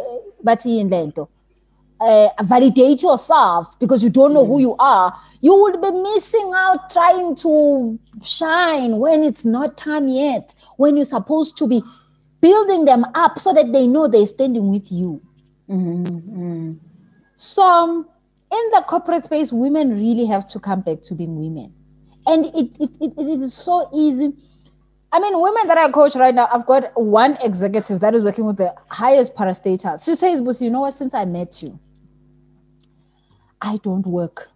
uh, 2.04 2.28
validate 2.44 3.02
yourself 3.02 3.80
because 3.80 4.04
you 4.04 4.10
don't 4.10 4.34
know 4.34 4.44
mm. 4.44 4.48
who 4.48 4.60
you 4.60 4.76
are, 4.78 5.18
you 5.42 5.56
would 5.56 5.82
be 5.82 5.92
missing 5.92 6.52
out 6.54 6.90
trying 6.90 7.36
to 7.36 7.98
shine 8.24 8.98
when 8.98 9.24
it's 9.24 9.46
not 9.46 9.78
time 9.78 10.10
yet, 10.10 10.54
when 10.78 10.98
you're 10.98 11.06
supposed 11.06 11.56
to 11.58 11.68
be 11.68 11.82
building 12.44 12.84
them 12.84 13.06
up 13.16 13.40
so 13.40 13.54
that 13.54 13.72
they 13.72 13.88
know 13.88 14.06
they're 14.06 14.26
standing 14.26 14.70
with 14.70 14.92
you. 14.92 15.22
Mm-hmm. 15.70 16.74
So, 17.38 17.64
um, 17.64 18.10
in 18.52 18.70
the 18.72 18.84
corporate 18.86 19.24
space, 19.24 19.54
women 19.54 19.98
really 19.98 20.26
have 20.26 20.46
to 20.50 20.60
come 20.60 20.82
back 20.82 21.02
to 21.04 21.16
being 21.16 21.40
women. 21.40 21.74
And 22.28 22.46
it, 22.48 22.78
it, 22.80 22.98
it, 23.00 23.14
it 23.18 23.40
is 23.40 23.54
so 23.54 23.90
easy. 23.96 24.34
I 25.12 25.20
mean, 25.20 25.42
women 25.42 25.68
that 25.68 25.78
I 25.78 25.90
coach 25.90 26.16
right 26.16 26.36
now, 26.36 26.50
I've 26.52 26.66
got 26.66 26.92
one 26.96 27.38
executive 27.42 28.02
that 28.02 28.14
is 28.14 28.26
working 28.26 28.46
with 28.46 28.58
the 28.58 28.76
highest 28.90 29.36
parastatals. 29.36 30.04
She 30.04 30.16
says, 30.16 30.42
Busi, 30.42 30.64
you 30.64 30.70
know 30.70 30.82
what? 30.82 30.94
Since 30.94 31.14
I 31.14 31.24
met 31.24 31.62
you, 31.64 31.80
I 33.62 33.78
don't 33.78 34.06
work. 34.06 34.50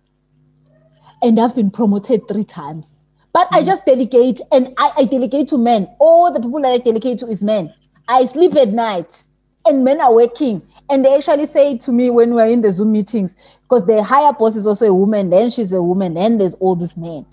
And 1.21 1.39
I've 1.39 1.55
been 1.55 1.71
promoted 1.71 2.27
three 2.27 2.43
times. 2.43 2.99
But. 3.37 3.47
I 3.51 3.59
mm-hmm. 3.59 3.67
just 3.67 3.85
delegate 3.85 4.41
and 4.51 4.73
I, 4.77 4.91
I 4.97 5.05
delegate 5.05 5.47
to 5.49 5.57
men. 5.57 5.87
All 5.99 6.31
the 6.33 6.39
people 6.39 6.59
that 6.61 6.71
I 6.71 6.77
delegate 6.79 7.19
to 7.19 7.27
is 7.27 7.43
men. 7.43 7.73
I 8.07 8.25
sleep 8.25 8.55
at 8.55 8.69
night 8.69 9.25
and 9.65 9.83
men 9.83 10.01
are 10.01 10.13
working. 10.13 10.63
And 10.89 11.05
they 11.05 11.15
actually 11.15 11.45
say 11.45 11.77
to 11.77 11.91
me 11.91 12.09
when 12.09 12.33
we're 12.33 12.47
in 12.47 12.61
the 12.61 12.71
Zoom 12.71 12.93
meetings, 12.93 13.35
because 13.63 13.85
the 13.85 14.01
higher 14.01 14.33
boss 14.33 14.55
is 14.55 14.65
also 14.65 14.87
a 14.87 14.93
woman, 14.93 15.29
then 15.29 15.49
she's 15.49 15.71
a 15.73 15.83
woman, 15.83 16.15
then 16.15 16.37
there's 16.37 16.55
all 16.55 16.75
these 16.75 16.97
men. 16.97 17.25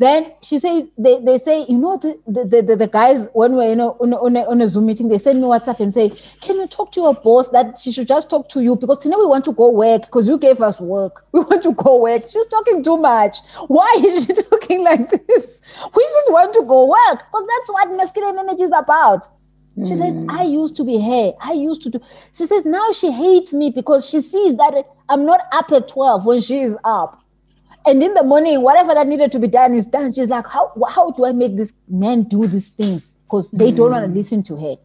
Then 0.00 0.32
she 0.42 0.58
says, 0.58 0.84
they, 0.96 1.20
they 1.20 1.36
say, 1.36 1.66
you 1.68 1.76
know, 1.76 1.98
the, 1.98 2.18
the, 2.26 2.62
the, 2.62 2.74
the 2.74 2.86
guys, 2.86 3.28
when 3.34 3.54
we're 3.54 3.70
in 3.70 3.80
a, 3.80 3.88
on, 3.88 4.14
a, 4.14 4.16
on, 4.16 4.34
a, 4.34 4.40
on 4.50 4.62
a 4.62 4.66
Zoom 4.66 4.86
meeting, 4.86 5.10
they 5.10 5.18
send 5.18 5.42
me 5.42 5.46
WhatsApp 5.46 5.78
and 5.78 5.92
say, 5.92 6.08
can 6.40 6.56
you 6.56 6.66
talk 6.66 6.90
to 6.92 7.02
your 7.02 7.12
boss 7.12 7.50
that 7.50 7.76
she 7.76 7.92
should 7.92 8.08
just 8.08 8.30
talk 8.30 8.48
to 8.48 8.62
you 8.62 8.76
because 8.76 8.96
today 8.96 9.16
we 9.18 9.26
want 9.26 9.44
to 9.44 9.52
go 9.52 9.68
work 9.68 10.06
because 10.06 10.26
you 10.26 10.38
gave 10.38 10.62
us 10.62 10.80
work. 10.80 11.26
We 11.32 11.40
want 11.40 11.62
to 11.64 11.74
go 11.74 12.00
work. 12.00 12.22
She's 12.26 12.46
talking 12.46 12.82
too 12.82 12.96
much. 12.96 13.40
Why 13.68 13.94
is 13.98 14.24
she 14.24 14.32
talking 14.50 14.82
like 14.82 15.10
this? 15.10 15.60
We 15.94 16.02
just 16.02 16.32
want 16.32 16.54
to 16.54 16.64
go 16.66 16.88
work 16.88 17.18
because 17.18 17.46
that's 17.46 17.70
what 17.70 17.94
masculine 17.94 18.38
energy 18.38 18.62
is 18.62 18.72
about. 18.74 19.26
She 19.84 19.92
mm. 19.92 19.98
says, 19.98 20.14
I 20.30 20.44
used 20.44 20.76
to 20.76 20.84
be 20.84 20.98
her. 20.98 21.34
I 21.42 21.52
used 21.52 21.82
to 21.82 21.90
do. 21.90 22.00
She 22.32 22.46
says, 22.46 22.64
now 22.64 22.90
she 22.92 23.12
hates 23.12 23.52
me 23.52 23.68
because 23.68 24.08
she 24.08 24.22
sees 24.22 24.56
that 24.56 24.82
I'm 25.10 25.26
not 25.26 25.40
up 25.52 25.70
at 25.72 25.88
12 25.88 26.24
when 26.24 26.40
she 26.40 26.60
is 26.60 26.74
up. 26.84 27.22
And 27.86 28.02
in 28.02 28.14
the 28.14 28.22
morning, 28.22 28.62
whatever 28.62 28.94
that 28.94 29.06
needed 29.06 29.32
to 29.32 29.38
be 29.38 29.48
done 29.48 29.74
is 29.74 29.86
done. 29.86 30.12
She's 30.12 30.28
like, 30.28 30.46
how, 30.46 30.72
how 30.90 31.10
do 31.12 31.24
I 31.24 31.32
make 31.32 31.56
this 31.56 31.72
man 31.88 32.24
do 32.24 32.46
these 32.46 32.68
things? 32.68 33.14
Because 33.24 33.50
they 33.52 33.72
mm. 33.72 33.76
don't 33.76 33.92
want 33.92 34.04
to 34.04 34.10
listen 34.10 34.42
to 34.44 34.56
her. 34.56 34.76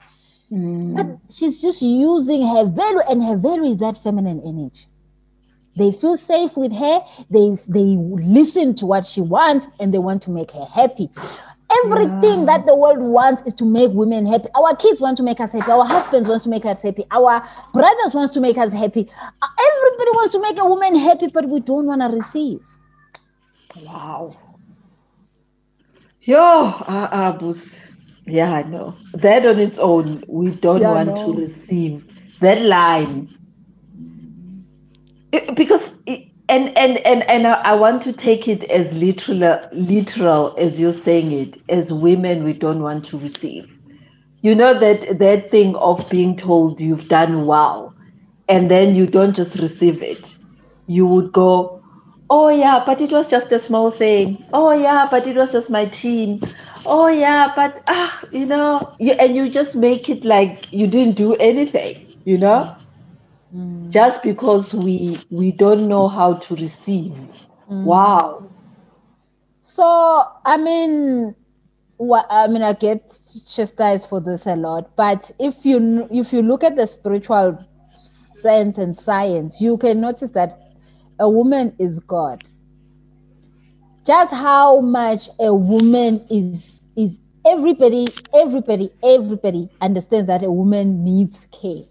Mm. 0.51 0.95
But 0.95 1.33
she's 1.33 1.61
just 1.61 1.81
using 1.81 2.47
her 2.47 2.65
value, 2.65 3.01
and 3.09 3.23
her 3.23 3.35
value 3.35 3.65
is 3.65 3.77
that 3.79 3.97
feminine 3.97 4.41
energy. 4.45 4.85
They 5.75 5.91
feel 5.91 6.15
safe 6.15 6.55
with 6.55 6.73
her. 6.73 7.03
They 7.29 7.55
they 7.67 7.97
listen 7.97 8.75
to 8.75 8.85
what 8.85 9.03
she 9.03 9.19
wants, 9.21 9.67
and 9.79 9.93
they 9.93 9.97
want 9.97 10.21
to 10.23 10.31
make 10.31 10.51
her 10.51 10.65
happy. 10.65 11.09
Everything 11.83 12.39
yeah. 12.41 12.45
that 12.45 12.65
the 12.65 12.75
world 12.75 12.99
wants 12.99 13.41
is 13.43 13.53
to 13.55 13.65
make 13.65 13.91
women 13.91 14.25
happy. 14.25 14.47
Our 14.55 14.75
kids 14.75 15.01
want 15.01 15.17
to 15.17 15.23
make 15.23 15.39
us 15.39 15.51
happy. 15.51 15.69
Our 15.69 15.83
husbands 15.83 16.29
want 16.29 16.43
to 16.43 16.49
make 16.49 16.65
us 16.65 16.83
happy. 16.83 17.05
Our 17.11 17.43
brothers 17.73 18.13
wants 18.13 18.33
to 18.35 18.39
make 18.39 18.57
us 18.57 18.71
happy. 18.71 19.09
Everybody 19.09 20.11
wants 20.11 20.31
to 20.33 20.41
make 20.41 20.59
a 20.59 20.65
woman 20.65 20.95
happy, 20.95 21.27
but 21.33 21.49
we 21.49 21.59
don't 21.59 21.87
want 21.87 22.01
to 22.01 22.07
receive. 22.07 22.61
Wow. 23.83 24.37
Yo, 26.21 26.39
uh, 26.39 27.09
uh, 27.11 27.53
Yeah, 28.25 28.51
I 28.53 28.63
know. 28.63 28.95
That 29.13 29.45
on 29.45 29.59
its 29.59 29.77
own, 29.77 30.23
we 30.27 30.51
don't 30.51 30.81
yeah, 30.81 30.91
want 30.93 31.13
no. 31.15 31.33
to 31.33 31.39
receive 31.41 32.03
that 32.41 32.61
line. 32.61 33.29
It, 35.31 35.55
because 35.55 35.91
it, 36.05 36.27
and 36.47 36.75
and 36.77 36.97
and 36.99 37.23
and 37.29 37.47
I 37.47 37.73
want 37.75 38.01
to 38.03 38.13
take 38.13 38.47
it 38.47 38.63
as 38.65 38.91
literal 38.93 39.59
literal 39.73 40.55
as 40.57 40.79
you're 40.79 40.93
saying 40.93 41.31
it. 41.31 41.61
As 41.69 41.91
women, 41.91 42.43
we 42.43 42.53
don't 42.53 42.81
want 42.81 43.05
to 43.05 43.19
receive. 43.19 43.67
You 44.41 44.55
know 44.55 44.77
that 44.77 45.19
that 45.19 45.51
thing 45.51 45.75
of 45.75 46.07
being 46.09 46.37
told 46.37 46.79
you've 46.79 47.07
done 47.07 47.45
well, 47.45 47.93
and 48.47 48.69
then 48.69 48.95
you 48.95 49.05
don't 49.07 49.35
just 49.35 49.57
receive 49.57 50.01
it. 50.01 50.35
You 50.87 51.07
would 51.07 51.31
go, 51.33 51.74
Oh, 52.29 52.49
yeah, 52.49 52.81
but 52.83 53.01
it 53.01 53.11
was 53.11 53.27
just 53.27 53.51
a 53.51 53.59
small 53.59 53.91
thing. 53.91 54.43
Oh, 54.51 54.71
yeah, 54.71 55.07
but 55.09 55.27
it 55.27 55.35
was 55.35 55.51
just 55.51 55.69
my 55.69 55.85
team. 55.85 56.41
Oh, 56.85 57.07
yeah, 57.07 57.53
but, 57.55 57.83
ah, 57.87 58.23
you 58.31 58.45
know, 58.45 58.95
you, 58.99 59.11
and 59.13 59.35
you 59.35 59.49
just 59.49 59.75
make 59.75 60.09
it 60.09 60.25
like 60.25 60.71
you 60.71 60.87
didn't 60.87 61.15
do 61.15 61.35
anything, 61.35 62.07
you 62.25 62.39
know? 62.39 62.75
Mm. 63.55 63.91
Just 63.91 64.23
because 64.23 64.73
we 64.73 65.19
we 65.29 65.51
don't 65.51 65.87
know 65.87 66.07
how 66.07 66.33
to 66.33 66.55
receive. 66.55 67.13
Mm. 67.69 67.83
Wow. 67.83 68.49
So, 69.61 70.23
I 70.45 70.57
mean, 70.57 71.35
what 71.97 72.25
I 72.29 72.47
mean, 72.47 72.63
I 72.63 72.73
get 72.73 73.07
chastised 73.49 74.09
for 74.09 74.19
this 74.19 74.45
a 74.47 74.55
lot, 74.55 74.95
but 74.95 75.31
if 75.39 75.63
you 75.65 76.07
if 76.11 76.33
you 76.33 76.41
look 76.41 76.63
at 76.63 76.75
the 76.75 76.87
spiritual 76.87 77.63
sense 77.93 78.77
and 78.77 78.95
science, 78.95 79.61
you 79.61 79.77
can 79.77 80.01
notice 80.01 80.31
that 80.31 80.64
a 81.19 81.29
woman 81.29 81.75
is 81.79 81.99
God. 81.99 82.41
Just 84.05 84.33
how 84.33 84.81
much 84.81 85.29
a 85.39 85.53
woman 85.53 86.25
is 86.29 86.81
is 86.95 87.17
everybody, 87.45 88.07
everybody, 88.33 88.91
everybody 89.03 89.69
understands 89.81 90.27
that 90.27 90.43
a 90.43 90.51
woman 90.51 91.03
needs 91.03 91.47
care. 91.51 91.83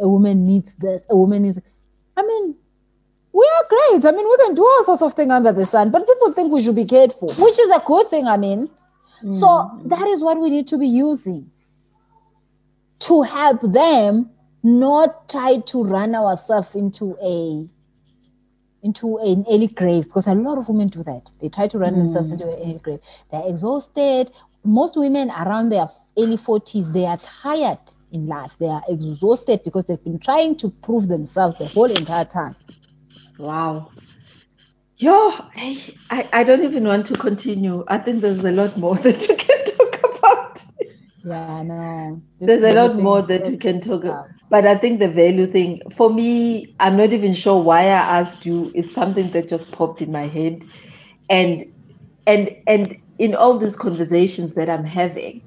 A 0.00 0.08
woman 0.08 0.46
needs 0.46 0.74
this. 0.76 1.04
A 1.10 1.16
woman 1.16 1.44
is. 1.44 1.60
I 2.16 2.22
mean, 2.22 2.54
we 3.32 3.44
are 3.44 3.64
great. 3.68 4.04
I 4.04 4.12
mean, 4.16 4.28
we 4.28 4.36
can 4.38 4.54
do 4.54 4.62
all 4.62 4.84
sorts 4.84 5.02
of 5.02 5.14
things 5.14 5.30
under 5.30 5.52
the 5.52 5.66
sun, 5.66 5.90
but 5.90 6.06
people 6.06 6.32
think 6.32 6.52
we 6.52 6.62
should 6.62 6.76
be 6.76 6.84
cared 6.84 7.12
for, 7.12 7.28
which 7.28 7.58
is 7.58 7.70
a 7.70 7.82
good 7.84 8.08
thing. 8.08 8.26
I 8.26 8.36
mean, 8.36 8.68
mm. 9.22 9.34
so 9.34 9.80
that 9.86 10.06
is 10.08 10.22
what 10.22 10.40
we 10.40 10.50
need 10.50 10.68
to 10.68 10.78
be 10.78 10.86
using 10.86 11.50
to 13.00 13.22
help 13.22 13.60
them 13.62 14.30
not 14.62 15.28
try 15.28 15.58
to 15.58 15.84
run 15.84 16.14
ourselves 16.14 16.74
into 16.74 17.16
a 17.22 17.68
into 18.82 19.18
an 19.18 19.44
early 19.50 19.66
grave 19.68 20.04
because 20.04 20.26
a 20.26 20.34
lot 20.34 20.58
of 20.58 20.68
women 20.68 20.88
do 20.88 21.02
that. 21.02 21.30
They 21.40 21.48
try 21.48 21.68
to 21.68 21.78
run 21.78 21.94
mm. 21.94 21.98
themselves 21.98 22.30
into 22.30 22.44
an 22.44 22.58
early 22.60 22.78
grave. 22.78 23.00
They're 23.30 23.46
exhausted. 23.46 24.30
most 24.64 24.96
women 24.96 25.30
around 25.30 25.70
their 25.70 25.88
early 26.18 26.36
40s, 26.36 26.92
they 26.92 27.06
are 27.06 27.16
tired 27.18 27.78
in 28.12 28.26
life. 28.26 28.56
They 28.58 28.66
are 28.66 28.82
exhausted 28.88 29.62
because 29.64 29.86
they've 29.86 30.02
been 30.02 30.18
trying 30.18 30.56
to 30.56 30.70
prove 30.70 31.08
themselves 31.08 31.56
the 31.56 31.66
whole 31.66 31.90
entire 31.90 32.24
time. 32.24 32.56
Wow. 33.38 33.90
Yo, 34.96 35.12
I, 35.56 35.94
I, 36.10 36.28
I 36.32 36.44
don't 36.44 36.64
even 36.64 36.84
want 36.84 37.06
to 37.06 37.14
continue. 37.14 37.84
I 37.86 37.98
think 37.98 38.20
there's 38.20 38.42
a 38.42 38.50
lot 38.50 38.76
more 38.76 38.96
that 39.06 39.28
you 39.28 39.36
can 39.36 39.64
talk 39.76 40.18
about. 40.18 40.64
Yeah, 41.28 41.62
no. 41.62 42.22
There's 42.40 42.62
a 42.62 42.72
lot 42.72 43.00
more 43.00 43.22
that 43.22 43.48
we 43.48 43.58
can 43.58 43.80
talk 43.80 44.04
about. 44.04 44.30
But 44.50 44.66
I 44.66 44.78
think 44.78 44.98
the 45.00 45.08
value 45.08 45.50
thing, 45.50 45.82
for 45.96 46.12
me, 46.12 46.74
I'm 46.80 46.96
not 46.96 47.12
even 47.12 47.34
sure 47.34 47.62
why 47.62 47.82
I 47.82 48.18
asked 48.20 48.46
you. 48.46 48.72
It's 48.74 48.94
something 48.94 49.30
that 49.32 49.48
just 49.48 49.70
popped 49.72 50.00
in 50.00 50.10
my 50.12 50.26
head. 50.28 50.62
And 51.28 51.64
and 52.26 52.50
and 52.66 52.96
in 53.18 53.34
all 53.34 53.58
these 53.58 53.76
conversations 53.76 54.54
that 54.54 54.70
I'm 54.70 54.84
having, 54.84 55.42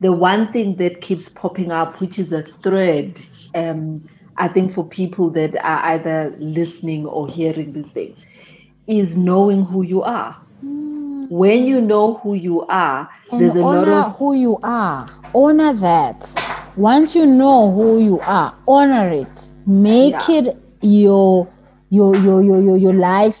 the 0.00 0.12
one 0.12 0.52
thing 0.52 0.76
that 0.76 1.00
keeps 1.00 1.28
popping 1.28 1.72
up, 1.72 2.00
which 2.00 2.18
is 2.18 2.32
a 2.32 2.42
thread, 2.62 3.20
um, 3.54 4.08
I 4.36 4.48
think 4.48 4.74
for 4.74 4.88
people 4.88 5.30
that 5.30 5.56
are 5.64 5.84
either 5.94 6.34
listening 6.38 7.06
or 7.06 7.28
hearing 7.28 7.72
this 7.72 7.90
thing, 7.92 8.16
is 8.86 9.16
knowing 9.16 9.64
who 9.64 9.82
you 9.82 10.02
are. 10.02 10.41
Mm. 10.64 11.30
When 11.30 11.66
you 11.66 11.80
know 11.80 12.14
who 12.22 12.34
you 12.34 12.62
are, 12.66 13.08
and 13.30 13.40
there's 13.40 13.54
a 13.54 13.60
lot 13.60 13.88
of 13.88 14.16
who 14.16 14.34
you 14.34 14.58
are. 14.62 15.08
Honor 15.34 15.72
that. 15.72 16.72
Once 16.76 17.14
you 17.14 17.26
know 17.26 17.70
who 17.70 17.98
you 18.00 18.20
are, 18.20 18.54
honor 18.66 19.08
it. 19.08 19.50
Make 19.66 20.28
yeah. 20.28 20.36
it 20.38 20.56
your 20.82 21.48
your 21.90 22.16
your 22.16 22.42
your 22.42 22.62
your, 22.62 22.76
your 22.76 22.92
life 22.92 23.38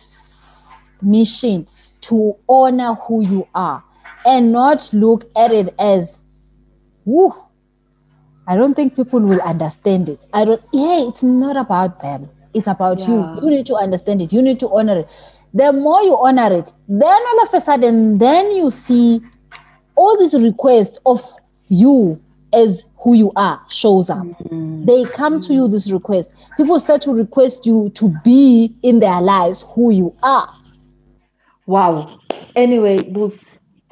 mission 1.02 1.66
to 2.02 2.36
honor 2.48 2.94
who 2.94 3.22
you 3.26 3.48
are 3.54 3.82
and 4.24 4.52
not 4.52 4.90
look 4.92 5.24
at 5.36 5.50
it 5.50 5.74
as 5.78 6.24
whoo 7.04 7.34
i 8.46 8.54
don't 8.54 8.74
think 8.74 8.94
people 8.94 9.20
will 9.20 9.40
understand 9.40 10.08
it 10.08 10.24
i 10.32 10.44
don't 10.44 10.62
yeah 10.72 11.08
it's 11.08 11.22
not 11.22 11.56
about 11.56 12.00
them 12.00 12.28
it's 12.54 12.66
about 12.66 13.00
yeah. 13.00 13.08
you 13.08 13.40
you 13.42 13.50
need 13.50 13.66
to 13.66 13.74
understand 13.74 14.20
it 14.22 14.32
you 14.32 14.42
need 14.42 14.60
to 14.60 14.68
honor 14.68 15.00
it 15.00 15.08
the 15.54 15.72
more 15.72 16.02
you 16.02 16.16
honor 16.16 16.52
it 16.52 16.72
then 16.88 17.02
all 17.08 17.42
of 17.42 17.54
a 17.54 17.60
sudden 17.60 18.18
then 18.18 18.50
you 18.52 18.70
see 18.70 19.20
all 19.94 20.16
this 20.18 20.34
request 20.34 20.98
of 21.06 21.22
you 21.68 22.20
as 22.54 22.86
who 23.02 23.14
you 23.14 23.32
are 23.36 23.60
shows 23.68 24.10
up 24.10 24.18
mm-hmm. 24.18 24.84
they 24.84 25.04
come 25.04 25.40
to 25.40 25.52
you 25.52 25.68
this 25.68 25.90
request 25.90 26.32
people 26.56 26.78
start 26.78 27.02
to 27.02 27.12
request 27.12 27.66
you 27.66 27.90
to 27.94 28.14
be 28.24 28.72
in 28.82 29.00
their 29.00 29.20
lives 29.20 29.64
who 29.74 29.90
you 29.90 30.14
are 30.22 30.48
wow 31.66 32.18
anyway 32.54 32.96
Busi 32.98 33.40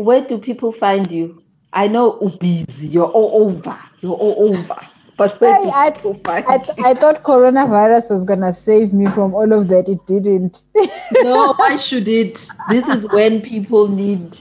where 0.01 0.23
do 0.23 0.39
people 0.39 0.73
find 0.73 1.13
you? 1.13 1.43
I 1.75 1.87
know 1.87 2.19
busy. 2.41 2.89
You're 2.89 3.05
all 3.05 3.45
over. 3.45 3.79
You're 4.01 4.15
all 4.15 4.55
over. 4.55 4.81
But 5.21 5.39
where 5.39 5.55
hey, 5.63 5.71
I, 5.75 5.91
people 5.91 6.19
I, 6.25 6.57
th- 6.57 6.79
I 6.83 6.95
thought 6.95 7.23
coronavirus 7.25 8.11
was 8.11 8.25
gonna 8.25 8.55
save 8.55 8.95
me 8.95 9.11
from 9.11 9.35
all 9.35 9.53
of 9.53 9.69
that. 9.69 9.87
It 9.87 9.99
didn't. 10.07 10.65
no, 11.23 11.53
why 11.59 11.77
should 11.77 12.09
it? 12.09 12.47
This 12.71 12.89
is 12.89 13.07
when 13.13 13.43
people 13.43 13.87
need 13.89 14.39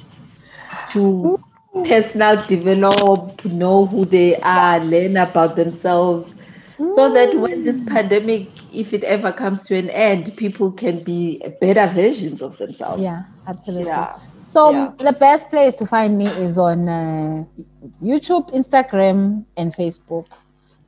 to 0.94 1.38
personal 1.84 2.42
develop, 2.48 3.44
know 3.44 3.88
who 3.88 4.06
they 4.06 4.38
are, 4.38 4.80
learn 4.80 5.18
about 5.18 5.58
themselves, 5.58 6.30
so 6.78 7.14
that 7.14 7.38
when 7.38 7.66
this 7.66 7.82
pandemic, 7.86 8.48
if 8.72 8.94
it 8.94 9.04
ever 9.04 9.34
comes 9.34 9.64
to 9.64 9.76
an 9.76 9.90
end, 9.90 10.34
people 10.38 10.72
can 10.72 11.04
be 11.04 11.44
better 11.60 11.88
versions 11.88 12.42
of 12.42 12.58
themselves. 12.58 13.04
Yeah, 13.04 13.24
absolutely. 13.48 13.88
Yeah. 13.88 14.18
So 14.46 14.72
yeah. 14.72 14.94
the 14.98 15.12
best 15.12 15.50
place 15.50 15.76
to 15.76 15.86
find 15.86 16.18
me 16.18 16.28
is 16.28 16.58
on 16.58 16.88
uh, 16.88 17.44
YouTube, 18.02 18.50
Instagram, 18.54 19.44
and 19.58 19.76
Facebook. 19.76 20.32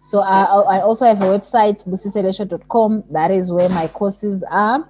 So. 0.02 0.22
I, 0.32 0.78
I 0.78 0.82
also 0.82 1.06
have 1.06 1.22
a 1.22 1.26
website, 1.26 1.88
busiselesho.com. 1.88 3.04
That 3.12 3.32
is 3.32 3.52
where 3.52 3.70
my 3.70 3.88
courses 3.88 4.44
are. 4.50 4.88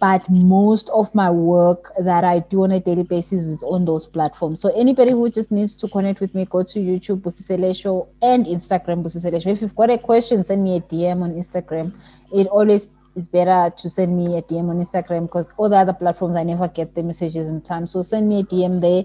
But 0.00 0.28
most 0.28 0.90
of 0.90 1.14
my 1.14 1.30
work 1.30 1.92
that 1.98 2.24
I 2.24 2.40
do 2.40 2.64
on 2.64 2.72
a 2.72 2.80
daily 2.80 3.04
basis 3.04 3.46
is 3.46 3.62
on 3.62 3.84
those 3.84 4.06
platforms. 4.06 4.60
So 4.60 4.68
anybody 4.76 5.12
who 5.12 5.30
just 5.30 5.50
needs 5.50 5.76
to 5.76 5.88
connect 5.88 6.20
with 6.20 6.34
me, 6.34 6.44
go 6.44 6.62
to 6.62 6.78
YouTube, 6.78 7.22
Busisele 7.22 8.06
and 8.20 8.44
Instagram, 8.44 9.02
Busisele 9.02 9.46
If 9.46 9.62
you've 9.62 9.74
got 9.74 9.90
a 9.90 9.98
question, 9.98 10.42
send 10.42 10.62
me 10.62 10.76
a 10.76 10.80
DM 10.80 11.22
on 11.22 11.32
Instagram. 11.34 11.94
It 12.32 12.48
always 12.48 12.94
it's 13.16 13.28
better 13.28 13.72
to 13.76 13.88
send 13.88 14.16
me 14.16 14.36
a 14.36 14.42
DM 14.42 14.68
on 14.68 14.76
Instagram 14.76 15.22
because 15.22 15.46
all 15.56 15.68
the 15.68 15.76
other 15.76 15.92
platforms 15.92 16.36
I 16.36 16.42
never 16.42 16.66
get 16.66 16.94
the 16.94 17.02
messages 17.02 17.48
in 17.48 17.62
time. 17.62 17.86
So 17.86 18.02
send 18.02 18.28
me 18.28 18.40
a 18.40 18.42
DM 18.42 18.80
there. 18.80 19.04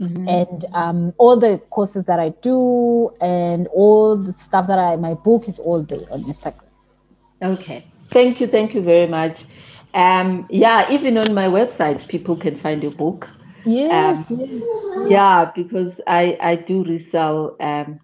Mm-hmm. 0.00 0.28
And 0.28 0.64
um, 0.74 1.14
all 1.16 1.38
the 1.38 1.58
courses 1.70 2.04
that 2.04 2.18
I 2.18 2.28
do 2.28 3.10
and 3.20 3.66
all 3.68 4.16
the 4.16 4.32
stuff 4.34 4.66
that 4.66 4.78
I 4.78 4.96
my 4.96 5.14
book 5.14 5.48
is 5.48 5.58
all 5.58 5.82
there 5.82 6.06
on 6.12 6.22
Instagram. 6.24 6.60
Okay. 7.42 7.86
Thank 8.10 8.40
you. 8.40 8.46
Thank 8.46 8.74
you 8.74 8.82
very 8.82 9.06
much. 9.06 9.44
Um, 9.94 10.46
yeah, 10.50 10.90
even 10.90 11.16
on 11.16 11.32
my 11.34 11.46
website, 11.46 12.06
people 12.08 12.36
can 12.36 12.58
find 12.60 12.82
your 12.82 12.92
book. 12.92 13.28
Yes, 13.64 14.30
um, 14.30 14.38
yes. 14.38 15.10
Yeah, 15.10 15.50
because 15.54 16.00
I 16.06 16.36
I 16.40 16.56
do 16.56 16.84
resell 16.84 17.56
um, 17.60 17.98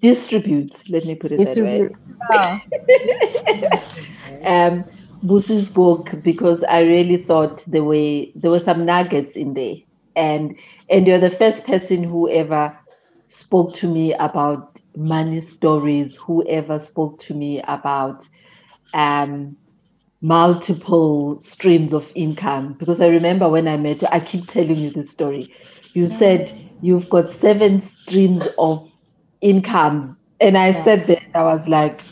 distribute. 0.00 0.82
Let 0.88 1.04
me 1.04 1.14
put 1.14 1.32
it 1.32 1.36
distribute. 1.36 1.94
that 2.30 2.62
way. 2.68 4.42
um, 4.44 4.84
Busi's 5.24 5.68
book 5.68 6.10
because 6.22 6.64
I 6.64 6.80
really 6.80 7.18
thought 7.18 7.62
there 7.66 7.84
were 7.84 8.24
there 8.34 8.50
were 8.50 8.60
some 8.60 8.84
nuggets 8.84 9.36
in 9.36 9.54
there, 9.54 9.76
and 10.16 10.56
and 10.88 11.06
you're 11.06 11.18
the 11.18 11.30
first 11.30 11.64
person 11.64 12.02
who 12.04 12.30
ever 12.30 12.76
spoke 13.28 13.74
to 13.74 13.88
me 13.88 14.14
about 14.14 14.80
money 14.96 15.40
stories, 15.40 16.16
whoever 16.16 16.78
spoke 16.78 17.18
to 17.20 17.34
me 17.34 17.60
about 17.66 18.24
um, 18.94 19.56
multiple 20.20 21.40
streams 21.40 21.92
of 21.92 22.10
income. 22.14 22.74
Because 22.74 23.00
I 23.00 23.08
remember 23.08 23.48
when 23.48 23.68
I 23.68 23.76
met 23.76 24.02
you, 24.02 24.08
I 24.10 24.20
keep 24.20 24.46
telling 24.46 24.76
you 24.76 24.90
this 24.90 25.10
story. 25.10 25.52
You 25.92 26.08
said 26.08 26.56
you've 26.82 27.08
got 27.08 27.30
seven 27.30 27.82
streams 27.82 28.46
of 28.58 28.88
incomes. 29.40 30.16
And 30.40 30.56
I 30.56 30.68
yeah. 30.68 30.84
said 30.84 31.06
that 31.06 31.22
I 31.34 31.42
was 31.42 31.66
like, 31.66 32.02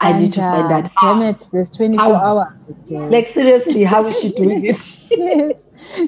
I 0.00 0.10
and, 0.10 0.22
need 0.22 0.32
to 0.32 0.40
find 0.40 0.70
that. 0.70 0.84
Uh, 0.84 0.88
damn 1.00 1.22
it, 1.22 1.36
there's 1.50 1.70
24 1.70 2.04
how, 2.04 2.14
hours. 2.14 2.66
Like 2.88 3.28
seriously, 3.28 3.82
how 3.82 4.06
is 4.06 4.18
she 4.20 4.30
doing 4.30 4.64
it? 4.64 4.96
yes, 5.10 5.64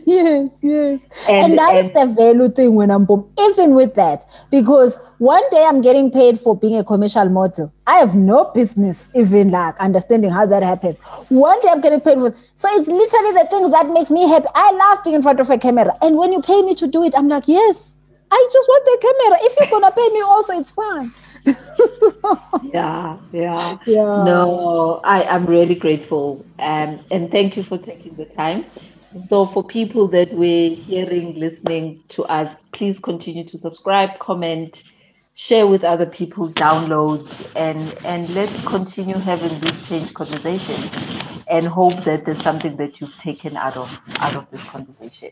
yes, 0.07 0.59
yes. 0.63 1.03
And, 1.29 1.53
and 1.53 1.59
that 1.59 1.75
and, 1.75 1.79
is 1.79 1.91
the 1.91 2.15
value 2.17 2.49
thing 2.51 2.77
when 2.77 2.91
I'm 2.93 3.05
born. 3.05 3.29
Even 3.41 3.75
with 3.75 3.97
that, 3.97 4.25
because 4.51 4.99
one 5.19 5.43
day 5.51 5.65
I'm 5.69 5.81
getting 5.81 6.13
paid 6.13 6.39
for 6.39 6.57
being 6.57 6.77
a 6.79 6.85
commercial 6.85 7.29
model. 7.29 7.73
I 7.85 7.97
have 7.97 8.15
no 8.15 8.53
business 8.55 9.11
even 9.17 9.49
like 9.49 9.77
understanding 9.81 10.31
how 10.31 10.47
that 10.47 10.63
happens. 10.63 10.99
One 11.29 11.61
day 11.61 11.71
I'm 11.73 11.81
getting 11.81 12.01
paid 12.01 12.19
for 12.19 12.33
so 12.55 12.69
it's 12.79 12.87
literally 12.87 13.33
the 13.43 13.49
things 13.51 13.71
that 13.73 13.89
makes 13.89 14.13
me 14.13 14.29
happy. 14.29 14.47
I 14.55 14.71
love 14.71 15.03
being 15.03 15.17
in 15.17 15.23
front 15.23 15.41
of 15.41 15.51
a 15.51 15.59
camera. 15.59 15.97
And 16.01 16.17
when 16.17 16.33
you 16.33 16.41
pay 16.43 16.63
me 16.63 16.77
to 16.77 16.87
do 16.87 17.03
it, 17.03 17.15
I'm 17.17 17.27
like, 17.29 17.49
yes, 17.49 17.99
I 18.31 18.49
just 18.53 18.69
want 18.69 18.85
the 18.85 18.99
camera. 19.03 19.39
If 19.43 19.57
you're 19.59 19.81
gonna 19.81 19.93
pay 19.93 20.09
me 20.11 20.21
also, 20.21 20.61
it's 20.61 20.71
fine. 20.71 21.11
yeah, 22.63 23.19
yeah, 23.33 23.79
yeah. 23.87 24.25
No, 24.25 25.01
I 25.05 25.23
am 25.25 25.47
really 25.47 25.75
grateful, 25.75 26.47
um, 26.59 27.01
and 27.11 27.31
thank 27.31 27.57
you 27.57 27.65
for 27.65 27.79
taking 27.79 28.17
the 28.17 28.27
time. 28.27 28.65
So, 29.29 29.47
for 29.47 29.65
people 29.65 30.09
that 30.09 30.33
were 30.33 30.75
hearing, 30.75 31.35
listening 31.39 32.03
to 32.11 32.25
us, 32.25 32.51
please 32.73 32.99
continue 32.99 33.45
to 33.49 33.59
subscribe, 33.59 34.19
comment, 34.19 34.83
share 35.35 35.67
with 35.67 35.85
other 35.85 36.07
people, 36.07 36.51
download, 36.53 37.33
and 37.57 37.95
and 38.05 38.29
let's 38.31 38.61
continue 38.67 39.19
having 39.19 39.59
this 39.61 39.83
change 39.89 40.13
conversation, 40.15 40.91
and 41.49 41.67
hope 41.67 42.05
that 42.05 42.25
there's 42.27 42.43
something 42.43 42.77
that 42.77 43.01
you've 43.01 43.17
taken 43.19 43.57
out 43.57 43.77
of 43.77 44.01
out 44.21 44.37
of 44.37 44.51
this 44.51 44.65
conversation. 44.65 45.31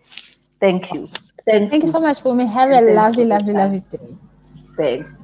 Thank 0.60 0.92
you. 0.92 1.10
Thank, 1.46 1.70
Thank 1.70 1.82
you. 1.82 1.86
you 1.86 1.92
so 1.92 2.00
much, 2.00 2.18
Bumi. 2.22 2.50
Have 2.52 2.70
a 2.70 2.80
lovely, 2.80 3.24
lovely, 3.24 3.54
lovely 3.54 3.80
day. 3.90 4.18
Thanks. 4.76 5.17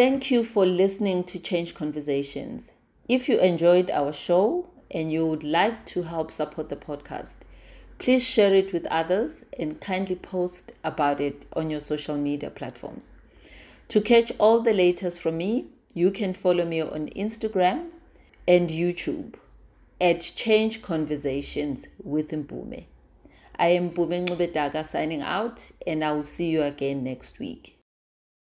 Thank 0.00 0.30
you 0.30 0.44
for 0.44 0.64
listening 0.64 1.24
to 1.24 1.38
Change 1.38 1.74
Conversations. 1.74 2.70
If 3.06 3.28
you 3.28 3.38
enjoyed 3.38 3.90
our 3.90 4.14
show 4.14 4.70
and 4.90 5.12
you 5.12 5.26
would 5.26 5.44
like 5.44 5.84
to 5.92 6.04
help 6.04 6.32
support 6.32 6.70
the 6.70 6.76
podcast, 6.76 7.34
please 7.98 8.22
share 8.22 8.54
it 8.54 8.72
with 8.72 8.86
others 8.86 9.44
and 9.58 9.78
kindly 9.78 10.14
post 10.16 10.72
about 10.82 11.20
it 11.20 11.44
on 11.52 11.68
your 11.68 11.80
social 11.80 12.16
media 12.16 12.48
platforms. 12.48 13.10
To 13.88 14.00
catch 14.00 14.32
all 14.38 14.62
the 14.62 14.72
latest 14.72 15.20
from 15.20 15.36
me, 15.36 15.66
you 15.92 16.10
can 16.10 16.32
follow 16.32 16.64
me 16.64 16.80
on 16.80 17.10
Instagram 17.10 17.90
and 18.48 18.70
YouTube 18.70 19.34
at 20.00 20.22
Change 20.22 20.80
Conversations 20.80 21.84
with 22.02 22.30
Mbume. 22.30 22.86
I 23.58 23.66
am 23.66 23.90
Mbume 23.90 24.26
Ngubedaka 24.26 24.88
signing 24.88 25.20
out, 25.20 25.60
and 25.86 26.02
I 26.02 26.12
will 26.12 26.24
see 26.24 26.46
you 26.46 26.62
again 26.62 27.04
next 27.04 27.38
week. 27.38 27.79